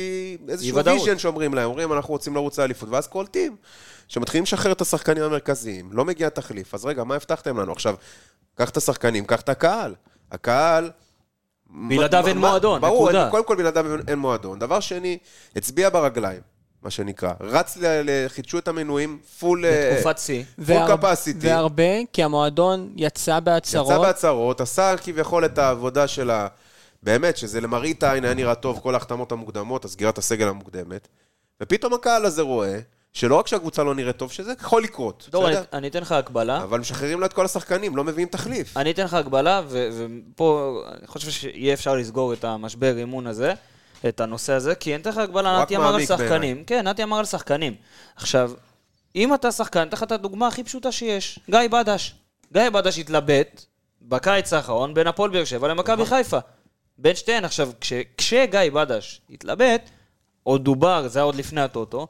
vision 0.85 1.17
שאומרים 1.17 1.53
להם, 1.53 1.69
אומרים, 1.69 1.93
אנחנו 1.93 2.11
רוצים 2.13 2.35
לרוץ 2.35 2.59
לאליפות, 2.59 2.89
ואז 2.89 3.07
קולטים, 3.07 3.55
שמתחילים 4.07 4.43
לשחרר 4.43 4.71
את 4.71 4.81
השחקנים 4.81 5.23
המרכזיים, 5.23 5.89
לא 5.91 6.05
מגיע 6.05 6.29
תחליף, 6.29 6.73
אז 6.73 6.85
רגע, 6.85 7.03
מה 7.03 7.15
הבטחתם 7.15 7.59
לנו? 7.59 7.71
עכשיו, 7.71 7.95
קח 8.55 8.69
את 8.69 8.77
השחקנים, 8.77 9.25
קח 9.25 9.41
את 9.41 9.49
הקהל. 9.49 9.95
הקהל... 10.31 10.91
בלעדיו 11.73 12.27
אין 12.27 12.37
מועדון, 12.37 12.81
ברור, 12.81 13.03
נקודה. 13.05 13.21
אין- 13.23 13.31
קודם 13.31 13.43
כל 13.45 13.55
בלעדיו 13.55 13.85
אין- 14.07 14.19
מועדון. 14.19 14.59
דבר 14.59 14.79
שני, 14.79 15.17
הצביע 15.55 15.89
ברגליים, 15.89 16.41
מה 16.83 16.89
שנקרא. 16.89 17.33
רץ, 17.39 17.77
ל- 17.77 17.85
ל- 18.09 18.27
חידשו 18.27 18.57
את 18.57 18.67
המנויים, 18.67 19.19
פול... 19.39 19.65
אה, 19.65 19.91
בתקופת 19.93 20.17
שיא. 20.17 20.43
פול 20.55 20.63
והר- 20.67 20.97
capacity. 20.97 21.47
והרבה, 21.47 21.83
כי 22.13 22.23
המועדון 22.23 22.93
יצא 22.95 23.39
בהצהרות. 23.39 23.91
יצא 23.91 23.99
בהצהרות, 23.99 24.61
עשה 24.61 24.95
כביכול 25.03 25.45
את 25.45 25.57
העבודה 25.57 26.07
של 26.07 26.29
ה... 26.31 26.47
באמת, 27.03 27.37
שזה 27.37 27.61
למראית 27.61 28.03
העין 28.03 28.25
היה 28.25 28.33
נראה 28.33 28.55
טוב, 28.55 28.79
כל 28.83 28.93
ההחתמות 28.93 29.31
המוקדמות, 29.31 29.85
הסגירת 29.85 30.17
הסגל 30.17 30.47
המוקדמת, 30.47 31.07
ופתאום 31.61 31.93
הקהל 31.93 32.25
הזה 32.25 32.41
רואה, 32.41 32.79
שלא 33.13 33.35
רק 33.35 33.47
שהקבוצה 33.47 33.83
לא 33.83 33.95
נראית 33.95 34.17
טוב, 34.17 34.31
שזה 34.31 34.53
יכול 34.61 34.83
לקרות, 34.83 35.27
דור, 35.31 35.47
אני-? 35.47 35.55
אני 35.73 35.87
אתן 35.87 36.01
לך 36.01 36.11
הקבלה. 36.11 36.63
אבל 36.63 36.79
משחררים 36.79 37.19
לו 37.19 37.25
את 37.25 37.33
כל 37.33 37.45
השחקנים, 37.45 37.95
לא 37.95 38.03
מביאים 38.03 38.27
תחליף. 38.27 38.77
אני 38.77 38.91
אתן 38.91 39.03
לך 39.03 39.13
הגבלה, 39.13 39.61
ו- 39.67 39.89
ופה 40.33 40.81
אני 40.99 41.07
חושב 41.07 41.29
שיהיה 41.31 41.73
אפשר 41.73 41.95
לסגור 41.95 42.33
את 42.33 42.43
המשבר 42.43 42.97
אימון 42.97 43.27
הזה, 43.27 43.53
את 44.07 44.19
הנושא 44.19 44.53
הזה, 44.53 44.75
כי 44.75 44.93
אני 44.95 45.01
אתן 45.01 45.09
לך 45.09 45.17
הגבלה, 45.17 45.57
רק 45.57 45.61
נתי 45.61 45.77
אמר 45.77 45.95
על 45.95 46.05
שחקנים. 46.05 46.29
בעיניי. 46.39 46.63
כן, 46.67 46.87
נתי 46.87 47.03
אמר 47.03 47.17
על 47.19 47.25
שחקנים. 47.25 47.75
עכשיו, 48.15 48.51
אם 49.15 49.33
אתה 49.33 49.51
שחקן, 49.51 49.79
אני 49.79 49.87
אתן 49.89 49.97
לך 49.97 50.03
את 50.03 50.11
הדוגמה 50.11 50.47
הכי 50.47 50.63
פשוטה 50.63 50.91
שיש, 50.91 51.39
גיא 51.49 51.59
בדש. 51.71 52.15
גיא 52.53 52.69
בדש 52.69 52.99
התלבט 52.99 53.65
בקיץ 54.01 54.53
האחרון 54.53 54.93
בין 54.93 55.07
הפועל 55.07 55.29
באר 55.31 55.43
שבע 55.45 55.67
למכבי 55.67 56.05
חיפה. 56.05 56.37
בין 56.97 57.15
שתיהן. 57.15 57.45
עכשיו, 57.45 57.69
כש- 57.81 57.93
כשגיא 58.17 58.59
בדש 58.73 59.21
התלבט, 59.29 59.89
עוד 60.43 60.63
דובר, 60.63 61.07
זה 61.07 61.19
היה 61.19 61.23
עוד 61.23 61.35
לפני 61.35 61.61
הטוטו, 61.61 62.07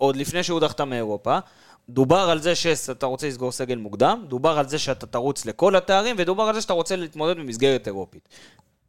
עוד 0.00 0.16
לפני 0.16 0.42
שהוא 0.42 0.54
הודחת 0.54 0.80
מאירופה, 0.80 1.38
דובר 1.88 2.30
על 2.30 2.42
זה 2.42 2.54
שאתה 2.54 3.06
רוצה 3.06 3.28
לסגור 3.28 3.52
סגל 3.52 3.76
מוקדם, 3.76 4.24
דובר 4.28 4.58
על 4.58 4.68
זה 4.68 4.78
שאתה 4.78 5.06
תרוץ 5.06 5.46
לכל 5.46 5.76
התארים, 5.76 6.16
ודובר 6.18 6.42
על 6.42 6.54
זה 6.54 6.60
שאתה 6.60 6.72
רוצה 6.72 6.96
להתמודד 6.96 7.36
במסגרת 7.36 7.86
אירופית. 7.86 8.28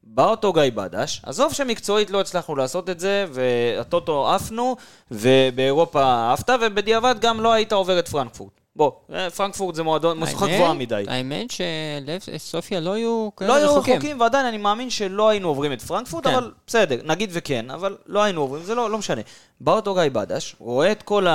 בא 0.04 0.26
אותו 0.26 0.54
גיא 0.54 0.64
בדש, 0.76 1.22
עזוב 1.26 1.54
שמקצועית 1.54 2.10
לא 2.10 2.22
הצלחנו 2.22 2.56
לעשות 2.56 2.90
את 2.90 3.00
זה, 3.00 3.26
והטוטו 3.32 4.32
עפנו, 4.32 4.76
ובאירופה 5.12 6.34
עפת, 6.34 6.50
ובדיעבד 6.62 7.16
גם 7.22 7.42
לא 7.42 7.54
היית 7.54 7.74
עובר 7.74 8.00
את 8.00 8.08
פרנקפורט. 8.08 8.61
בוא, 8.76 8.92
אה, 9.14 9.30
פרנקפורט 9.30 9.76
זה 9.76 9.84
מועדון, 9.84 10.24
האמת- 10.24 10.36
גבוהה 10.36 10.74
מדי. 10.74 11.04
האמת 11.08 11.52
שלב 11.52 12.38
סופיה 12.38 12.80
לא 12.80 12.94
היו 12.94 13.10
לא 13.26 13.32
כאלה 13.38 13.56
היו 13.56 13.72
רחוקים. 13.76 13.94
רחוקים, 13.94 14.20
ועדיין 14.20 14.46
אני 14.46 14.58
מאמין 14.58 14.90
שלא 14.90 15.30
היינו 15.30 15.48
עוברים 15.48 15.74
את 15.74 15.82
פרנקפורט, 15.82 16.28
כן. 16.28 16.34
אבל 16.34 16.52
בסדר, 16.68 17.02
נגיד 17.06 17.30
וכן, 17.34 17.70
אבל 17.72 17.98
לא 18.06 18.24
היינו 18.24 18.42
עוברים, 18.42 18.64
זה 18.64 18.76
לא, 18.76 18.90
לא 18.90 18.98
משנה. 18.98 19.22
בא 19.62 19.74
אותו 19.74 19.94
גיא 19.94 20.04
בדש, 20.12 20.56
רואה 20.60 20.92
את 20.92 21.04
כל 21.04 21.26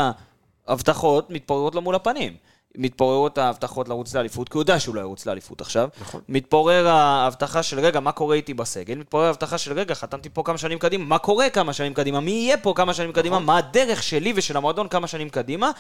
ההבטחות 0.69 1.31
מתפוררות 1.31 1.75
לו 1.75 1.83
מול 1.83 1.95
הפנים. 1.95 2.37
מתפוררות 2.79 3.39
ההבטחות 3.39 3.89
לרוץ 3.89 4.15
לאליפות, 4.15 4.49
כי 4.49 4.57
הוא 4.59 4.63
יודע 4.63 4.81
שהוא 4.81 4.95
לא 4.95 5.01
ירוץ 5.01 5.27
לאליפות 5.27 5.61
עכשיו. 5.61 5.89
נכון. 6.01 6.21
מתפורר 6.29 6.89
ההבטחה 6.89 7.63
של 7.63 7.81
רגע, 7.81 8.01
מה 8.01 8.13
קורה 8.13 8.37
איתי 8.37 8.55
בסגל? 8.55 8.95
מתפורר 8.95 9.25
ההבטחה 9.27 9.59
של 9.59 9.73
רגע, 9.73 9.95
חתמתי 9.95 10.29
פה 10.29 10.43
כמה 10.43 10.59
שנים 10.59 10.79
קדימה, 10.79 11.05
מה 11.05 11.19
קורה 11.19 11.51
כמה 11.51 11.73
שנים 11.73 11.95
קדימה? 11.95 12.21
מי 12.21 12.31
יהיה 12.31 12.57
פה 12.57 12.73
כמה 12.77 12.95
שנים 12.95 13.13
קדימה? 13.13 13.39
מה 13.39 13.59
הדרך 13.59 14.03
שלי 14.03 14.33
ושל 14.37 14.57
המועדון 14.57 14.89
כמה 14.89 15.07
שנים 15.07 15.29
קדימה? 15.29 15.71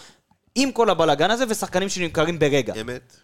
עם 0.58 0.72
כל 0.72 0.90
הבלאגן 0.90 1.30
הזה 1.30 1.44
ושחקנים 1.48 1.88
שנמכרים 1.88 2.38
ברגע. 2.38 2.74
אמת. 2.80 3.16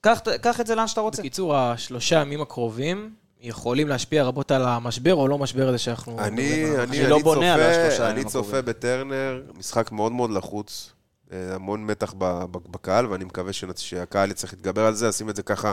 קח, 0.00 0.20
קח 0.42 0.60
את 0.60 0.66
זה 0.66 0.74
לאן 0.74 0.86
שאתה 0.88 1.00
רוצה. 1.00 1.22
בקיצור, 1.22 1.56
השלושה 1.56 2.16
ימים 2.20 2.40
הקרובים 2.42 3.14
יכולים 3.40 3.88
להשפיע 3.88 4.24
רבות 4.24 4.50
על 4.50 4.64
המשבר 4.64 5.14
או 5.14 5.28
לא 5.28 5.38
משבר 5.38 5.68
הזה 5.68 5.78
שאנחנו... 5.78 6.18
אני. 6.18 6.64
אני, 6.64 6.82
אני 6.82 7.08
לא 7.08 7.14
אני 7.14 7.22
בונה 7.22 7.54
על 7.54 7.60
השלושה 7.60 7.90
צופה, 7.96 8.10
אני 8.10 8.24
צופה 8.24 8.38
הקרובים. 8.40 8.64
בטרנר, 8.64 9.42
משחק 9.58 9.92
מאוד 9.92 10.12
מאוד 10.12 10.30
לחוץ, 10.30 10.90
אה, 11.32 11.54
המון 11.54 11.86
מתח 11.86 12.14
בקהל, 12.50 13.06
ואני 13.06 13.24
מקווה 13.24 13.52
שנצ- 13.52 13.76
שהקהל 13.80 14.30
יצטרך 14.30 14.52
להתגבר 14.52 14.86
על 14.86 14.94
זה, 14.94 15.08
לשים 15.08 15.30
את 15.30 15.36
זה 15.36 15.42
ככה 15.42 15.72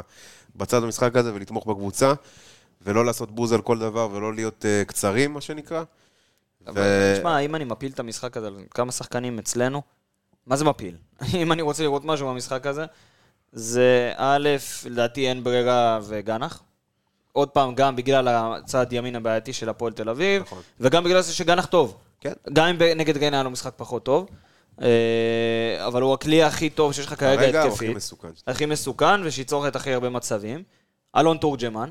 בצד 0.55 0.81
במשחק 0.83 1.15
הזה 1.15 1.33
ולתמוך 1.33 1.65
בקבוצה, 1.67 2.13
ולא 2.81 3.05
לעשות 3.05 3.31
בוז 3.31 3.53
על 3.53 3.61
כל 3.61 3.79
דבר 3.79 4.09
ולא 4.11 4.33
להיות 4.33 4.65
אה, 4.65 4.83
קצרים, 4.87 5.33
מה 5.33 5.41
שנקרא. 5.41 5.83
אבל 6.67 6.83
תשמע, 7.17 7.39
אם 7.39 7.55
אני 7.55 7.63
מפיל 7.65 7.91
את 7.91 7.99
המשחק 7.99 8.37
הזה 8.37 8.47
על 8.47 8.55
כמה 8.71 8.91
שחקנים 8.91 9.39
אצלנו, 9.39 9.81
מה 10.47 10.55
זה 10.55 10.65
מפיל? 10.65 10.95
אם 11.41 11.51
אני 11.51 11.61
רוצה 11.61 11.83
לראות 11.83 12.05
משהו 12.05 12.27
במשחק 12.27 12.65
הזה, 12.65 12.85
זה 13.51 14.13
א', 14.15 14.49
לדעתי 14.85 15.29
אין 15.29 15.43
ברירה 15.43 15.99
וגנח. 16.03 16.63
עוד 17.31 17.49
פעם, 17.49 17.75
גם 17.75 17.95
בגלל 17.95 18.27
הצד 18.27 18.93
ימין 18.93 19.15
הבעייתי 19.15 19.53
של 19.53 19.69
הפועל 19.69 19.93
תל 19.93 20.09
אביב, 20.09 20.41
נכון. 20.41 20.61
וגם 20.79 21.03
בגלל 21.03 21.21
זה 21.21 21.33
שגנח 21.33 21.65
טוב. 21.65 21.97
כן. 22.19 22.33
גם 22.53 22.67
אם 22.67 22.75
נגד 22.95 23.17
גן 23.17 23.33
היה 23.33 23.43
לו 23.43 23.49
משחק 23.49 23.73
פחות 23.75 24.03
טוב, 24.03 24.29
אה, 24.81 25.85
אבל 25.87 26.01
הוא 26.01 26.13
הכלי 26.13 26.43
הכי 26.43 26.69
טוב 26.69 26.93
שיש 26.93 27.05
לך 27.05 27.19
כרגע 27.19 27.41
כרגע 27.41 27.61
הוא 27.61 27.67
הכי 27.67 27.85
התקפית. 27.85 27.95
מסוכן. 27.95 28.27
הכי 28.47 28.65
מסוכן, 28.65 29.21
ושיצור 29.23 29.67
את 29.67 29.75
הכי 29.75 29.93
הרבה 29.93 30.09
מצבים. 30.09 30.63
אלון 31.15 31.37
תורג'מן, 31.37 31.89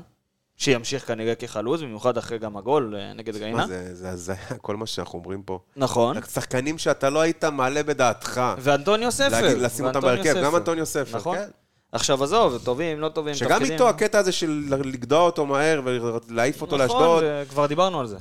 שימשיך 0.57 1.07
כנראה 1.07 1.35
כחלוץ, 1.35 1.81
במיוחד 1.81 2.17
אחרי 2.17 2.37
גם 2.37 2.57
הגול 2.57 2.95
אה, 2.97 3.13
נגד 3.13 3.37
גיינה. 3.37 3.57
מה 3.57 3.67
זה, 3.67 3.95
זה 3.95 4.09
הזיה, 4.09 4.35
כל 4.61 4.75
מה 4.75 4.85
שאנחנו 4.85 5.19
אומרים 5.19 5.43
פה. 5.43 5.59
נכון. 5.75 6.17
שחקנים 6.21 6.77
שאתה 6.77 7.09
לא 7.09 7.21
היית 7.21 7.45
מעלה 7.45 7.83
בדעתך. 7.83 8.41
ואנטוניו 8.59 9.11
ספר. 9.11 9.41
להגיד, 9.41 9.57
לשים 9.57 9.85
אותם 9.85 10.01
בהרכב, 10.01 10.35
גם. 10.43 10.55
אנטוניו 10.55 10.85
ספר, 10.85 11.17
נכון. 11.17 11.37
כן. 11.37 11.49
עכשיו 11.91 12.23
עזוב, 12.23 12.61
טובים, 12.63 12.99
לא 12.99 13.09
טובים, 13.09 13.33
שגם 13.33 13.63
איתו 13.63 13.89
הקטע 13.89 14.19
הזה 14.19 14.31
של 14.31 14.63
לגדוע 14.69 15.21
אותו 15.21 15.45
מהר 15.45 15.81
ולהעיף 15.85 16.61
אותו 16.61 16.77
נכון, 16.77 16.87
לאשדוד, 16.87 17.23
וכבר 17.43 17.65
דיברנו 17.65 17.99
על 17.99 18.07
זה. 18.07 18.17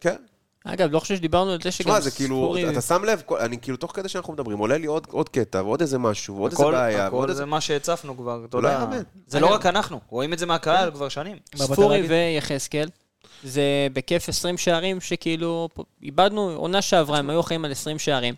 כן. 0.00 0.16
אגב, 0.64 0.92
לא 0.92 0.98
חושב 1.00 1.16
שדיברנו 1.16 1.50
על 1.50 1.58
זה 1.62 1.70
שגם 1.70 1.84
תשמע, 1.90 2.00
זה 2.00 2.10
כאילו, 2.10 2.36
ספורי... 2.36 2.70
אתה 2.70 2.80
שם 2.80 3.04
לב, 3.04 3.22
כל- 3.26 3.38
אני 3.38 3.58
כאילו, 3.58 3.76
תוך 3.76 3.92
כדי 3.96 4.08
שאנחנו 4.08 4.32
מדברים, 4.32 4.58
עולה 4.58 4.78
לי 4.78 4.86
עוד 4.86 5.06
עוד 5.10 5.28
קטע, 5.28 5.62
ועוד 5.62 5.80
איזה 5.80 5.98
משהו, 5.98 6.36
ועוד 6.36 6.50
איזה 6.52 6.62
הכל- 6.62 6.72
בעיה, 6.72 6.98
ועוד 6.98 7.22
הכל 7.22 7.30
איזה... 7.30 7.38
זה 7.38 7.44
מה 7.44 7.60
שהצפנו 7.60 8.16
כבר, 8.16 8.44
אתה 8.48 8.56
לא 8.60 8.68
יודע. 8.68 8.80
יאמן. 8.80 9.02
זה 9.26 9.40
לא 9.40 9.46
רק 9.46 9.66
אנחנו, 9.66 10.00
רואים 10.08 10.32
את 10.32 10.38
זה 10.38 10.46
מהקהל 10.46 10.90
כבר 10.90 11.08
שנים. 11.08 11.36
ספורי 11.56 12.02
ויחזקאל. 12.08 12.88
זה 13.44 13.62
בכיף 13.92 14.28
20 14.28 14.58
שערים 14.58 15.00
שכאילו, 15.00 15.68
איבדנו, 16.02 16.50
עונה 16.56 16.82
שעברה, 16.82 17.18
הם 17.18 17.30
היו 17.30 17.40
אחראים 17.40 17.64
על 17.64 17.72
20 17.72 17.98
שערים. 17.98 18.34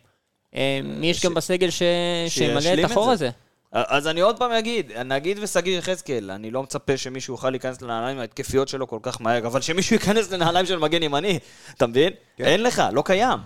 אה, 0.54 0.80
מי 0.84 1.06
יש 1.06 1.24
גם 1.24 1.34
בסגל 1.34 1.70
ש- 1.70 1.82
שימלא 2.28 2.74
את 2.78 2.90
החור 2.90 3.04
זה. 3.06 3.12
הזה? 3.12 3.30
אז 3.72 4.06
אני 4.06 4.20
עוד 4.20 4.38
פעם 4.38 4.52
אגיד, 4.52 4.92
נגיד 4.92 5.38
ושגיא 5.42 5.78
יחזקאל, 5.78 6.30
אני 6.30 6.50
לא 6.50 6.62
מצפה 6.62 6.96
שמישהו 6.96 7.34
יוכל 7.34 7.50
להיכנס 7.50 7.82
לנעליים 7.82 8.18
ההתקפיות 8.18 8.68
שלו 8.68 8.86
כל 8.86 8.98
כך 9.02 9.20
מהר, 9.20 9.46
אבל 9.46 9.60
שמישהו 9.60 9.94
ייכנס 9.94 10.30
לנעליים 10.30 10.66
של 10.66 10.78
מגן 10.78 11.02
ימני, 11.02 11.38
אתה 11.76 11.86
מבין? 11.86 12.12
כן. 12.36 12.44
אין 12.44 12.62
לך, 12.62 12.82
לא 12.92 13.02
קיים. 13.06 13.38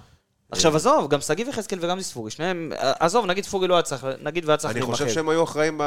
עכשיו 0.52 0.76
עזוב, 0.76 1.10
גם 1.10 1.20
שגיא 1.20 1.44
יחזקאל 1.48 1.78
וגם 1.82 2.00
ספורי, 2.00 2.30
שניהם, 2.30 2.72
עזוב, 2.78 3.26
נגיד 3.26 3.44
ספורי 3.44 3.68
לא 3.68 3.74
היה 3.74 3.82
צריך, 3.82 4.06
נגיד 4.22 4.44
והיה 4.44 4.56
צריך 4.56 4.76
אני 4.76 4.82
חושב 4.82 5.04
להימחק. 5.04 5.14
שהם 5.14 5.28
היו 5.28 5.44
אחראים 5.44 5.80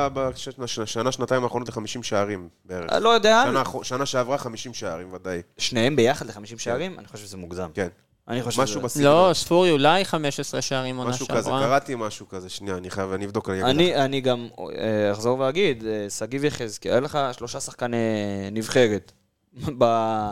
בשנה, 0.57 1.11
שנתיים 1.11 1.43
האחרונות 1.43 1.69
ל-50 1.69 2.03
שערים 2.03 2.49
בערך. 2.65 2.91
לא 3.01 3.09
יודע, 3.09 3.43
שנה 3.83 4.05
שעברה 4.05 4.37
50 4.37 4.73
שערים, 4.73 5.13
ודאי. 5.13 5.41
שניהם 5.57 5.95
ביחד 5.95 6.25
ל-50 6.25 6.57
שערים? 6.57 6.99
אני 6.99 7.07
חושב 7.07 7.25
שזה 7.25 7.37
מוגזם. 7.37 7.69
כן. 7.73 7.87
אני 8.29 8.43
חושב 8.43 8.61
משהו. 8.61 8.81
בסגנון. 8.81 9.27
לא, 9.27 9.33
ספורי 9.33 9.71
אולי 9.71 10.05
15 10.05 10.61
שערים 10.61 10.97
עונה 10.97 11.09
משהו 11.09 11.27
כזה, 11.27 11.43
שעברה. 11.43 11.61
קראתי 11.61 11.93
משהו 11.97 12.29
כזה, 12.29 12.49
שנייה, 12.49 12.77
אני 12.77 12.89
חייב, 12.89 13.11
אני 13.11 13.25
אבדוק, 13.25 13.49
אני 13.49 13.55
אגיד 13.57 13.65
לך. 13.65 13.75
אני, 13.75 13.95
אני 14.05 14.21
גם 14.21 14.47
אה, 14.59 15.11
אחזור 15.11 15.39
ואגיד, 15.39 15.83
אה, 15.87 16.09
שגיב 16.09 16.45
יחזקאל, 16.45 16.91
היה 16.91 16.99
לך 16.99 17.19
שלושה 17.31 17.59
שחקני 17.59 17.97
נבחרת 18.51 19.11
ב- 19.77 20.31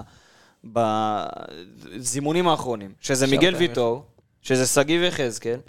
בזימונים 1.95 2.47
האחרונים, 2.47 2.91
שזה 3.01 3.27
מיגל 3.27 3.55
ויטור, 3.55 4.03
שזה 4.41 4.67
שגיב 4.67 5.01
יחזקאל, 5.03 5.59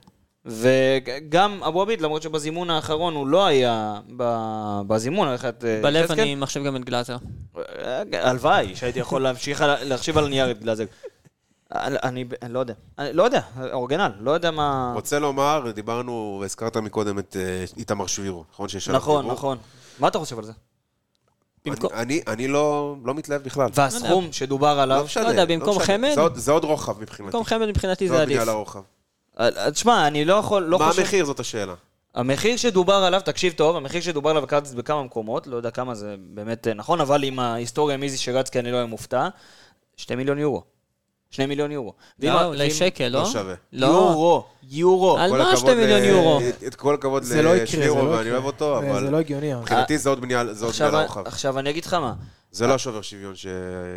וגם 0.45 1.63
אבו 1.63 1.83
עביד, 1.83 2.01
למרות 2.01 2.23
שבזימון 2.23 2.71
האחרון 2.71 3.15
הוא 3.15 3.27
לא 3.27 3.47
היה 3.47 4.01
ב- 4.17 4.81
בזימון, 4.87 5.29
היה 5.29 5.35
לך 5.35 5.45
את 5.45 5.65
אה, 5.65 5.81
בלב. 5.83 6.13
אני 6.13 6.35
מחשב 6.35 6.65
גם 6.65 6.77
את 6.77 6.85
גלאזר. 6.85 7.17
אה, 7.57 8.03
הלוואי 8.13 8.77
שהייתי 8.77 8.99
יכול 8.99 9.23
להמשיך 9.23 9.65
להחשיב 9.83 10.19
על 10.19 10.25
הנייר 10.25 10.51
את 10.51 10.63
גלאזר. 10.63 10.85
אני, 11.75 11.97
אני 12.03 12.25
אני 12.43 12.53
לא 12.53 12.59
יודע, 12.59 12.75
אני 12.99 13.13
לא 13.13 13.23
יודע, 13.23 13.41
אורגנל, 13.73 14.13
לא 14.21 14.31
יודע 14.31 14.51
מה... 14.51 14.93
רוצה 14.95 15.19
לומר, 15.19 15.71
דיברנו, 15.75 16.43
הזכרת 16.45 16.77
מקודם 16.77 17.19
את 17.19 17.37
אה, 17.41 17.65
איתמר 17.77 18.07
שבירו, 18.07 18.45
נכון 18.53 18.69
שיש 18.69 18.89
עליו 18.89 19.01
נכון, 19.01 19.21
דיבור? 19.23 19.33
נכון. 19.33 19.59
מה 19.99 20.09
אתה 20.09 20.19
חושב 20.19 20.39
על 20.39 20.45
זה? 20.45 20.53
במקום- 21.65 21.91
אני- 21.93 22.01
אני- 22.03 22.21
אני 22.27 22.49
לא 22.49 22.97
לא 23.05 23.15
מתלהב 23.15 23.43
בכלל. 23.43 23.69
והסכום 23.75 24.33
שדובר 24.33 24.67
עליו, 24.81 24.99
לא 24.99 25.05
משנה. 25.05 25.25
לא 25.25 25.29
יודע, 25.29 25.45
במקום 25.45 25.77
משנה. 25.77 25.85
חמד? 25.87 26.11
זה 26.15 26.21
עוד- 26.21 26.37
זה 26.37 26.53
עוד 26.53 26.65
רוחב 26.65 27.01
מבחינתי. 27.01 27.23
במקום 27.33 27.45
חמד 27.45 27.67
מבחינתי 27.67 28.09
זה 28.09 28.15
זה 28.15 28.21
עוד 28.21 28.23
עדיף. 28.29 28.37
בגלל 28.41 28.49
הרוחב. 28.49 28.81
אה, 29.41 29.71
תשמע, 29.71 30.07
אני 30.07 30.25
לא 30.25 30.35
יכול, 30.35 30.63
לא 30.63 30.79
מה 30.79 30.89
חושב... 30.89 31.01
המחיר 31.03 31.25
זאת 31.25 31.41
השאלה. 31.41 31.75
המחיר 32.15 32.57
שדובר 32.57 32.95
עליו, 32.95 33.21
תקשיב 33.25 33.53
טוב, 33.53 33.77
המחיר 33.77 34.01
שדובר 34.01 34.31
עליו 34.31 34.47
קרץ 34.47 34.73
בכמה 34.75 35.03
מקומות, 35.03 35.47
לא 35.47 35.57
יודע 35.57 35.71
כמה 35.71 35.95
זה 35.95 36.15
באמת 36.19 36.69
אה, 36.69 36.75
נכון, 36.75 37.01
אבל 37.01 37.23
עם 37.25 37.39
ההיסטוריה 37.39 37.95
עם 37.95 38.03
איזי 38.03 38.17
שרצקי 38.19 38.59
אני 38.59 38.71
לא 38.71 38.77
אהיה 38.77 38.87
מופתע, 38.87 39.29
שתי 39.97 40.15
מיליון 40.15 40.39
יורו. 40.39 40.63
שני 41.31 41.47
מיליון 41.47 41.71
יורו. 41.73 41.93
לא, 42.19 42.45
אולי 42.45 42.71
שקל, 42.71 43.09
לא? 43.09 43.19
לא 43.21 43.27
שווה. 43.27 43.55
לא. 43.73 43.87
יורו, 43.87 44.45
יורו. 44.71 45.19
על 45.19 45.31
כל 45.31 45.39
מה 45.39 45.45
הכבוד 45.53 45.59
שתי 45.71 45.75
מיליון 45.75 46.01
ל- 46.01 46.05
יורו? 46.05 46.41
את 46.67 46.75
כל 46.75 46.95
הכבוד 46.95 47.23
זה 47.23 47.43
לא 47.43 47.55
לשבירו, 47.55 47.97
לא 48.05 48.11
ואני. 48.11 48.31
אוהב 48.31 48.45
אותו, 48.45 48.79
זה- 48.83 48.91
אבל 48.91 49.01
זה 49.05 49.11
לא 49.11 49.17
הגיוני. 49.17 49.55
מבחינתי 49.55 49.99
זה 49.99 50.09
עוד 50.09 50.21
בנייה 50.21 50.43
לרוחב. 50.43 51.27
עכשיו 51.27 51.59
אני 51.59 51.71
אגיד 51.71 51.85
לך 51.85 51.95
מה, 51.95 52.15
זה 52.53 52.67
לא 52.67 52.75
השובר 52.75 53.03
שוויון 53.03 53.37
ש... 53.37 53.47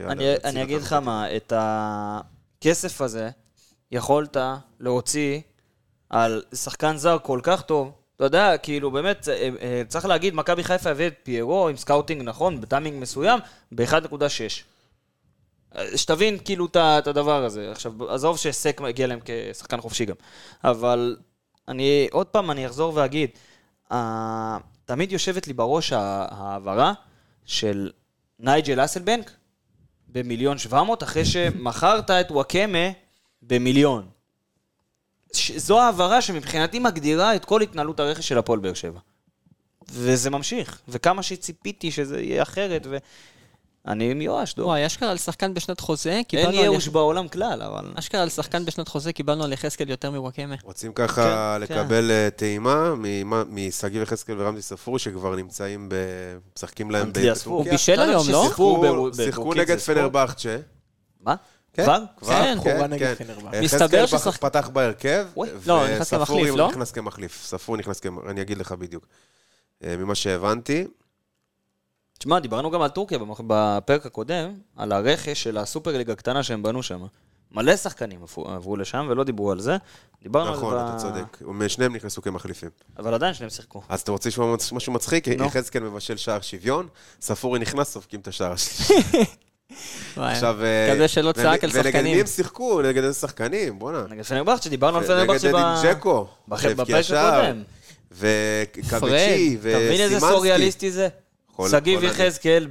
אני, 0.07 0.25
אני 0.43 0.63
אגיד 0.63 0.82
לך 0.82 0.93
מה, 0.93 1.36
את 1.36 1.53
הכסף 1.55 3.01
הזה 3.01 3.29
יכולת 3.91 4.38
להוציא 4.79 5.39
על 6.09 6.43
שחקן 6.55 6.97
זר 6.97 7.17
כל 7.23 7.39
כך 7.43 7.61
טוב. 7.61 7.91
אתה 8.15 8.25
יודע, 8.25 8.57
כאילו 8.57 8.91
באמת, 8.91 9.27
אה, 9.29 9.49
אה, 9.61 9.82
צריך 9.88 10.05
להגיד, 10.05 10.36
מכבי 10.36 10.63
חיפה 10.63 10.89
הביא 10.89 11.07
את 11.07 11.13
פיירו 11.23 11.67
עם 11.67 11.77
סקאוטינג 11.77 12.21
נכון, 12.23 12.61
בטיימינג 12.61 13.01
מסוים, 13.01 13.39
ב-1.6. 13.71 14.63
שתבין 15.95 16.38
כאילו 16.45 16.65
את 16.76 17.07
הדבר 17.07 17.43
הזה. 17.43 17.72
עכשיו, 17.72 18.11
עזוב 18.11 18.38
שסק 18.38 18.82
מגיע 18.82 19.07
להם 19.07 19.19
כשחקן 19.26 19.82
חופשי 19.82 20.05
גם. 20.05 20.15
אבל 20.63 21.17
אני, 21.67 22.07
עוד 22.11 22.28
פעם, 22.28 22.51
אני 22.51 22.65
אחזור 22.65 22.93
ואגיד, 22.95 23.30
תמיד 24.86 25.11
יושבת 25.11 25.47
לי 25.47 25.53
בראש 25.53 25.93
ההעברה 25.93 26.93
של 27.45 27.91
נייג'ל 28.39 28.86
אסלבנק 28.86 29.32
במיליון 30.07 30.57
שבע 30.57 30.84
מאות, 30.84 31.03
אחרי 31.03 31.26
שמכרת 31.26 32.11
את 32.11 32.32
וואקמה 32.32 32.89
במיליון. 33.41 34.07
זו 35.55 35.82
העברה 35.82 36.22
שמבחינתי 36.22 36.80
מגדירה 36.80 37.36
את 37.36 37.45
כל 37.45 37.61
התנהלות 37.61 37.99
הרכש 37.99 38.28
של 38.28 38.38
הפועל 38.38 38.59
באר 38.59 38.74
שבע. 38.74 38.99
וזה 39.89 40.30
ממשיך, 40.30 40.82
וכמה 40.88 41.24
שציפיתי 41.24 41.91
שזה 41.91 42.22
יהיה 42.22 42.43
אחרת, 42.43 42.88
ואני 43.86 44.13
מיואש, 44.13 44.55
דור. 44.55 44.67
וואי, 44.67 44.86
אשכרה 44.86 45.11
על 45.11 45.17
שחקן 45.17 45.53
בשנת 45.53 45.79
חוזה, 45.79 46.11
אין 46.11 46.23
קיבלנו 46.23 46.47
על... 46.49 46.55
ייאוש 46.55 46.88
בעולם 46.88 47.27
כלל, 47.27 47.61
אבל... 47.61 47.91
אשכרה 47.95 48.21
על 48.21 48.29
שחקן 48.29 48.65
בשנת 48.65 48.88
חוזה, 48.88 49.13
קיבלנו 49.13 49.43
על 49.43 49.53
יחזקאל 49.53 49.89
יותר 49.89 50.11
מוואקמה. 50.11 50.55
רוצים 50.63 50.93
ככה 50.93 51.57
כן, 51.57 51.61
לקבל 51.63 52.11
אה, 52.11 52.29
טעימה 52.36 52.93
משגיב 53.49 54.01
יחזקאל 54.01 54.41
ורמזי 54.41 54.61
ספורי, 54.61 54.99
שכבר 54.99 55.36
נמצאים 55.36 55.89
ב... 55.89 55.95
משחקים 56.57 56.91
להם 56.91 57.11
ספור. 57.34 57.63
בטורקיה. 57.63 57.71
הוא 57.71 57.77
בישל 57.77 57.99
היום, 57.99 58.29
לא? 58.29 58.45
שיחקו- 59.15 59.53
נגד? 59.55 59.77
פנרבכצ'ה. 59.79 60.57
מה? 61.21 61.36
כן, 61.73 61.84
כבר? 61.84 62.03
כבר, 62.17 62.29
כן. 62.29 62.57
כן, 62.99 63.13
כן. 63.51 63.63
מסתבר 63.63 63.97
יחזקאל 63.97 64.05
ששחק- 64.19 64.41
פתח 64.41 64.69
בהרכב, 64.73 65.25
לא, 65.65 65.88
נכנס 65.88 66.09
כמחליף, 66.13 66.55
לא? 66.55 66.67
נכנס 66.69 66.91
כמחליף. 66.91 67.43
ספורי 67.45 67.79
נכנס 67.79 67.99
כמחליף, 67.99 68.29
אני 68.29 68.41
אגיד 68.41 68.57
לך 68.57 68.71
בדיוק. 68.71 69.07
אה, 69.84 69.95
ממה 69.97 70.15
שהבנתי, 70.15 70.88
תשמע, 72.22 72.39
דיברנו 72.39 72.72
גם 72.72 72.82
על 72.82 72.89
טורקיה 72.89 73.17
בפרק 73.47 74.05
הקודם, 74.05 74.53
על 74.78 74.91
הרכש 74.91 75.43
של 75.43 75.57
הסופרליגה 75.57 76.13
הקטנה 76.13 76.43
שהם 76.43 76.63
בנו 76.63 76.84
שם. 76.84 77.01
מלא 77.51 77.76
שחקנים 77.76 78.19
עברו- 78.45 78.76
לשם 78.78 79.07
ולא 79.09 79.24
דיברו 79.24 79.51
על 79.51 79.59
זה. 79.59 79.78
דיברנו 80.24 80.49
על 80.49 80.55
נכון, 80.57 80.74
זה 80.78 80.82
אתה 80.86 80.95
ב- 80.95 80.99
צודק. 80.99 81.38
שניהם 81.69 81.95
נכנסו 81.95 82.22
כמחליפים. 82.22 82.69
אבל 82.99 83.13
עדיין 83.13 83.34
שניהם 83.34 83.49
שיחקו. 83.49 83.82
אז 83.89 84.01
אתה 84.01 84.11
רוצה 84.11 84.30
לשמוע 84.30 84.55
משהו 84.72 84.93
מצחיק? 84.93 85.28
נו. 85.28 85.45
יחזקאל 85.45 85.84
מבשל 85.84 86.17
שער 86.17 86.41
שוויון, 86.41 86.88
ספורי 87.22 87.59
נכנס, 87.59 87.89
סופגים 87.93 88.19
את 88.19 88.28
השער 88.28 88.51
השלישי. 88.51 88.93
עכשיו... 90.17 90.63
אה, 90.63 90.93
כזה 90.95 91.07
שלא 91.07 91.32
צעק 91.32 91.63
על 91.63 91.69
ונגד 91.69 91.84
מי 91.86 91.91
שחקנים. 91.91 92.19
הם 92.19 92.26
שיחקו? 92.28 92.82
נגד 92.82 93.03
איזה 93.03 93.19
שחקנים? 93.19 93.80
בואנה. 93.80 94.03
נגד 94.09 94.24
פנרבכצ'ה, 94.24 94.69
דיברנו 94.69 94.97
על 94.97 95.03
נגד 95.03 95.13
פנרבכצ'ה 95.13 95.51
ב- 95.53 95.84
ג'קו, 95.84 96.28
בח- 96.47 96.61
שהבקיע 96.61 97.01
בפרק 97.01 97.17
הקודם. 97.17 97.63
וקבצ'י, 98.11 99.57
אתה 99.59 99.78
מבין 99.78 99.91
איזה 99.91 100.15
וסימנסקי. 100.17 100.19
סוריאליסטי 100.36 100.91
זה? 100.91 101.07
שגיב. 101.71 102.03
יחזקאל, 102.03 102.67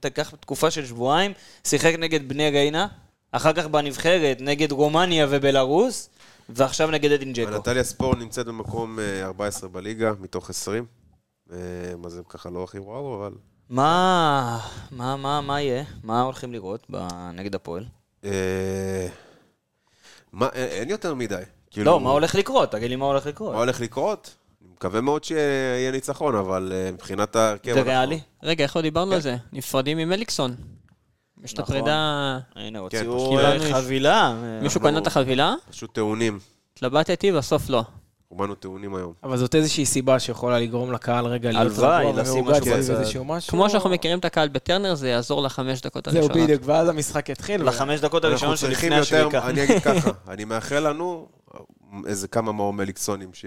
תקח 0.00 0.32
תקופה 0.40 0.70
של 0.70 0.86
שבועיים, 0.86 1.32
שיחק 1.64 1.94
נגד 1.98 2.28
בני 2.28 2.50
ריינה, 2.50 2.86
אחר 3.32 3.52
כך 3.52 3.66
בנבחרת 3.66 4.36
נגד 4.40 4.72
רומניה 4.72 5.26
ובלארוס, 5.30 6.08
ועכשיו 6.48 6.90
נגד 6.90 7.12
אדין 7.12 7.32
ג'קו. 7.32 7.50
נטליה 7.50 7.84
ספור 7.84 8.16
נמצאת 8.16 8.46
במקום 8.46 8.98
אה, 9.00 9.24
14 9.24 9.68
בליגה, 9.68 10.12
מתוך 10.20 10.50
20. 10.50 10.84
אה, 11.52 11.56
מה 11.98 12.08
זה 12.08 12.20
ככה 12.28 12.50
לא 12.50 12.64
הכי 12.64 12.78
וואו, 12.78 13.16
אבל... 13.16 13.32
מה, 13.70 14.58
מה, 14.90 15.16
מה, 15.16 15.40
מה 15.40 15.60
יהיה? 15.60 15.84
מה 16.04 16.22
הולכים 16.22 16.52
לראות 16.52 16.86
נגד 17.34 17.54
הפועל? 17.54 17.84
אה, 18.24 19.08
מה, 20.32 20.48
אין- 20.52 20.68
אין 20.68 20.90
יותר 20.90 21.14
מדי. 21.14 21.42
כאילו, 21.70 21.86
לא, 21.86 22.00
מה 22.00 22.10
הולך 22.10 22.34
לקרות? 22.34 22.72
תגיד 22.72 22.90
לי 22.90 22.96
מה 22.96 23.04
הולך 23.04 23.26
לקרות. 23.26 23.52
מה 23.52 23.58
הולך 23.58 23.80
לקרות? 23.80 24.34
מקווה 24.76 25.00
מאוד 25.00 25.24
שיהיה 25.24 25.90
ניצחון, 25.90 26.34
אבל 26.34 26.72
אה, 26.74 26.90
מבחינת 26.92 27.36
ההרכב... 27.36 27.74
זה 27.74 27.82
ריאלי? 27.82 28.20
רגע, 28.42 28.64
איך 28.64 28.76
לא 28.76 28.82
דיברנו 28.82 29.12
על 29.12 29.20
זה? 29.20 29.36
נפרדים 29.52 29.98
עם 29.98 30.12
אליקסון. 30.12 30.54
יש 31.44 31.52
את 31.52 31.60
נכון. 31.60 31.76
הפרידה... 31.76 32.38
הנה, 32.56 32.78
כן, 32.90 33.06
הוציאו 33.06 33.38
אה, 33.38 33.72
חבילה. 33.72 34.34
מישהו 34.62 34.78
אנחנו- 34.78 34.80
קנה 34.90 34.98
את 34.98 35.06
החבילה? 35.06 35.54
פשוט 35.70 35.94
טעונים. 35.94 36.38
התלבטתי, 36.72 37.32
בסוף 37.32 37.68
לא. 37.68 37.82
רובנו 38.30 38.54
טעונים 38.54 38.94
היום. 38.94 39.12
אבל 39.22 39.36
זאת 39.36 39.54
איזושהי 39.54 39.86
סיבה 39.86 40.18
שיכולה 40.18 40.58
לגרום 40.60 40.92
לקהל 40.92 41.26
רגע 41.26 41.52
להיות 41.52 41.72
רגוע 41.72 42.24
סביב 42.24 42.50
בצד. 42.50 42.66
איזשהו 42.66 43.24
משהו. 43.24 43.50
כמו 43.50 43.70
שאנחנו 43.70 43.90
מכירים 43.90 44.18
את 44.18 44.24
הקהל 44.24 44.48
בטרנר, 44.48 44.94
זה 44.94 45.08
יעזור 45.08 45.42
לחמש 45.42 45.80
דקות 45.80 46.08
זהו, 46.10 46.18
הראשונות. 46.18 46.42
בדיוק, 46.42 46.62
ואז 46.64 46.88
המשחק 46.88 47.28
יתחיל. 47.28 47.62
לחמש 47.64 48.00
דקות 48.00 48.24
הראשונות 48.24 48.58
שלפני 48.58 48.96
יותר, 48.96 49.00
השביקה. 49.00 49.46
אני 49.48 49.64
אגיד 49.64 49.82
ככה, 49.82 50.10
אני 50.32 50.44
מאחל 50.44 50.88
לנו 50.88 51.28
איזה 52.06 52.28
כמה 52.28 52.52
מאור 52.52 52.72
מליקסונים 52.72 53.30
ש... 53.34 53.44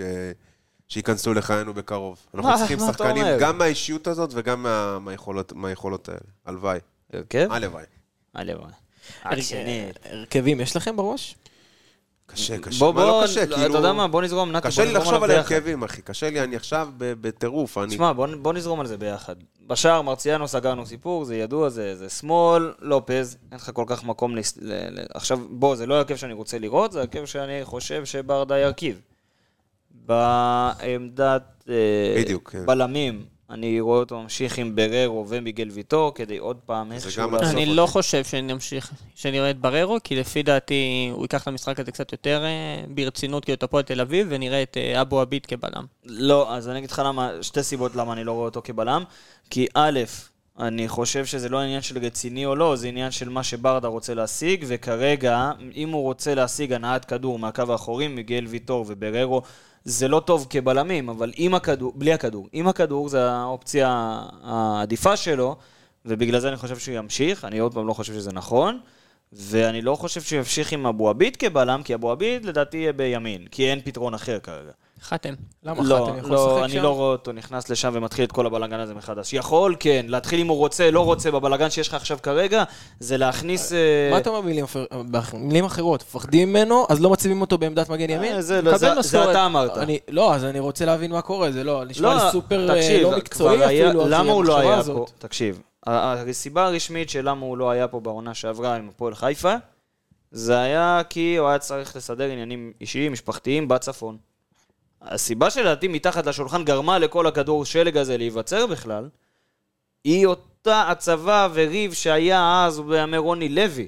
שייכנסו 0.89 1.33
לחיינו 1.33 1.73
בקרוב. 1.73 2.17
אנחנו 2.35 2.49
מה- 2.49 2.57
צריכים 2.57 2.77
מה 2.77 2.89
אתה 2.89 2.93
שחקנים? 2.97 3.25
גם 3.39 3.57
מהאישיות 3.57 4.07
הזאת 4.07 4.29
וגם 4.33 4.63
מה- 4.63 4.99
מהיכולות 4.99 5.53
מהיכולות 5.53 6.09
האלה. 6.09 6.19
הלוואי. 6.45 6.79
הרכב? 7.13 7.47
הלוואי. 7.51 7.83
הלוואי. 8.35 8.71
הרכבים 10.11 10.61
יש 10.61 10.75
לכם 10.75 10.95
בראש? 10.95 11.35
קשה, 12.25 12.57
קשה. 12.57 12.79
בוא, 12.79 12.93
מה 12.93 13.01
לא 13.05 13.11
בוא, 13.11 13.23
קשה? 13.23 13.43
אתה 13.43 13.55
כאילו... 13.55 13.75
יודע 13.75 13.93
מה, 13.93 14.07
בוא 14.07 14.21
נזרום, 14.21 14.51
נתי, 14.51 14.67
קשה 14.67 14.81
בוא 14.81 14.91
לי 14.91 14.97
נזרום 14.97 15.13
לחשוב 15.13 15.23
על. 15.23 15.31
הרכבים, 15.31 15.83
אחי. 15.83 16.01
קשה 16.01 16.29
לי, 16.29 16.41
אני 16.43 16.55
עכשיו 16.55 16.89
ב- 16.97 17.13
בטירוף. 17.27 17.77
אני... 17.77 17.87
תשמע, 17.87 18.13
בוא, 18.13 18.27
בוא 18.41 18.53
נזרום 18.53 18.79
על 18.79 18.87
זה 18.87 18.97
ביחד. 18.97 19.35
בשער 19.67 20.01
מרציאנו 20.01 20.47
סגרנו 20.47 20.85
סיפור, 20.85 21.25
זה 21.25 21.35
ידוע, 21.35 21.69
זה, 21.69 21.95
זה 21.95 22.09
שמאל, 22.09 22.73
לופז, 22.79 23.37
אין 23.51 23.59
לך 23.59 23.69
כל 23.73 23.83
כך 23.87 24.03
מקום. 24.03 24.35
ל... 24.35 24.39
עכשיו, 25.13 25.39
בוא, 25.49 25.75
זה 25.75 25.85
לא 25.85 25.95
הרכב 25.95 26.15
שאני 26.15 26.33
רוצה 26.33 26.59
לראות, 26.59 26.91
זה 26.91 26.99
הרכב 26.99 27.25
שאני 27.25 27.59
חושב 27.63 28.05
שברדה 28.05 28.57
ירכיב. 28.57 29.01
בעמדת 29.91 31.63
אה, 31.69 32.21
בדיוק, 32.21 32.51
כן. 32.51 32.65
בלמים, 32.65 33.25
אני 33.49 33.79
רואה 33.79 33.99
אותו 33.99 34.21
ממשיך 34.21 34.57
עם 34.57 34.75
בררו 34.75 35.25
ומיגל 35.29 35.69
ויטור, 35.71 36.13
כדי 36.15 36.37
עוד 36.37 36.57
פעם 36.65 36.91
איכשהו 36.91 37.31
לעשות... 37.31 37.47
אני 37.53 37.63
אותי. 37.63 37.75
לא 37.75 37.85
חושב 37.85 38.23
שנמשיך, 38.23 38.91
שנראה 39.15 39.49
את 39.49 39.57
בררו, 39.57 39.97
כי 40.03 40.15
לפי 40.15 40.43
דעתי 40.43 41.09
הוא 41.13 41.21
ייקח 41.21 41.43
את 41.43 41.47
המשחק 41.47 41.79
הזה 41.79 41.91
קצת 41.91 42.11
יותר 42.11 42.43
אה, 42.43 42.83
ברצינות, 42.87 43.45
כאילו 43.45 43.55
את 43.55 43.63
הפועל 43.63 43.83
תל 43.83 44.01
אביב, 44.01 44.27
ונראה 44.29 44.63
את 44.63 44.77
אה, 44.77 45.01
אבו 45.01 45.21
עביד 45.21 45.45
כבלם. 45.45 45.85
לא, 46.05 46.55
אז 46.55 46.69
אני 46.69 46.79
אגיד 46.79 46.91
לך 46.91 47.01
למה, 47.05 47.31
שתי 47.41 47.63
סיבות 47.63 47.95
למה 47.95 48.13
אני 48.13 48.23
לא 48.23 48.31
רואה 48.31 48.45
אותו 48.45 48.61
כבלם. 48.63 49.03
כי 49.49 49.67
א', 49.73 49.99
אני 50.59 50.87
חושב 50.87 51.25
שזה 51.25 51.49
לא 51.49 51.59
עניין 51.59 51.81
של 51.81 51.97
רציני 51.97 52.45
או 52.45 52.55
לא, 52.55 52.75
זה 52.75 52.87
עניין 52.87 53.11
של 53.11 53.29
מה 53.29 53.43
שברדה 53.43 53.87
רוצה 53.87 54.13
להשיג, 54.13 54.65
וכרגע, 54.67 55.51
אם 55.75 55.89
הוא 55.89 56.01
רוצה 56.01 56.35
להשיג 56.35 56.73
הנעת 56.73 57.05
כדור 57.05 57.39
מהקו 57.39 57.63
האחורי, 57.69 58.07
מיגל 58.07 58.45
ויטור 58.47 58.85
ובררו, 58.87 59.41
זה 59.89 60.07
לא 60.07 60.19
טוב 60.19 60.47
כבלמים, 60.49 61.09
אבל 61.09 61.31
עם 61.35 61.55
הכדור, 61.55 61.93
בלי 61.95 62.13
הכדור. 62.13 62.47
עם 62.53 62.67
הכדור 62.67 63.09
זה 63.09 63.31
האופציה 63.31 64.19
העדיפה 64.43 65.17
שלו, 65.17 65.55
ובגלל 66.05 66.39
זה 66.39 66.49
אני 66.49 66.57
חושב 66.57 66.77
שהוא 66.77 66.95
ימשיך, 66.95 67.45
אני 67.45 67.59
עוד 67.59 67.73
פעם 67.73 67.87
לא 67.87 67.93
חושב 67.93 68.13
שזה 68.13 68.31
נכון. 68.31 68.79
ואני 69.33 69.81
לא 69.81 69.95
חושב 69.95 70.21
שהוא 70.21 70.37
ימשיך 70.37 70.71
עם 70.71 70.85
אבו 70.85 71.09
עביד 71.09 71.35
כבלם, 71.35 71.83
כי 71.83 71.93
אבו 71.93 72.11
עביד 72.11 72.45
לדעתי 72.45 72.77
יהיה 72.77 72.93
בימין, 72.93 73.45
כי 73.51 73.69
אין 73.71 73.81
פתרון 73.83 74.13
אחר 74.13 74.39
כרגע. 74.39 74.71
חתם. 75.03 75.33
למה 75.63 75.83
לא, 75.83 76.05
חתם 76.07 76.17
יכול 76.17 76.31
לא, 76.31 76.47
לשחק 76.51 76.63
אני 76.63 76.73
שם? 76.73 76.83
לא 76.83 76.95
רואה 76.95 77.11
אותו 77.11 77.31
נכנס 77.31 77.69
לשם 77.69 77.89
ומתחיל 77.93 78.25
את 78.25 78.31
כל 78.31 78.45
הבלאגן 78.45 78.79
הזה 78.79 78.93
מחדש. 78.93 79.33
יכול, 79.33 79.75
כן, 79.79 80.05
להתחיל 80.09 80.39
אם 80.39 80.47
הוא 80.47 80.57
רוצה, 80.57 80.91
לא 80.91 81.05
רוצה, 81.05 81.31
בבלאגן 81.31 81.69
שיש 81.69 81.87
לך 81.87 81.93
עכשיו 81.93 82.17
כרגע, 82.23 82.63
זה 82.99 83.17
להכניס... 83.17 83.73
אה, 83.73 83.77
מה 84.11 84.17
אתה 84.17 84.29
אומר 84.29 84.41
במילים 84.41 84.63
אחר- 84.63 84.85
במילים 85.33 85.65
אחרות? 85.65 86.01
מפחדים 86.07 86.49
ממנו, 86.49 86.85
אז 86.89 87.01
לא 87.01 87.09
מציבים 87.09 87.41
אותו 87.41 87.57
בעמדת 87.57 87.89
מגן 87.89 88.09
ימין? 88.09 88.35
אה, 88.35 88.41
זה, 88.41 88.61
מקבל 88.61 88.77
זה, 88.77 89.01
זה. 89.01 89.31
אתה 89.31 89.45
אמרת. 89.45 89.77
אני, 89.77 89.99
לא, 90.09 90.33
אז 90.35 90.43
אני 90.45 90.59
רוצה 90.59 90.85
להבין 90.85 91.11
מה 91.11 91.21
קורה, 91.21 91.51
זה 91.51 91.63
לא, 91.63 91.85
נשמע 91.85 92.13
לי 92.13 92.31
סופר 92.31 92.69
אה, 92.69 92.75
תקשיב, 92.75 93.01
לא 93.01 93.17
מקצועי 93.17 93.65
אפילו, 93.65 94.07
למה 94.07 94.31
הוא 94.31 94.45
לא 94.45 94.59
היה 94.59 94.77
הזאת. 94.77 94.97
פה? 94.97 95.05
תקשיב, 95.19 95.61
הסיבה 95.89 96.65
הרשמית 96.65 97.09
של 97.09 97.29
למה 97.29 97.45
הוא 97.45 97.57
לא 97.57 97.69
היה 97.69 97.87
פה 97.87 97.99
בעונה 97.99 98.33
שעברה 98.33 98.75
עם 98.75 98.89
הפועל 98.89 99.15
חיפה, 99.15 99.53
זה 100.31 100.59
היה 100.59 101.01
כי 101.09 101.37
הוא 101.37 101.47
היה 101.47 101.59
צריך 101.59 101.95
לסדר 101.95 102.31
עניינים 102.31 102.73
אישיים, 102.81 103.11
משפחתיים, 103.11 103.67
בצפון. 103.67 104.17
הסיבה 105.01 105.49
שלדעתי 105.49 105.87
מתחת 105.87 106.25
לשולחן 106.25 106.65
גרמה 106.65 106.99
לכל 106.99 107.27
הכדור 107.27 107.65
שלג 107.65 107.97
הזה 107.97 108.17
להיווצר 108.17 108.67
בכלל, 108.67 109.09
היא 110.03 110.25
אותה 110.25 110.89
הצבה 110.89 111.47
וריב 111.53 111.93
שהיה 111.93 112.65
אז 112.65 112.79
בימי 112.79 113.17
רוני 113.17 113.49
לוי, 113.49 113.87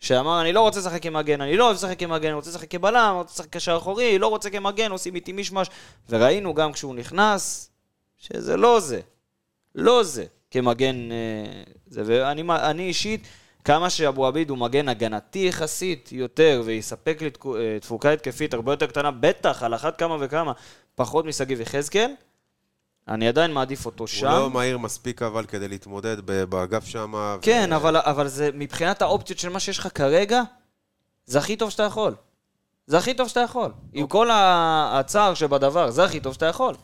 שאמר, 0.00 0.40
אני 0.40 0.52
לא 0.52 0.60
רוצה 0.60 0.80
לשחק 0.80 1.02
כמגן, 1.02 1.40
אני 1.40 1.56
לא 1.56 1.64
אוהב 1.64 1.76
לשחק 1.76 1.98
כמגן, 1.98 2.28
אני 2.28 2.34
רוצה 2.34 2.50
לשחק 2.50 2.70
כבלם, 2.70 3.10
אני 3.10 3.18
רוצה 3.18 3.32
לשחק 3.34 3.52
קשר 3.52 3.76
אחורי, 3.76 4.18
לא 4.18 4.26
רוצה 4.26 4.50
כמגן, 4.50 4.90
עושים 4.90 5.14
איתי 5.14 5.32
מישמש. 5.32 5.68
וראינו 6.08 6.54
גם 6.54 6.72
כשהוא 6.72 6.94
נכנס, 6.94 7.70
שזה 8.18 8.56
לא 8.56 8.80
זה. 8.80 9.00
לא 9.74 10.02
זה 10.02 10.24
כמגן 10.52 11.12
אה, 11.12 11.16
זה. 11.86 12.02
ואני 12.06 12.42
אני 12.50 12.82
אישית 12.82 13.26
כמה 13.64 13.90
שאבו 13.90 14.26
עביד 14.26 14.50
הוא 14.50 14.58
מגן 14.58 14.88
הגנתי 14.88 15.38
יחסית 15.38 16.08
יותר, 16.12 16.62
ויספק 16.64 17.18
לי 17.22 17.30
אה, 17.46 17.80
תפוקה 17.80 18.10
התקפית 18.12 18.54
הרבה 18.54 18.72
יותר 18.72 18.86
קטנה, 18.86 19.10
בטח, 19.10 19.62
על 19.62 19.74
אחת 19.74 19.98
כמה 19.98 20.16
וכמה, 20.20 20.52
פחות 20.94 21.24
משגיב 21.24 21.60
יחזקאל, 21.60 22.10
אני 23.08 23.28
עדיין 23.28 23.52
מעדיף 23.52 23.86
אותו 23.86 24.02
הוא 24.04 24.08
שם. 24.08 24.26
לא 24.26 24.50
מהיר 24.50 24.78
מספיק 24.78 25.22
אבל 25.22 25.44
כדי 25.46 25.68
להתמודד 25.68 26.16
באגף 26.48 26.84
שם. 26.84 27.12
כן, 27.42 27.72
אבל, 27.72 27.96
אבל 27.96 28.28
זה, 28.28 28.50
מבחינת 28.54 29.02
האופציות 29.02 29.38
של 29.38 29.48
מה 29.48 29.60
שיש 29.60 29.78
לך 29.78 29.88
כרגע, 29.94 30.42
זה 31.26 31.38
הכי 31.38 31.56
טוב 31.56 31.70
שאתה 31.70 31.82
יכול. 31.82 32.14
זה 32.86 32.98
הכי 32.98 33.14
טוב 33.14 33.28
שאתה 33.28 33.40
יכול. 33.40 33.70
עם 33.92 34.06
כל 34.06 34.30
ה- 34.30 34.98
הצער 34.98 35.34
שבדבר, 35.34 35.90
זה 35.90 36.04
הכי 36.04 36.20
טוב 36.20 36.32
שאתה 36.34 36.46
יכול. 36.46 36.74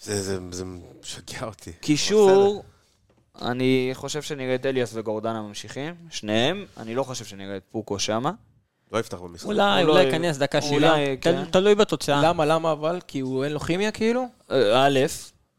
זה, 0.00 0.22
זה, 0.22 0.38
זה 0.50 0.64
משגע 0.64 1.44
אותי. 1.46 1.72
קישור, 1.72 2.62
אני 3.42 3.90
חושב 3.94 4.22
שנראה 4.22 4.54
את 4.54 4.66
אליאס 4.66 4.90
וגורדנה 4.94 5.42
ממשיכים, 5.42 5.94
שניהם. 6.10 6.64
אני 6.76 6.94
לא 6.94 7.02
חושב 7.02 7.24
שנראה 7.24 7.56
את 7.56 7.62
פוקו 7.70 7.98
שמה. 7.98 8.32
לא 8.92 8.98
יפתח 8.98 9.16
במשחק. 9.18 9.46
אולי, 9.46 9.62
אולי- 9.82 9.84
אולי 9.92 10.02
ייכנס 10.04 10.36
דקה 10.36 10.62
שנייה. 10.62 10.94
כן. 11.20 11.44
תל- 11.44 11.50
תלוי 11.50 11.74
בתוצאה. 11.74 12.22
למה, 12.22 12.44
למה 12.46 12.72
אבל? 12.72 13.00
כי 13.06 13.20
הוא 13.20 13.44
אין 13.44 13.52
לו 13.52 13.60
כימיה 13.60 13.90
כאילו? 13.92 14.24
אה, 14.50 14.86
א', 14.86 14.98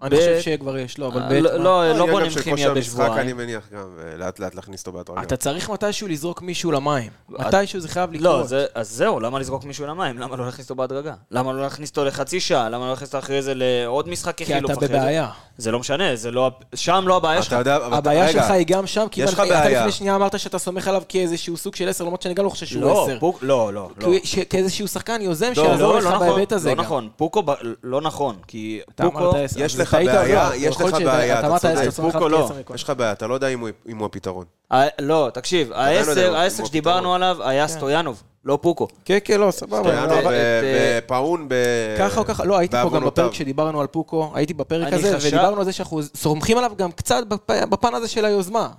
אני 0.01 0.15
חושב 0.15 0.39
שכבר 0.41 0.77
יש 0.77 0.97
לו, 0.97 1.07
אבל 1.07 1.21
אה, 1.21 1.39
לא-? 1.39 1.57
לא, 1.57 1.91
לא 1.91 2.05
בונים 2.05 2.25
גם 2.25 2.29
של 2.29 2.41
כימיה 2.41 2.67
כושר 2.67 2.79
משחק, 2.79 2.99
אני 2.99 3.09
בשבועיים. 3.09 3.37
מניח 3.37 3.63
גם, 3.73 3.83
ולאט 3.95 4.39
לאט 4.39 4.55
להכניס 4.55 4.79
אותו 4.81 4.91
בהדרגה. 4.91 5.21
אתה 5.21 5.37
צריך 5.37 5.69
מתישהו 5.69 6.07
לזרוק 6.07 6.41
מישהו 6.41 6.71
למים. 6.71 7.11
מתישהו 7.29 7.79
זה 7.79 7.87
חייב 7.87 8.11
לקרות. 8.11 8.23
לא, 8.23 8.43
זה, 8.43 8.65
אז 8.75 8.89
זהו, 8.89 9.19
למה 9.19 9.39
לזרוק 9.39 9.63
מישהו 9.63 9.87
למים? 9.87 10.17
למה 10.17 10.35
לא 10.35 10.45
להכניס 10.45 10.69
אותו 10.69 10.75
בהדרגה? 10.75 11.13
למה 11.31 11.53
לא 11.53 11.61
להכניס 11.61 11.89
אותו 11.89 12.05
לחצי 12.05 12.39
שעה? 12.39 12.69
למה 12.69 12.85
לא 12.85 12.89
להכניס 12.89 13.09
אותו 13.09 13.19
אחרי 13.19 13.41
זה 13.41 13.53
לעוד 13.55 14.09
משחק 14.09 14.37
כי 14.37 14.45
כחילוף 14.45 14.71
אתה? 14.71 14.87
בבעיה. 14.87 15.29
זה 15.57 15.71
לא 15.71 15.79
משנה, 15.79 16.15
זה 16.15 16.31
לא, 16.31 16.51
שם 16.75 17.03
לא 17.07 17.15
הבעיה 17.15 17.39
אתה 17.39 17.45
שלך. 17.45 17.67
הבעיה 17.91 18.31
שלך 18.31 18.51
היא 18.51 18.65
גם 18.67 18.87
שם, 18.87 19.05
כי 19.11 19.23
לך 19.23 19.39
אתה. 19.45 19.69
לפני 19.69 19.91
שנייה 19.91 20.15
אמרת 20.15 20.39
שאתה 20.39 20.59
סומך 20.59 20.87
עליו 20.87 21.03
כאיזשהו 21.09 21.57
סוג 21.57 21.75
של 21.75 21.89
עשר, 21.89 22.03
למרות 22.03 22.21
שאני 22.21 22.33
גם 22.33 22.45
לא 22.45 22.49
חושב 22.49 22.65
שהוא 22.65 22.81
לא, 22.81 23.03
עשר. 23.03 23.19
לא, 23.41 23.73
לא, 23.73 23.89
כי 23.99 24.39
לא. 24.39 24.43
כאיזשהו 24.49 24.87
שחקן 24.87 25.21
יוזם 25.21 25.47
לא, 25.47 25.53
שיעזור 25.53 25.93
לא, 25.93 25.99
לך 25.99 26.05
לא 26.05 26.11
נכון, 26.11 26.29
בהיבט 26.29 26.51
הזה 26.51 26.69
לא. 26.69 26.83
נכון, 26.83 27.09
פוקו, 27.17 27.43
לא 27.83 28.01
נכון, 28.01 28.35
כי 28.47 28.79
אתה 28.95 29.03
פוקו, 29.03 29.17
אמרת 29.19 29.35
עשר. 29.35 29.59
יש 29.61 29.75
אז 29.75 29.81
לך 29.93 30.13
בעיה, 30.13 30.49
יש 30.55 30.75
לך 30.81 30.93
בעיה, 31.05 31.39
אתה 31.39 31.47
צודק. 31.59 31.91
עליו 32.15 32.29
לא. 32.29 32.49
יש 32.75 32.83
לך 32.83 32.89
בעיה, 32.89 33.11
אתה 33.11 33.27
לא 33.27 33.33
יודע 33.33 33.47
אם 33.47 33.59
הוא- 33.59 33.69
הפתרון. 34.05 34.45
ה- 34.73 35.01
לא, 35.01 35.29
תקשיב, 35.33 35.69
לא 35.71 35.75
העשר, 35.75 36.35
הוא 36.59 36.67
שדיברנו. 36.67 37.15
עליו 37.15 37.37
היה 37.43 37.67
סטויאנוב, 37.67 38.23
לא 38.45 38.59
פוקו. 38.61 38.87
כן, 39.05 39.17
כן, 39.23 39.39
לא, 39.39 39.51
סבבה. 39.51 39.79
את, 40.19 40.25
אה, 40.25 40.99
ופאון 41.05 41.45
ב... 41.49 41.53
ככה 41.99 42.19
או 42.19 42.25
ככה, 42.25 42.45
לא, 42.45 42.57
הייתי 42.57 42.75
פה 42.83 42.89
גם. 42.95 43.05
בפרק 43.05 43.33
שדיברנו 43.33 43.81
על 43.81 43.87
פוקו, 43.87 44.31
הייתי 44.35 44.53
בפרק 44.53 44.93
הזה, 44.93 45.17
ודיברנו 45.27 45.57
על 45.57 45.65
זה 45.65 45.71
שאנחנו 45.71 46.01
סומכים 46.15 46.57
עליו 46.57 46.71
גם 46.77 46.91
קצת 46.91 47.23
בפ- 47.29 47.65
בפן 47.69 47.95
הזה 47.95 48.07
של 48.07 48.25
היוזמה. 48.25 48.69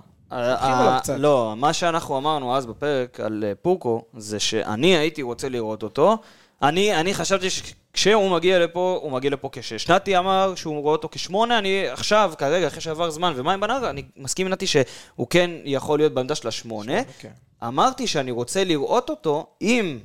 לא, 1.17 1.53
מה 1.57 1.73
שאנחנו 1.73 2.17
אמרנו 2.17 2.55
אז 2.57 2.65
בפרק 2.65 3.19
על 3.19 3.43
אה, 3.47 3.51
פוקו, 3.61 4.01
זה 4.17 4.39
שאני 4.39 4.97
הייתי 4.97 5.21
רוצה 5.21 5.49
לראות 5.49 5.83
אותו. 5.83 6.17
אני, 6.63 6.95
אני 6.99 7.13
חשבתי 7.13 7.47
שכשהוא 7.93 8.31
מגיע 8.31 8.59
לפה, 8.59 8.99
הוא 9.01 9.11
מגיע 9.11 9.29
לפה 9.31 9.49
כשש. 9.51 9.89
נתי 9.91 10.17
אמר 10.17 10.55
שהוא 10.55 10.81
רואה 10.81 10.91
אותו 10.91 11.09
כשמונה, 11.11 11.57
אני 11.57 11.87
עכשיו, 11.87 12.33
כרגע, 12.37 12.67
אחרי 12.67 12.81
שעבר 12.81 13.09
זמן, 13.11 13.33
ומה 13.35 13.53
עם 13.53 13.59
בנאר, 13.61 13.89
אני 13.89 14.03
מסכים 14.17 14.45
עם 14.45 14.51
נתי 14.53 14.67
שהוא 14.67 15.27
כן 15.29 15.51
יכול 15.63 15.99
להיות 15.99 16.13
בעמדה 16.13 16.35
של 16.35 16.47
השמונה. 16.47 17.03
כן. 17.19 17.29
אמרתי 17.67 18.07
שאני 18.07 18.31
רוצה 18.31 18.63
לראות 18.63 19.09
אותו, 19.09 19.47
אם 19.61 19.99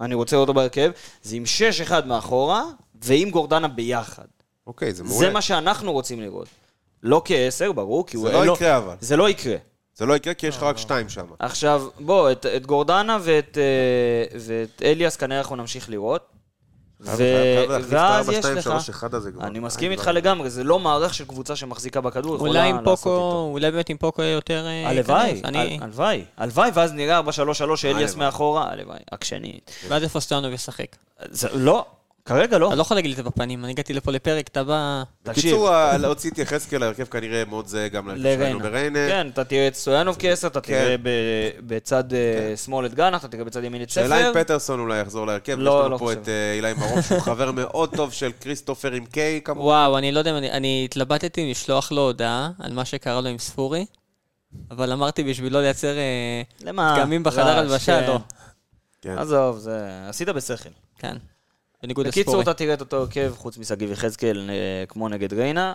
אני 0.00 0.14
רוצה 0.14 0.36
לראות 0.36 0.48
אותו 0.48 0.54
בהרכב, 0.60 0.90
זה 1.22 1.36
עם 1.36 1.46
שש 1.46 1.80
אחד 1.80 2.06
מאחורה, 2.06 2.62
ועם 3.02 3.30
גורדנה 3.30 3.68
ביחד. 3.68 4.24
אוקיי, 4.66 4.92
זה 4.92 5.04
מעולה. 5.04 5.18
זה 5.18 5.30
מה 5.30 5.42
שאנחנו 5.42 5.92
רוצים 5.92 6.20
לראות. 6.20 6.48
לא 7.02 7.22
כעשר, 7.24 7.72
ברור, 7.72 8.06
כי 8.06 8.16
הוא... 8.16 8.26
זה 8.28 8.32
לא 8.34 8.46
לו- 8.46 8.54
יקרה 8.54 8.76
אבל. 8.76 8.94
זה 9.00 9.16
לא 9.16 9.28
יקרה. 9.28 9.56
זה 9.94 10.06
לא 10.06 10.14
יקרה 10.16 10.34
כי 10.34 10.46
יש 10.46 10.56
לך 10.56 10.62
רק 10.62 10.78
שתיים 10.78 11.08
שם. 11.08 11.26
עכשיו, 11.38 11.86
בוא, 12.00 12.30
את, 12.32 12.46
את 12.46 12.66
גורדנה 12.66 13.18
ואת, 13.22 13.58
אה, 13.58 14.38
ואת 14.40 14.82
אליאס 14.84 15.16
כנראה 15.16 15.38
אנחנו 15.40 15.56
נמשיך 15.56 15.90
לראות. 15.90 16.26
ו... 17.00 17.06
חייב 17.06 17.18
חייב 17.18 17.70
להחליף 17.70 17.86
את 17.88 17.92
ואז 17.92 18.28
יש 18.28 18.44
ה-4-2-3-1 18.66 18.90
לך... 18.90 19.14
הזה 19.14 19.32
כבר. 19.32 19.44
אני 19.46 19.58
מסכים 19.58 19.90
אין 19.90 19.98
איתך. 19.98 20.10
לגמרי, 20.14 20.50
זה 20.50 20.64
לא 20.64 20.78
מערך 20.78 21.14
של 21.14 21.24
קבוצה 21.24 21.56
שמחזיקה 21.56 22.00
בכדור, 22.00 22.36
יכולה 22.36 22.50
אולי 22.50 22.68
עם 22.68 22.76
לעשות 22.76 22.84
פוקו, 22.98 23.10
איתו. 23.16 23.48
אולי 23.52 23.70
באמת 23.70 23.88
עם 23.88 23.96
פוקו 23.96 24.22
יהיה 24.22 24.32
יותר... 24.32 24.66
אה, 24.66 24.88
הלוואי, 24.88 25.42
הלוואי, 25.80 26.24
הלוואי, 26.36 26.70
ואז 26.74 26.92
נראה 26.92 27.20
4-3-3 27.20 27.24
שאליאס 27.76 27.84
הלוואי. 27.84 28.26
מאחורה, 28.26 28.70
הלוואי, 28.72 28.98
עקשנית. 29.10 29.70
ואז 29.88 30.02
איפה 30.02 30.20
סטויאנוב 30.20 30.52
ישחק. 30.52 30.96
זה- 31.30 31.48
לא, 31.52 31.86
כרגע 32.28 32.58
לא. 32.58 32.66
אתה 32.68 32.74
לא 32.76 32.80
יכול 32.82 32.96
להגיד 32.96 33.10
את 33.10 33.16
זה 33.16 33.22
בפנים, 33.22 33.64
אני 33.64 33.72
הגעתי 33.72 33.92
לפה 33.92 34.12
לפרק, 34.12 34.48
אתה 34.48 34.64
בא... 34.64 35.02
בקיצור, 35.24 35.68
ה- 35.70 35.96
להוציא 35.96 36.30
את 36.30 36.38
יחזקאל, 36.38 36.82
ההרכב 36.82 37.04
כנראה 37.04 37.42
מאוד 37.48 37.66
זהה 37.66 37.88
גם 37.88 38.08
להרכב 38.08 38.22
שלנו 38.22 38.38
לריינה. 38.40 38.58
בריינה. 38.68 39.08
כן, 39.08 39.28
אתה 39.32 39.44
תראה 39.44 39.68
את 39.68 39.74
סטויאנוב 39.74 40.16
כעשר, 40.18 40.46
אתה 40.46 40.60
כן. 40.60 40.72
תראה 40.84 40.96
ב- 41.02 41.08
בצד 41.66 42.04
אה, 42.14 42.56
שמאל 42.56 42.86
את 42.86 42.94
גאנח, 42.94 43.20
אתה 43.20 43.28
תראה 43.28 43.44
בצד 43.44 43.64
ימין 43.64 43.82
את 43.82 43.90
שאלה 43.90 44.18
ספר. 44.18 44.28
אם 44.38 44.44
פטרסון 44.44 44.80
אולי 44.80 45.00
יחזור 45.00 45.26
להרכב. 45.26 45.56
לא, 45.58 45.70
יש 45.80 45.84
לנו 45.84 45.88
לא 45.88 45.98
פה. 45.98 46.12
את 46.12 46.28
אה, 46.28 46.52
אילי 46.52 46.72
מרום, 46.72 47.02
שהוא 47.02 47.20
חבר 47.20 47.52
מאוד 47.52 47.90
טוב 47.96 48.12
של 48.12 48.30
כריסטופר 48.40 48.92
עם 48.92 49.04
קיי, 49.06 49.40
כמובן. 49.44 49.60
וואו, 49.66 49.98
אני 49.98 50.12
לא 50.12 50.18
יודע 50.18 50.38
אני... 50.38 50.50
אני 50.50 50.82
התלבטתי 50.84 51.44
אם 51.44 51.50
לשלוח 51.50 51.92
לו 51.92 52.02
הודעה 52.02 52.50
על 52.58 52.72
מה 52.72 52.84
שקרה 52.84 53.20
לו 53.20 53.28
עם 53.28 53.38
ספורי, 53.38 53.86
אבל 54.70 54.92
אמרתי 54.92 55.24
בשביל 55.24 55.52
לא 55.52 55.60
לייצר 55.62 55.96
אה, 55.98 56.42
למה? 56.64 56.96
פגמים 56.98 57.22
בחדר 57.22 57.42
רעש, 57.46 57.58
הלבשה, 57.58 58.00
כן. 58.00 58.06
לא. 58.06 58.18
כן. 59.02 59.18
עזוב, 59.18 59.58
זה... 59.58 59.78
עשית 60.08 60.28
בשכל. 60.28 60.68
כן. 60.98 61.16
בניגוד 61.82 62.06
בקיצור, 62.06 62.34
לספורי. 62.34 62.42
אתה 62.42 62.54
תראה 62.54 62.74
את 62.74 62.80
אותו 62.80 62.96
הרכב, 62.96 63.32
חוץ 63.36 63.58
משגיב 63.58 63.90
יחזקאל, 63.90 64.50
אה, 64.50 64.84
כמו 64.88 65.08
נגד 65.08 65.32
ריינה. 65.32 65.74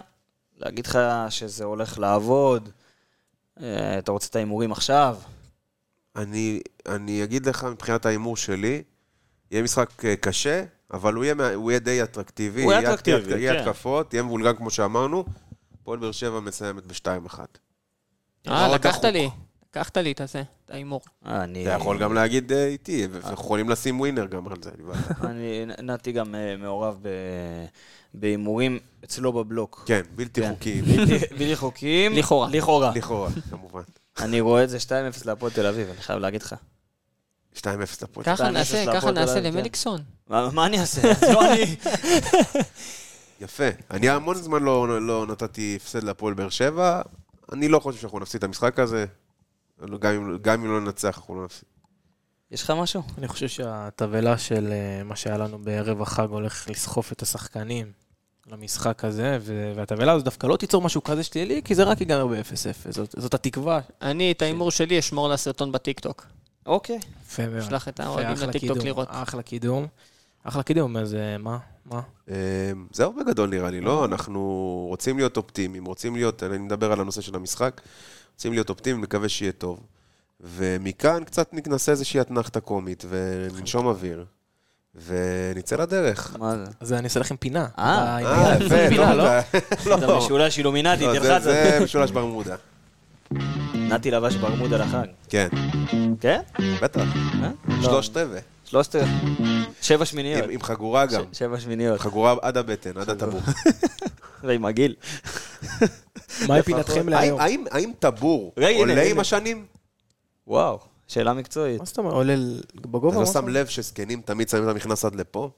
להגיד 0.58 0.88
לך 0.88 0.99
שזה 1.30 1.64
הולך 1.64 1.99
לעבוד, 1.99 2.70
אה, 3.62 3.99
אתה 3.99 4.12
רוצה 4.12 4.28
את 4.30 4.36
ההימורים 4.36 4.72
עכשיו? 4.72 5.18
אני, 6.16 6.62
אני 6.86 7.24
אגיד 7.24 7.45
לך, 7.45 7.64
מבחינת 7.64 8.06
ההימור 8.06 8.38
שלי, 8.38 8.84
יהיה 9.51 9.64
משחק 9.64 10.06
אה, 10.06 10.16
קשה, 10.16 10.64
אבל 10.93 11.14
הוא 11.14 11.24
יהיה, 11.24 11.36
הוא 11.56 11.72
יהיה 11.72 11.80
די 11.80 12.04
אטרקטיבי. 12.04 12.64
הוא 12.64 12.72
יהיה 12.72 12.82
יהיה 12.82 12.93
אטרקטיבי, 12.93 13.39
יהיה 13.39 13.54
כן. 13.54 13.60
התקפות, 13.60 14.14
יהיה 14.14 14.24
מבולגן 14.24 14.56
כמו 14.56 14.70
שאמרנו. 14.70 15.26
הפועל 15.74 15.99
באר 15.99 16.12
שבע 16.12 16.39
מסיימת 16.39 16.86
ב-2-1. 16.86 17.39
אה, 18.47 18.68
לא 18.68 18.76
לקחת. 18.76 19.06
לי. 19.06 19.30
לקחת 19.76 19.97
לי 19.97 20.11
את 20.11 20.21
הזה, 20.21 20.43
את 20.65 20.71
ההימור. 20.71 21.01
אני... 21.26 21.67
אתה 21.67 21.76
יכול 21.76 21.99
גם 21.99 22.13
להגיד 22.13 22.51
אה, 22.51 22.65
איתי, 22.65 23.07
ואנחנו 23.11 23.34
יכולים 23.34 23.69
לשים 23.69 23.99
ווינר 23.99 24.26
גם 24.26 24.47
על 24.47 24.57
זה. 24.63 24.71
אני, 25.30 25.65
נתי 25.84 26.11
גם 26.11 26.36
אה, 26.36 26.55
מעורב 26.57 26.97
ב- 27.01 27.65
בהימורים 28.13 28.80
אצלו 29.03 29.34
בבלוק. 29.34 29.84
כן, 29.86 30.01
בלתי 30.15 30.41
כן. 30.41 30.53
חוקיים. 30.53 30.86
בלתי- 31.38 31.55
חוקיים. 31.55 32.13
לכאורה. 32.13 32.49
לכאורה. 32.51 32.91
לכאורה, 32.95 33.30
כמובן. 33.49 33.82
אני 34.19 34.41
רואה 34.41 34.63
את 34.63 34.69
זה 34.69 34.78
2-0 34.78 34.91
להפועל 35.26 35.51
תל 35.51 35.65
אביב, 35.65 35.88
אני 35.89 36.01
חייב 36.01 36.19
להגיד 36.19 36.41
לך. 36.41 36.55
2-0 37.55 37.65
לפועל. 38.01 38.26
ככה 38.26 38.36
שתיים, 38.36 38.53
נעשה, 38.53 38.78
אפס 38.78 38.86
ככה 38.88 38.93
להפועל 38.93 39.13
תל 39.15 39.19
נעשה 39.19 39.34
אביב, 39.39 39.51
כן. 39.51 39.57
למליקסון. 39.57 40.01
מה 40.28 40.65
אני 40.65 40.80
אעשה? 40.80 41.01
לא 41.34 41.53
אני. 41.53 41.76
יפה. 43.41 43.67
אני 43.91 44.09
המון 44.09 44.36
זמן 44.36 44.63
לא, 44.63 45.01
לא 45.07 45.26
נתתי 45.28 45.78
הפסד 45.82 46.03
להפועל 46.03 46.34
באר 46.34 46.49
שבע. 46.49 47.01
אני 47.51 47.67
לא 47.67 47.80
חושב 47.80 47.99
שאנחנו 47.99 48.19
נפסיד 48.19 48.38
את 48.38 48.43
המשחק 48.43 48.80
הזה. 48.80 49.05
גם 49.99 50.13
אם, 50.13 50.38
גם 50.41 50.61
אם 50.61 50.71
לא 50.71 50.81
ננצח, 50.81 51.17
אנחנו 51.17 51.36
לא 51.36 51.45
נפסיד. 51.45 51.69
יש 52.51 52.63
לך 52.63 52.71
משהו? 52.71 53.03
אני 53.17 53.27
חושב 53.27 53.47
שהתבהלה 53.47 54.38
של 54.38 54.71
אה, 54.71 55.03
מה 55.03 55.15
שהיה 55.15 55.38
לנו 55.38 55.59
בערב 55.59 56.01
החג 56.01 56.27
הולך 56.29 56.69
לסחוף 56.69 57.11
את 57.11 57.21
השחקנים 57.21 57.91
למשחק 58.47 59.05
הזה, 59.05 59.38
ו- 59.41 59.73
והתבהלה 59.75 60.11
הזו 60.11 60.23
דווקא 60.23 60.47
לא 60.47 60.57
תיצור 60.57 60.81
משהו 60.81 61.03
כזה 61.03 61.23
שלילי, 61.23 61.61
כי 61.65 61.75
זה 61.75 61.84
רק 61.84 62.01
ייגמר 62.01 62.27
ב-0-0. 62.27 62.91
זאת, 62.91 63.15
זאת 63.17 63.34
התקווה. 63.34 63.79
אני 64.01 64.31
את 64.31 64.41
ההימור 64.41 64.71
שלי 64.71 64.99
אשמור 64.99 65.29
לסרטון 65.29 65.71
בטיקטוק. 65.71 66.25
אוקיי. 66.65 66.99
יפה 67.25 67.47
מאוד. 67.47 67.61
שלח 67.61 67.88
את 67.88 67.99
האוהדים 67.99 68.49
לטיקטוק 68.49 68.77
לראות. 68.77 69.07
אחלה 69.11 69.41
קידום. 69.41 69.88
אחלה 70.43 70.63
קידום, 70.63 70.97
אז 70.97 71.17
מה? 71.39 71.57
מה? 71.86 72.01
אה, 72.29 72.36
זהו 72.91 73.13
בגדול 73.13 73.49
נראה 73.49 73.69
לי, 73.69 73.81
לא? 73.81 74.05
אנחנו 74.05 74.39
רוצים 74.89 75.17
להיות 75.17 75.38
אופטימיים, 75.38 75.86
רוצים 75.86 76.15
להיות, 76.15 76.43
אני 76.43 76.57
מדבר 76.57 76.91
על 76.91 76.99
הנושא 76.99 77.21
של 77.21 77.36
המשחק, 77.36 77.81
רוצים 78.36 78.53
להיות 78.53 78.69
אופטימיים, 78.69 79.03
נקווה 79.03 79.29
שיהיה 79.29 79.51
טוב. 79.51 79.79
ומכאן 80.41 81.23
קצת 81.23 81.49
נעשה 81.67 81.91
איזושהי 81.91 82.21
אתנחתה 82.21 82.59
קומית, 82.59 83.05
וננשום 83.09 83.86
אוויר, 83.88 84.25
ונצא 85.07 85.75
לדרך. 85.75 86.36
מה 86.39 86.55
זה? 86.57 86.71
אז 86.79 86.93
אני 86.93 87.03
אעשה 87.03 87.19
לכם 87.19 87.36
פינה. 87.38 87.67
אה, 87.79 88.17
אה, 88.25 88.55
יפה, 88.65 88.89
פינה, 88.89 89.13
לא? 89.13 89.23
לא? 89.86 89.95
אתה 89.97 90.17
משולש 90.17 90.57
אילומינטי, 90.57 91.05
לא, 91.05 91.13
זה- 91.13 91.19
תלחץ. 91.19 91.43
זה 91.43 91.79
משולש 91.84 92.11
ברמודה. 92.11 92.55
נתי 93.75 94.11
לבש 94.11 94.36
ברמודה 94.36 94.77
לחג. 94.77 95.05
כן, 95.29 95.47
כן? 96.21 96.41
בטח, 96.81 97.01
אה? 97.43 97.51
שלושת 97.81 98.17
רבעי. 98.17 98.41
שלושת... 98.74 98.95
שבע 99.82 100.05
שמיניות. 100.05 100.43
עם- 100.43 100.49
עם 100.49 100.61
חגורה 100.61 101.05
גם. 101.05 101.24
ש- 101.34 101.38
שבע 101.39 101.59
שמיניות. 101.59 101.99
חגורה 101.99 102.36
עד 102.41 102.57
הבטן, 102.57 102.97
עד 102.97 103.09
הטבור. 103.09 103.39
ועם 104.43 104.65
הגיל. 104.65 104.95
מהי 106.47 106.61
פינתכם 106.63 107.09
להיום? 107.09 107.39
האם- 107.39 107.59
האם- 107.59 107.65
האם 107.71 107.91
טבור 107.99 108.53
עולה 108.78 109.01
עם. 109.03 109.19
השנים? 109.19 109.65
וואו, 110.47 110.80
שאלה 111.07 111.34
מקצועית. 111.34 111.80
מה 111.80 111.86
זאת 111.86 111.97
אומרת? 111.97 112.13
עולה 112.13 112.36
בגובה? 112.76 113.09
אתה 113.15 113.19
לא 113.19 113.26
שם? 113.34 113.47
לב 113.47 113.67
שזקנים 113.67 114.21
תמיד 114.26 114.49
שמים 114.49 114.63
את 114.63 114.69
המכנס 114.69 115.05
עד 115.05 115.15
לפה? 115.15 115.49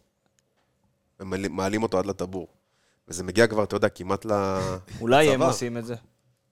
הם 1.19 1.33
מעלים- 1.55 1.83
אותו 1.83 1.99
עד 1.99 2.05
לטבור. 2.05 2.47
וזה 3.07 3.23
מגיע 3.23 3.47
כבר, 3.47 3.63
אתה 3.63 3.75
יודע, 3.75 3.89
כמעט 3.89 4.25
ל... 4.25 4.31
אולי 5.01 5.29
הם. 5.33 5.41
עושים 5.41 5.77
את 5.77 5.85
זה. 5.85 5.95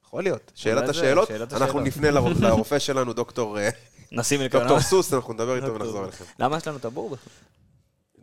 יכול 0.05 0.23
להיות. 0.23 0.51
שאלת 0.55 0.89
השאלות, 0.89 1.29
אנחנו. 1.53 1.79
נפנה 1.79 2.09
לרופ- 2.11 2.41
לרופא 2.41 2.79
שלנו, 2.79 3.13
דוקטור 3.13 3.59
אה, 3.59 3.69
נשים 4.13 4.41
אלקנה. 4.41 4.59
דוקטור 4.61 4.79
סוס, 4.79 5.13
אנחנו 5.13 5.33
נדבר 5.33 5.55
איתו 5.55 5.73
ונחזור 5.75 6.03
אליכם. 6.03 6.23
למה 6.39 6.57
יש 6.57 6.67
לנו 6.67 6.77
את 6.77 6.85
הבור 6.85 7.09
בכלל? 7.09 7.33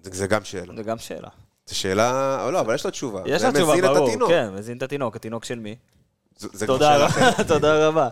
זה- 0.02 0.26
גם 0.26 0.44
שאלה. 0.44 0.74
זה 0.76 0.82
גם 0.82 0.98
שאלה. 0.98 1.28
זו 1.66 1.76
שאלה, 1.78 2.38
או 2.44 2.50
לא, 2.50 2.60
אבל 2.60 2.74
יש 2.74 2.84
לה 2.84 2.90
תשובה. 2.90 3.22
יש 3.26 3.42
לה 3.42 3.52
תשובה, 3.52 3.80
ברור. 3.80 4.28
כן, 4.28 4.50
מזין 4.54 4.76
את 4.76 4.82
התינוק. 4.82 5.16
התינוק 5.16 5.44
של 5.44 5.58
מי? 5.58 5.76
זה- 6.38 6.48
זה 6.52 6.66
כבר 6.66 6.74
תודה 6.74 6.92
שאלה 6.94 7.04
רבה. 7.06 7.28
אחרת. 7.30 7.46
תודה 7.54 7.88
רבה. 7.88 8.08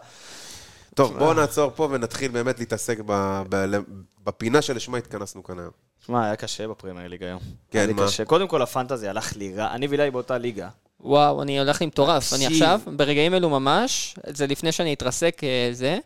טוב, 0.95 1.18
בואו 1.18 1.35
נעצור 1.35 1.70
פה 1.74 1.89
ונתחיל 1.91 2.31
באמת 2.31 2.59
להתעסק 2.59 2.99
ב- 3.07 3.43
ב- 3.49 3.79
בפינה 4.24 4.62
שלשמה 4.62 4.99
התכנסנו 4.99 5.43
כאן 5.45 5.59
היום. 5.59 5.70
שמע, 6.07 6.24
היה 6.24 6.37
קשה 6.37 6.68
בפרמייר 6.68 7.09
ליג 7.09 7.22
היום. 7.22 7.41
כן, 7.70 7.91
מה? 7.97 8.07
קשה. 8.07 8.24
קודם 8.24 8.49
כל, 8.49 8.62
הפנטזי 8.62 9.09
הלך 9.09 9.37
לי 9.37 9.55
רע. 9.55 9.70
אני 9.74 9.87
ואילי 9.87 10.11
באותה 10.11 10.39
ליגה. 10.39 10.68
וואו, 11.01 11.43
אני 11.43 11.59
הולך 11.61 11.81
לי 11.81 11.87
מטורף. 11.87 12.33
אני. 12.33 12.47
עכשיו, 12.47 12.81
ברגעים 12.97 13.35
אלו 13.35 13.51
ממש, 13.51 14.16
זה 14.26 14.47
לפני 14.47 14.72
שאני 14.72 14.95
אתרסק 14.95 15.41
אה, 15.45 15.68
זה, 15.72 15.99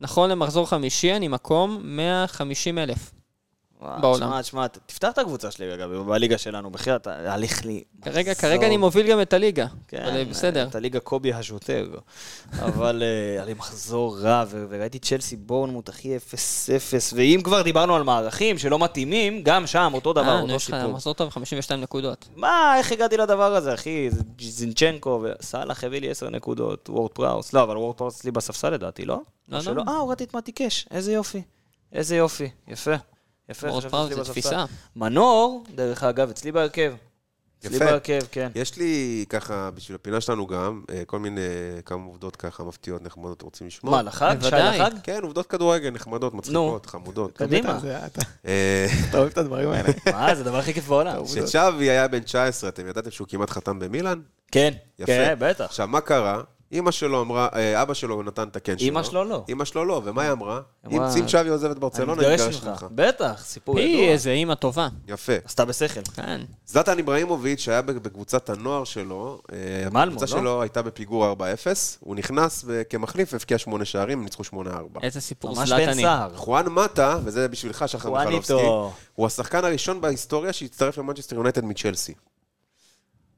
נכון 0.00 0.30
למחזור 0.30 0.66
חמישי, 0.68 1.12
אני 1.16 1.28
מקום 1.28 1.80
150 1.84 2.78
אלף. 2.78 3.15
בעולם. 3.80 4.40
תשמע, 4.42 4.68
ת- 4.68 4.78
תפתח 4.86 5.08
את 5.12 5.18
הקבוצה 5.18 5.50
שלי 5.50 5.68
רגע, 5.70 5.86
בליגה 5.86 6.38
שלנו, 6.38 6.70
בחייאת, 6.70 7.06
הליך 7.06 7.64
לי... 7.64 7.82
כרגע, 8.02 8.30
מחזור. 8.30 8.50
כרגע 8.50 8.66
אני 8.66 8.76
מוביל 8.76 9.10
גם 9.10 9.20
את 9.22 9.32
הליגה. 9.32 9.66
כן, 9.88 10.02
אבל 10.04 10.24
בסדר. 10.24 10.66
את 10.68 10.74
הליגה 10.74 11.00
קובי 11.00 11.32
השוטר. 11.32 11.88
אבל 12.58 13.02
אה, 13.02 13.32
היה 13.32 13.44
לי 13.44 13.54
מחזור 13.54 14.18
רע, 14.18 14.44
וראיתי 14.50 14.98
צ'לסי 14.98 15.36
בורנמוט, 15.36 15.90
אחי, 15.90 16.16
0-0, 16.16 16.18
ואם 17.14 17.40
כבר 17.44 17.62
דיברנו 17.62 17.96
על 17.96 18.02
מערכים 18.02 18.58
שלא 18.58 18.78
מתאימים, 18.78 19.42
גם 19.42 19.66
שם 19.66 19.90
אותו 19.94 20.12
דבר, 20.12 20.28
אה, 20.36 20.40
אותו 20.40 20.52
יש 20.52 20.68
לך 20.70 20.76
סיפור. 20.76 20.92
מחזור 20.92 21.14
טוב, 21.14 21.30
52 21.30 21.80
נקודות. 21.80 22.28
מה, 22.36 22.74
איך 22.78 22.92
הגעתי 22.92 23.16
לדבר 23.16 23.54
הזה, 23.54 23.74
אחי? 23.74 24.08
זינצ'נקו 24.40 25.22
וסאלח 25.40 25.84
הביא 25.84 26.00
לי 26.00 26.10
10 26.10 26.30
נקודות, 26.30 26.88
וורד 26.88 27.10
פראוס. 27.10 27.52
לא, 27.52 27.62
אבל 27.62 27.76
וורד 27.76 27.96
פראוס 27.96 28.16
אצלי 28.20 28.30
בספסל 28.30 28.70
לדעתי, 28.70 29.04
לא? 29.04 29.20
לא? 29.48 29.58
לא. 29.74 29.82
אה, 29.88 29.96
הורדתי 29.96 30.24
את 30.24 30.34
מתי 30.36 30.52
קאש, 30.52 30.86
איזה 30.90 31.12
יופי. 31.12 31.42
איזה 31.92 32.16
יופי, 32.16 32.48
יפה. 32.68 32.94
יפה, 33.48 33.68
פראוס 33.68 33.84
אצלי 33.84 34.24
זה. 34.24 34.30
תפיסה. 34.30 34.64
מנור, 34.96 35.64
דרך 35.74 36.02
אגב, 36.04 36.30
אצלי 36.30 36.52
בהרכב. 36.52 36.92
אצלי. 37.66 37.78
בהרכב, 37.78 38.20
כן. 38.30 38.50
יש 38.54 38.76
לי 38.76 39.24
ככה, 39.28 39.70
בשביל 39.74 39.94
הפינה 39.94 40.20
שלנו 40.20 40.46
גם, 40.46 40.82
אה, 40.90 41.02
כל 41.06 41.18
מיני, 41.18 41.40
כמה 41.84 42.04
עובדות 42.04 42.36
ככה 42.36 42.64
מפתיעות, 42.64 43.02
נחמדות, 43.02 43.42
רוצים 43.42 43.66
לשמוע? 43.66 43.90
מה, 43.96 44.02
לחג? 44.02 44.30
שי 44.32 44.50
בוודאי. 44.50 44.78
לחג? 44.78 44.90
כן, 45.02 45.20
עובדות 45.22 45.46
כדורגל 45.46 45.90
נחמדות, 45.90 46.34
מצחיקות, 46.34 46.86
חמודות. 46.86 47.36
קדימה. 47.38 47.78
אתה- 48.06 48.20
אה, 48.46 48.86
אתה 49.10 49.18
אוהב 49.18 49.30
את 49.30 49.38
הדברים 49.38 49.68
האלה. 49.70 49.88
מה, 50.12 50.34
זה 50.34 50.40
הדבר 50.40 50.56
הכי 50.58 50.74
כיף 50.74 50.86
בעולם. 50.88 51.24
כשצ'אבי 51.24 51.90
היה 51.90 52.08
בן 52.08 52.20
19, 52.20 52.68
אתם 52.70 52.88
ידעתם 52.88 53.10
שהוא 53.10 53.28
כמעט 53.28 53.50
חתם 53.50 53.78
במילאן? 53.78 54.20
כן, 54.52 54.72
יפה. 54.98 55.12
כן, 55.12 55.34
בטח. 55.38 55.64
עכשיו, 55.64 55.86
מה 55.88 56.00
קרה? 56.00 56.42
אימא 56.72 56.90
שלו 56.90 57.20
אמרה, 57.22 57.48
אה, 57.54 57.82
אבא 57.82 57.94
שלו 57.94 58.22
נתן 58.22 58.48
את 58.48 58.56
הכן 58.56 58.78
שלו. 58.78 58.88
אמא 58.88 59.02
שלו 59.02 59.24
לא. 59.24 59.44
אמא 59.48 59.64
שלו 59.64 59.84
לא, 59.84 60.00
ומה 60.04 60.22
היא 60.22 60.32
אמרה? 60.32 60.60
אם 60.90 61.26
צ'אבי 61.26 61.48
עוזב 61.48 61.66
את 61.66 61.70
אני 61.70 61.80
ברצלונה, 61.80 62.12
מתגרש 62.12 62.40
נתגרש 62.40 62.64
ממך. 62.64 62.86
בטח, 62.90 63.42
סיפור 63.44 63.78
היא 63.78 63.96
ידוע. 63.96 64.12
איזה 64.12 64.30
אימא 64.30 64.54
טובה. 64.54 64.88
יפה. 65.08 65.32
עשתה 65.44 65.64
בשכל. 65.64 66.00
כן. 66.14 66.40
זלטן 66.66 66.98
איברהימוביץ', 66.98 67.60
שהיה 67.60 67.82
בקבוצת 67.82 68.50
הנוער 68.50 68.84
שלו, 68.84 69.40
אה, 69.52 70.02
הקבוצה 70.02 70.24
לא? 70.24 70.40
שלו 70.40 70.62
הייתה 70.62 70.82
בפיגור 70.82 71.32
4-0, 71.32 71.36
הוא 72.00 72.16
נכנס 72.16 72.64
כמחליף, 72.90 73.34
הבקיע 73.34 73.58
8 73.58 73.84
שערים, 73.84 74.24
ניצחו 74.24 74.42
8-4. 74.42 75.00
איזה 75.02 75.20
סיפור 75.20 75.54
זלטני. 75.54 76.04
חואן 76.34 76.66
מטה, 76.66 77.18
וזה 77.24 77.48
בשבילך, 77.48 77.84
שחר 77.86 78.10
מיכלובסקי. 78.10 78.66
הוא 79.14 79.26
השחקן 79.26 79.64
הראשון 79.64 80.00
בהיסטוריה 80.00 80.52
שהצטרף 80.52 80.98
למנצ'סטר 80.98 81.36
יונייטד 81.36 81.64
מצ'לסי. 81.64 82.14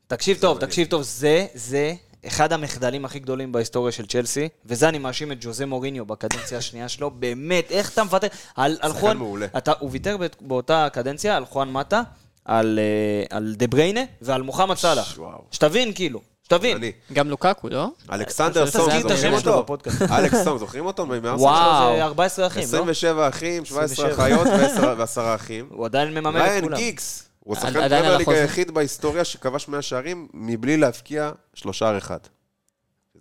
תקשיב 0.06 0.38
טוב, 0.40 0.58
תקשיב 0.58 0.88
טוב, 0.88 1.02
זה, 1.02 1.46
זה 1.54 1.94
אחד 2.26 2.52
המחדלים 2.52 3.04
הכי 3.04 3.18
גדולים 3.18 3.52
בהיסטוריה 3.52 3.92
של 3.92 4.06
צ'לסי, 4.06 4.48
וזה 4.66 4.88
אני 4.88 4.98
מאשים 4.98 5.32
את 5.32 5.38
ג'וזה 5.40 5.66
מוריניו 5.66 6.04
בקדנציה 6.06 6.58
השנייה 6.58 6.88
שלו, 6.88 7.10
באמת, 7.10 7.70
איך 7.70 7.90
אתה 7.92 8.04
מוותר? 8.04 8.26
על, 8.56 8.76
על 8.80 8.90
שחקן 8.90 9.00
חואן, 9.00 9.16
מעולה. 9.16 9.46
אתה, 9.56 9.72
הוא 9.78 9.90
ויתר 9.92 10.16
באותה 10.40 10.88
קדנציה 10.92 11.36
על 11.36 11.44
חואן 11.44 11.72
מטה, 11.72 12.02
על, 12.44 12.78
אה, 12.78 13.36
על 13.36 13.54
דה 13.56 13.66
בריינה 13.66 14.00
ועל 14.22 14.42
מוחמד 14.42 14.76
סאלח. 14.76 15.18
שתבין, 15.50 15.92
כאילו, 15.94 16.20
שתבין. 16.44 16.78
גם 17.12 17.30
לוקקו, 17.30 17.68
לא? 17.68 17.88
אלכסנדר 18.12 18.66
סונג, 18.66 18.92
זוכרים 19.08 19.32
אותו? 19.34 19.76
אלכס 20.18 20.44
סונג, 20.44 20.58
זוכרים 20.58 20.86
אותו? 20.86 21.06
וואו. 21.38 21.96
זה 21.96 22.04
14 22.04 22.46
אחים, 22.46 22.62
לא? 22.62 22.66
27 22.68 23.28
אחים, 23.28 23.64
17 23.64 24.06
27. 24.08 24.24
אחיות 24.24 24.46
ועשר- 24.46 24.94
ועשרה 24.98 25.34
אחים. 25.34 25.66
הוא 25.70 25.84
עדיין 25.86 26.14
מממן 26.14 26.36
את 26.36 26.42
ריין 26.42 26.64
כולם. 26.64 26.76
גיגס, 26.76 27.27
הוא 27.48 27.56
השחקן 27.56 27.88
פרמייר 27.88 28.16
ליג. 28.16 28.28
היחיד 28.30 28.70
בהיסטוריה 28.70 29.24
שכבש 29.24 29.68
100 29.68 29.82
שערים 29.82 30.28
מבלי 30.34 30.76
להבקיע 30.76 31.30
שלושה 31.54 31.98
אחד. 31.98 32.18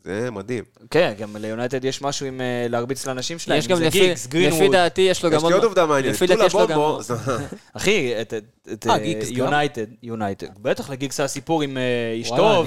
זה 0.03 0.31
מדהים. 0.31 0.63
כן, 0.91 1.13
גם 1.19 1.35
ליונייטד 1.35 1.85
יש 1.85 2.01
משהו 2.01 2.25
עם 2.25 2.41
אה, 2.41 2.67
להרביץ 2.69 3.05
לאנשים 3.07 3.39
שלהם. 3.39 3.59
יש 3.59 3.67
גם 3.67 3.81
לפי, 3.81 3.99
גיגס, 3.99 4.27
לפי. 4.33 4.69
דעתי 4.69 5.01
יש 5.01 5.23
לו 5.23 5.29
גם 5.29 5.37
יש 5.37 5.43
לי 5.43 5.53
עוד 5.53 5.63
עובדה 5.63 5.85
מעניינת. 5.85 6.15
לפי 6.15 6.27
דעתי 6.27 6.45
יש 6.45 6.53
לו 6.53 6.67
גם... 6.67 6.75
בומבו, 6.75 6.99
אחי, 7.77 8.21
את- 8.21 8.33
אה, 8.87 8.95
אה? 8.95 8.97
יונייטד, 9.29 9.85
יונייטד. 10.03 10.47
בטח 10.61 10.89
לגיגס 10.89 11.19
היה 11.19 11.27
סיפור 11.27 11.61
עם 11.61 11.77
אשתו, 12.21 12.63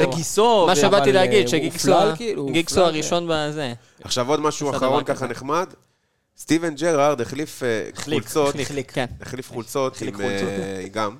וגיסו. 0.00 0.66
מה 0.66 0.76
שבאתי 0.76 1.12
להגיד, 1.12 1.48
שגיגסו 1.48 1.92
כאילו. 2.16 2.48
הראשון 2.76 3.26
בזה. 3.30 3.72
עכשיו 4.04 4.28
עוד 4.28 4.40
משהו 4.40 4.70
אחרון 4.70 5.04
ככה 5.04 5.14
כזה. 5.14 5.26
נחמד. 5.26 5.66
סטיבן 6.40 6.74
ג'רארד 6.74 7.20
החליף 7.20 7.62
אה, 7.62 7.90
חולצות. 7.94 8.54
כן. 8.88 9.06
החליף 9.20 9.50
חולצות 9.50 10.02
עם, 10.02 10.20
אה, 10.20 10.88
גם, 10.92 11.16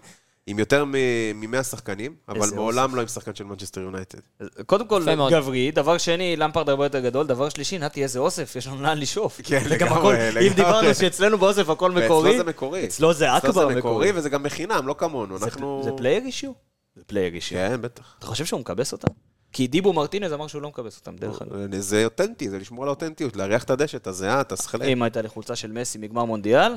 עם 0.47 0.59
יותר 0.59 0.85
מ-100 0.85 1.63
שחקנים, 1.63 2.15
אבל 2.29 2.49
מעולם 2.55 2.95
לא 2.95 3.01
עם 3.01 3.07
שחקן 3.07 3.35
של 3.35 3.45
מנצ'סטר 3.45 3.81
יונייטד. 3.81 4.19
קודם 4.67 4.87
כל. 4.87 5.03
גברי, 5.31 5.71
דבר 5.71 5.99
שני, 5.99 6.37
למפרד 6.37 6.69
הרבה 6.69 6.85
יותר 6.85 7.01
גדול, 7.01 7.27
דבר 7.27 7.49
שלישי, 7.49 7.79
נתי, 7.79 8.03
איזה 8.03 8.19
אוסף, 8.19 8.57
יש 8.57 8.67
לנו 8.67 8.83
לאן 8.83 8.99
לשאוף. 8.99 9.41
כן, 9.45 9.65
זה 9.69 9.77
גם 9.77 9.87
לגמרי. 9.87 10.49
אם 10.49 10.53
דיברנו 10.53 10.95
שאצלנו 10.95 11.39
באוסף 11.39 11.69
הכל 11.69 11.91
מקורי, 11.91 12.31
ואצלו 12.31 12.45
זה 12.45 12.51
מקורי. 12.51 12.85
אצלו 12.85 13.13
זה 13.13 13.37
אצלו 13.37 13.51
אכבר 13.51 13.69
מקורי. 13.69 14.11
וזה 14.15 14.29
גם 14.29 14.43
בחינם, 14.43 14.87
לא 14.87 14.95
כמונו. 14.99 15.37
אנחנו... 15.37 15.81
זה 15.85 15.91
player 15.97 16.23
issue? 16.25 16.53
זה 16.97 17.03
player 17.07 17.35
issue. 17.35 17.59
כן, 17.59 17.83
בטח. 17.83 18.17
אתה 18.19 18.27
חושב 18.27 18.45
שהוא 18.45 18.61
מקבס 18.61 18.93
אותם? 18.93 19.13
כי 19.53 19.67
דיבו 19.67 19.93
מרטינז 19.93 20.33
אמר 20.33 20.47
שהוא 20.47 20.63
לא 20.63 20.69
מקבס 20.69 20.99
אותם, 20.99 21.17
דרך 21.17 21.43
אגב. 21.43 21.81
זה 21.81 22.05
אותנטי, 22.05 22.51
זה 22.51 22.59
לשמור 22.59 22.83
על 22.85 22.89
האותנטיות, 22.89 23.37
להריח 23.37 23.65
את 23.65 23.71
הדשא, 23.71 23.97
את 23.97 24.07
הזיעה, 24.07 24.41
את 24.41 24.53
הסכלה. 24.53 24.85
אם 24.85 25.03
הייתה 25.03 25.23
לי 25.23 25.29
חולצה 25.29 25.57
של 25.57 25.73
מסי 25.73 25.99
מגמר 25.99 26.25
מונדיאל, 26.25 26.73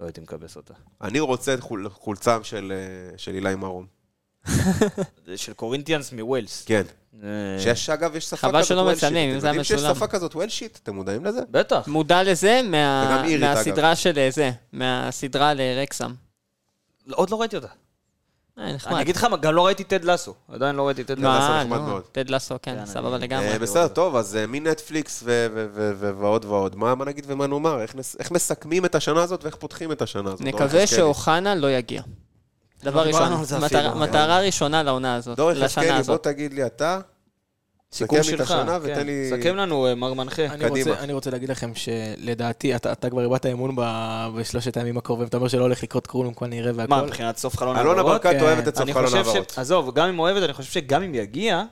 לא 0.00 0.04
הייתי 0.06 0.20
מקבס 0.20 0.56
אותה. 0.56 0.74
אני 1.00 1.20
רוצה 1.20 1.54
את 1.54 1.60
חול- 1.60 1.88
חולצה 1.88 2.38
של 2.42 2.72
אה, 3.12 3.18
של 3.18 3.34
אילי 3.34 3.54
מרום. 3.54 3.86
של 5.36 5.52
קורינטיאנס 5.52 6.12
מווילס. 6.12 6.64
כן. 6.66 6.82
אה, 7.22 7.28
שיש, 7.58 7.90
אגב, 7.90 8.16
יש 8.16 8.24
שפה 8.24 8.36
חבל 8.36 8.58
כזאת 8.58 8.68
שלא 8.68 8.80
וולשית. 8.80 9.04
מצלמים, 9.04 9.28
אם 9.30 9.34
אתם 9.34 9.40
זה 9.40 9.46
היה 9.46 9.52
יודעים 9.52 9.64
שיש 9.64 9.76
מצולם. 9.80 9.94
שפה 9.94 10.06
כזאת 10.06 10.34
וולשית? 10.36 10.80
אתם 10.82 10.94
מודעים 10.94 11.24
לזה? 11.24 11.40
בטח. 11.50 11.88
מודע 11.88 12.22
לזה 12.22 12.60
מהסדרה 13.40 13.96
של 13.96 14.18
אה, 14.18 14.30
זה, 14.30 14.50
מהסדרה 14.72 15.54
לרקסם. 15.54 16.12
עוד 17.12 17.30
לא 17.30 17.40
ראיתי 17.40 17.56
אותה. 17.56 17.68
אה. 18.58 18.76
אני 18.86 19.02
אגיד 19.02 19.16
לך, 19.16 19.26
גם 19.40 19.54
לא 19.54 19.66
ראיתי 19.66 19.84
טד 19.84 20.04
לסו. 20.04 20.34
עדיין 20.52 20.76
לא 20.76 20.86
ראיתי 20.86 21.04
טד 21.04 21.18
לסו. 21.18 21.28
נחמד 21.28 21.76
לא, 21.76 21.82
מאוד. 21.82 22.02
טד 22.12 22.30
לסו, 22.30 22.54
כן, 22.62 22.76
כן, 22.78 22.86
סבבה 22.86 23.18
לגמרי. 23.18 23.48
אה, 23.48 23.58
בסדר, 23.58 23.88
טוב, 23.88 24.16
אז 24.16 24.36
אה, 24.36 24.46
מנטפליקס 24.46 25.22
ו- 25.26 25.46
ו- 25.54 25.66
ו- 25.74 25.92
ו- 25.96 26.12
ועוד 26.18 26.44
ועוד. 26.44 26.76
מה 26.76 26.94
נגיד 27.06 27.24
ומה 27.28 27.46
נאמר? 27.46 27.80
איך 28.18 28.30
מסכמים 28.30 28.84
את 28.84 28.94
השנה 28.94 29.22
הזאת 29.22 29.44
ואיך 29.44 29.56
פותחים 29.56 29.92
את 29.92 30.02
השנה 30.02 30.28
הזאת? 30.32 30.40
נקווה. 30.40 30.86
שאוחנה 30.86 31.54
לא 31.54 31.70
יגיע. 31.70 32.02
דבר 32.84 33.00
ראשון, 33.06 33.44
זה 33.44 33.58
מטרה- 33.58 34.38
ראשונה 34.40 34.82
לעונה 34.82 35.14
הזאת, 35.14 35.36
דור 35.36 35.50
לשנה 35.50 35.64
יחזקאלי, 35.64 35.88
בוא 35.90 35.98
הזאת. 35.98 36.22
תגיד 36.22 36.54
לי 36.54 36.66
אתה, 36.66 36.98
סיכום 37.94 38.22
סכם 38.22 38.28
לי 38.28 38.34
את 38.34 38.38
שלך. 38.38 38.50
השנה 38.50 38.78
כן. 38.80 38.92
ותן 38.92 39.06
לי- 39.06 39.30
סכם 39.30 39.56
לנו, 39.56 39.86
אה, 39.86 39.94
מר 39.94 40.12
מנחה. 40.14 40.44
אני 40.46 40.58
קדימה. 40.64 40.90
רוצה, 40.90 41.02
אני 41.04 41.12
רוצה 41.12 41.30
להגיד 41.30 41.48
לכם 41.48 41.72
שלדעתי, 41.74 42.76
אתה, 42.76 42.92
אתה 42.92 43.10
כבר 43.10 43.22
איבדת 43.24 43.46
אמון 43.46 43.76
ב- 43.76 44.28
בשלושת 44.38 44.76
הימים 44.76 44.98
הקרובים, 44.98 45.26
אתה 45.26 45.36
אומר 45.36 45.48
שלא 45.48 45.62
הולך 45.62 45.82
לקרות 45.82 46.06
כלום 46.06 46.34
כנראה 46.34 46.72
והכל. 46.74 46.90
מה, 46.94 47.02
מבחינת 47.02 47.36
סוף 47.36 47.56
חלון 47.56 47.76
אלונה 47.76 47.96
העברות? 48.00 48.22
ברקת 48.22 48.36
כן. 48.38 48.44
אוהבת 48.44 48.68
את 48.68 48.74
סוף 48.74 48.82
אני 48.82 48.92
חלון 48.94 49.06
חושב 49.06 49.16
העברות. 49.16 49.50
ש... 49.50 49.58
עזוב, 49.58 49.94
גם 49.94 50.08
אם 50.08 50.18
אוהבת, 50.18 50.42
אני 50.42 50.52
חושב 50.52 50.72
שגם 50.72 51.02
אם 51.02 51.14
יגיע, 51.14 51.62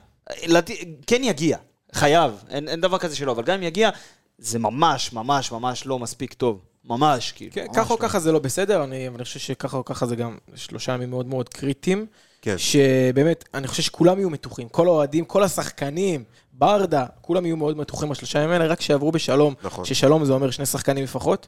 לת- 0.47 0.69
כן 1.07 1.21
יגיע. 1.23 1.57
חייב. 1.93 2.31
אין 2.49 2.67
אין 2.67 2.81
דבר 2.81 2.97
כזה 2.97 3.15
שלא, 3.15 3.31
אבל 3.31 3.43
גם 3.43 3.55
אם 3.57 3.63
יגיע, 3.63 3.89
זה 4.37 4.59
ממש, 4.59 5.13
ממש, 5.13 5.51
ממש 5.51 5.85
לא 5.85 5.99
מספיק 5.99 6.33
טוב. 6.33 6.59
ממש, 6.85 7.31
כאילו. 7.31 7.51
כן, 7.53 7.65
ככה 7.75 7.89
או 7.93 7.97
לא. 8.01 8.07
ככה 8.07 8.19
זה 8.19 8.31
לא 8.31 8.39
בסדר, 8.39 8.83
אני, 8.83 9.07
אני 9.07 9.23
חושב 9.23 9.39
שככה 9.39 9.77
או 9.77 9.85
ככה 9.85 10.05
זה 10.05 10.15
גם 10.15 10.37
שלושה 10.55 10.91
ימים 10.93 11.09
מאוד 11.09 11.25
מאוד 11.25 11.49
קריטיים. 11.49 12.05
כן. 12.43 12.57
שבאמת, 12.57 13.49
אני 13.53 13.67
חושב 13.67 13.83
שכולם 13.83 14.17
יהיו 14.19 14.29
מתוחים, 14.29 14.69
כל 14.69 14.87
האוהדים, 14.87 15.25
כל 15.25 15.43
השחקנים, 15.43 16.23
ברדה, 16.53 17.05
כולם 17.21 17.45
יהיו 17.45 17.57
מאוד 17.57 17.77
מתוחים 17.77 18.09
בשלושה 18.09 18.39
ימים 18.39 18.51
האלה, 18.51 18.65
רק 18.65 18.81
שיעברו 18.81 19.11
בשלום. 19.11 19.53
נכון. 19.63 19.85
ששלום 19.85 20.25
זה 20.25 20.33
אומר 20.33 20.51
שני 20.51 20.65
שחקנים 20.65 21.03
לפחות, 21.03 21.47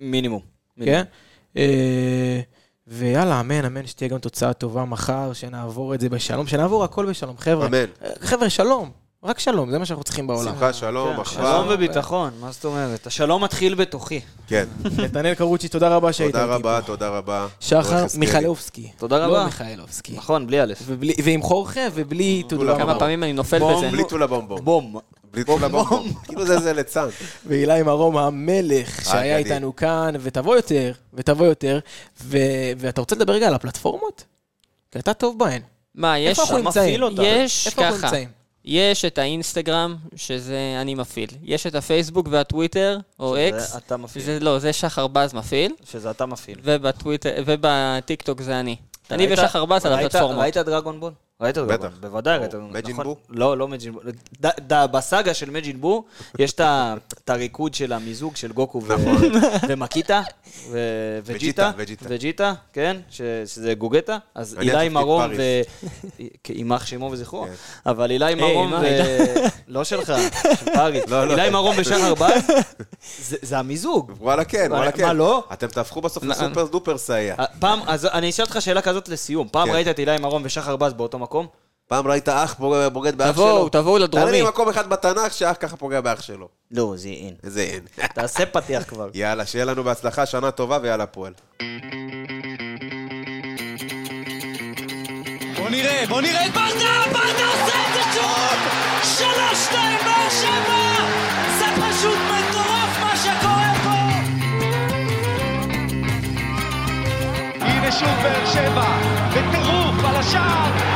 מינימום. 0.00 0.42
כן? 0.84 1.02
אה, 1.56 2.40
ויאללה, 2.86 3.40
אמן, 3.40 3.64
אמן, 3.64 3.86
שתהיה 3.86 4.08
גם 4.08 4.18
תוצאה 4.18 4.52
טובה 4.52 4.84
מחר, 4.84 5.32
שנעבור 5.32 5.94
את 5.94 6.00
זה 6.00 6.08
בשלום, 6.08 6.46
שנעבור 6.46 6.84
הכל 6.84 7.06
בשלום, 7.06 7.38
חבר'ה. 7.38 7.66
אמן. 7.66 7.84
חבר'ה, 8.20 8.50
שלום. 8.50 8.90
רק 9.24 9.38
שלום, 9.38 9.70
זה 9.70 9.78
מה 9.78 9.86
שאנחנו 9.86 10.04
צריכים 10.04 10.26
בעולם. 10.26 10.52
שמחה, 10.54 10.72
שלום, 10.72 11.14
כן, 11.16 11.20
אחווה. 11.20 11.52
שלום 11.52 11.66
וביטחון, 11.70 12.30
מה 12.40 12.50
זאת 12.52 12.64
אומרת? 12.64 13.06
השלום 13.06 13.44
מתחיל 13.44 13.74
בתוכי. 13.74 14.20
כן. 14.46 14.64
נתנאל 15.04 15.34
קרוצ'י, 15.34 15.68
תודה 15.68 15.88
רבה 15.88 16.12
שהיית 16.12 16.32
תודה 16.32 16.44
איתי 16.44 16.54
רבה, 16.54 16.80
פה. 16.80 16.86
תודה 16.86 17.08
רבה. 17.08 17.46
שחר 17.60 17.76
אורך 17.76 17.92
הסקלי. 17.92 18.20
מיכלובסקי. 18.20 18.90
תודה 18.98 19.18
לא 19.18 19.32
רבה. 19.32 19.44
מיכאלובסקי. 19.44 20.12
נכון, 20.16 20.46
בלי 20.46 20.62
א'. 20.62 20.72
ובלי- 20.86 21.14
ועם 21.24 21.42
חורכה 21.42 21.80
ובלי 21.94 22.42
טולה 22.48 22.60
תודה 22.72 22.78
כמה 22.82 22.90
רבה. 22.90 23.00
פעמים 23.00 23.22
אני 23.22 23.32
נופל. 23.32 23.58
בזה. 23.76 23.88
בלי 23.90 24.02
טולה 24.08 24.26
בומבום. 24.26 24.64
בום. 24.64 24.96
בלי 25.32 25.44
טולה 25.44 25.68
בומבום. 25.68 26.12
כאילו 26.24 26.46
זה 26.46 26.58
זה 26.60 26.72
ליצן. 26.72 27.06
ואילי 27.46 27.82
מרום 27.82 28.16
המלך 28.16 29.04
שהיה. 29.04 29.36
איתנו 29.38 29.76
כאן, 29.76 30.14
ותבוא 30.20 30.56
יותר, 30.56 30.92
ותבוא 31.14 31.46
יותר. 31.46 31.78
ו- 32.22 32.38
ואתה 32.78 33.00
רוצה 33.00 33.16
לדבר 33.16 33.32
רגע 33.32 33.46
על 33.48 33.54
הפלטפורמות? 33.54 34.24
כי 34.92 34.98
אתה 34.98 35.14
טוב 35.14 35.38
בהן. 35.38 35.62
מה, 35.94 36.18
יש... 36.18 36.28
איפה 36.28 36.42
אנחנו 36.42 36.56
אתה 36.56 36.64
נמצאים? 36.64 36.84
מפעיל 36.86 37.04
אותה. 37.04 37.22
יש 37.22 37.66
איפה 37.66 37.82
אנחנו 37.88 37.98
ככה. 38.08 38.16
יש 38.64 39.04
את 39.04 39.18
האינסטגרם, 39.18 39.96
שזה 40.16 40.78
אני 40.80 40.94
מפעיל. 40.94 41.30
יש 41.42 41.66
את 41.66 41.74
הפייסבוק 41.74 42.28
והטוויטר, 42.30 42.98
או 43.18 43.34
שזה 43.34 43.48
אקס. 43.48 43.76
אתה 43.76 43.96
מפעיל. 43.96 44.24
זה 44.24 44.40
לא, 44.40 44.58
זה 44.58 44.72
שחר 44.72 45.06
בז 45.06 45.34
מפעיל, 45.34 45.72
שזה 45.90 46.10
אתה 46.10 46.26
מפעיל. 46.26 46.58
ובטוויטר, 46.62 47.42
ובטיקטוק 47.46 48.40
זה 48.40 48.60
אני. 48.60 48.76
אני 49.10 49.32
ושחר 49.32 49.64
בז 49.64 49.86
על 49.86 49.92
הפלטפורמות. 49.92 50.42
ראית 50.42 50.56
דרגון 50.56 51.00
בול? 51.00 51.12
ראית 51.40 51.54
דרגון 51.54 51.74
בטח. 51.76 51.88
בוודאי 52.00 52.38
ראית. 52.38 52.54
או, 52.54 52.58
נכון. 52.60 52.72
מג'ין 52.72 52.96
בו? 52.96 53.16
לא, 53.30 53.58
לא 53.58 53.68
מג'ין 53.68 53.92
בו. 53.92 54.00
בסאגה 54.70 55.34
של 55.34 55.50
מג'ין 55.50 55.80
בו, 55.80 56.04
יש 56.38 56.52
את 56.52 57.30
הריקוד 57.30 57.74
של 57.74 57.92
המיזוג 57.92 58.36
של 58.36 58.52
גוקו 58.52 58.82
ו- 58.84 58.94
ומקיטה, 59.68 60.22
ו- 60.70 61.18
וג'יטה, 61.24 61.70
וג'יטה. 62.08 62.54
כן, 62.72 62.96
שזה 63.10 63.74
גוגטה, 63.74 64.18
אז 64.34 64.56
אילי 64.60 64.88
מרום. 64.88 65.22
ו... 65.36 65.60
יימח 66.48 66.86
שמו 66.86 67.08
וזכרו, 67.12 67.44
כן. 67.44 67.52
אבל 67.90 68.10
אילי 68.10 68.34
מרום 68.34 68.70
מה, 68.70 68.80
ו... 68.82 68.84
לא 69.68 69.84
שלך, 69.84 70.12
של 70.42 70.72
פריס. 70.74 71.04
לא, 71.08 71.24
לא. 71.26 71.32
אילי 71.32 71.50
מרום 71.50 71.74
ושחר 71.78 72.14
בז, 72.14 72.42
זה- 73.42 73.58
המיזוג. 73.58 74.12
וואלה 74.20 74.44
כן, 74.44 74.66
וואלה 74.70 74.84
מה, 74.86 74.92
כן. 74.92 75.16
לא? 75.16 75.44
אתם 75.52 75.66
תהפכו 75.66 76.00
בסוף 76.00 76.22
מה- 76.22 76.30
לסופר 76.34 76.66
דופר 76.66 76.98
סאיה. 76.98 77.34
פעם, 77.58 77.80
אז 77.86 78.06
אני 78.06 78.30
אשאל 78.30 78.44
אותך 78.44 78.56
שאלה 78.60 78.82
כזאת 78.82 79.08
לסיום. 79.08 79.48
פעם 79.52 79.68
כן. 79.68 79.74
ראית 79.74 79.88
את 79.88 79.98
אילי 79.98 80.18
מרום 80.18 80.42
ושחר 80.44 80.76
בז 80.76 80.92
באותו 80.92 81.18
מקום? 81.18 81.29
מקום. 81.30 81.46
פעם 81.88 82.06
ראית 82.06 82.28
אח 82.28 82.56
בוגד 82.92 83.18
באח 83.18 83.30
תבוא, 83.30 83.44
שלו? 83.44 83.68
תבואו, 83.68 83.68
תבואו 83.68 83.98
לדרומי. 83.98 84.26
תראה 84.26 84.42
לי 84.42 84.48
מקום 84.48 84.68
אחד 84.68 84.88
בתנ"ך 84.90 85.32
שאח 85.32 85.56
ככה 85.60 85.76
פוגע 85.76 86.00
באח 86.00 86.22
שלו. 86.22 86.48
לא, 86.70 86.92
זה 86.96 87.08
אין. 87.08 87.34
זה 87.42 87.60
אין. 87.60 87.80
תעשה 88.14 88.46
פתיח 88.46 88.84
כבר. 88.88 89.08
יאללה, 89.14 89.46
שיהיה 89.46 89.64
לנו 89.64 89.84
בהצלחה, 89.84 90.26
שנה 90.26 90.50
טובה 90.50 90.78
ויאללה 90.82 91.06
פועל. 91.06 91.32
בוא 95.56 95.70
נראה, 95.70 96.04
בוא 96.08 96.20
נראה 96.20 96.46
את 96.46 96.52
ברדה, 96.52 97.02
ברדה 97.12 97.46
עושה 97.46 97.76
את 97.88 97.94
זה 97.94 98.02
שוב! 98.14 98.58
שלוש, 99.02 99.64
שתיים, 99.64 99.98
באר 100.04 100.30
שבע! 100.30 100.80
זה 101.58 101.64
פשוט 101.76 102.18
מטורף 102.18 103.00
מה 103.00 103.16
שקורה 103.16 103.72
פה! 103.84 103.98
הנה 107.64 107.92
שוב 107.92 108.08
באר 108.22 108.46
שבע, 108.46 108.98
בטירוף 109.30 110.04
על 110.04 110.16
השער! 110.16 110.89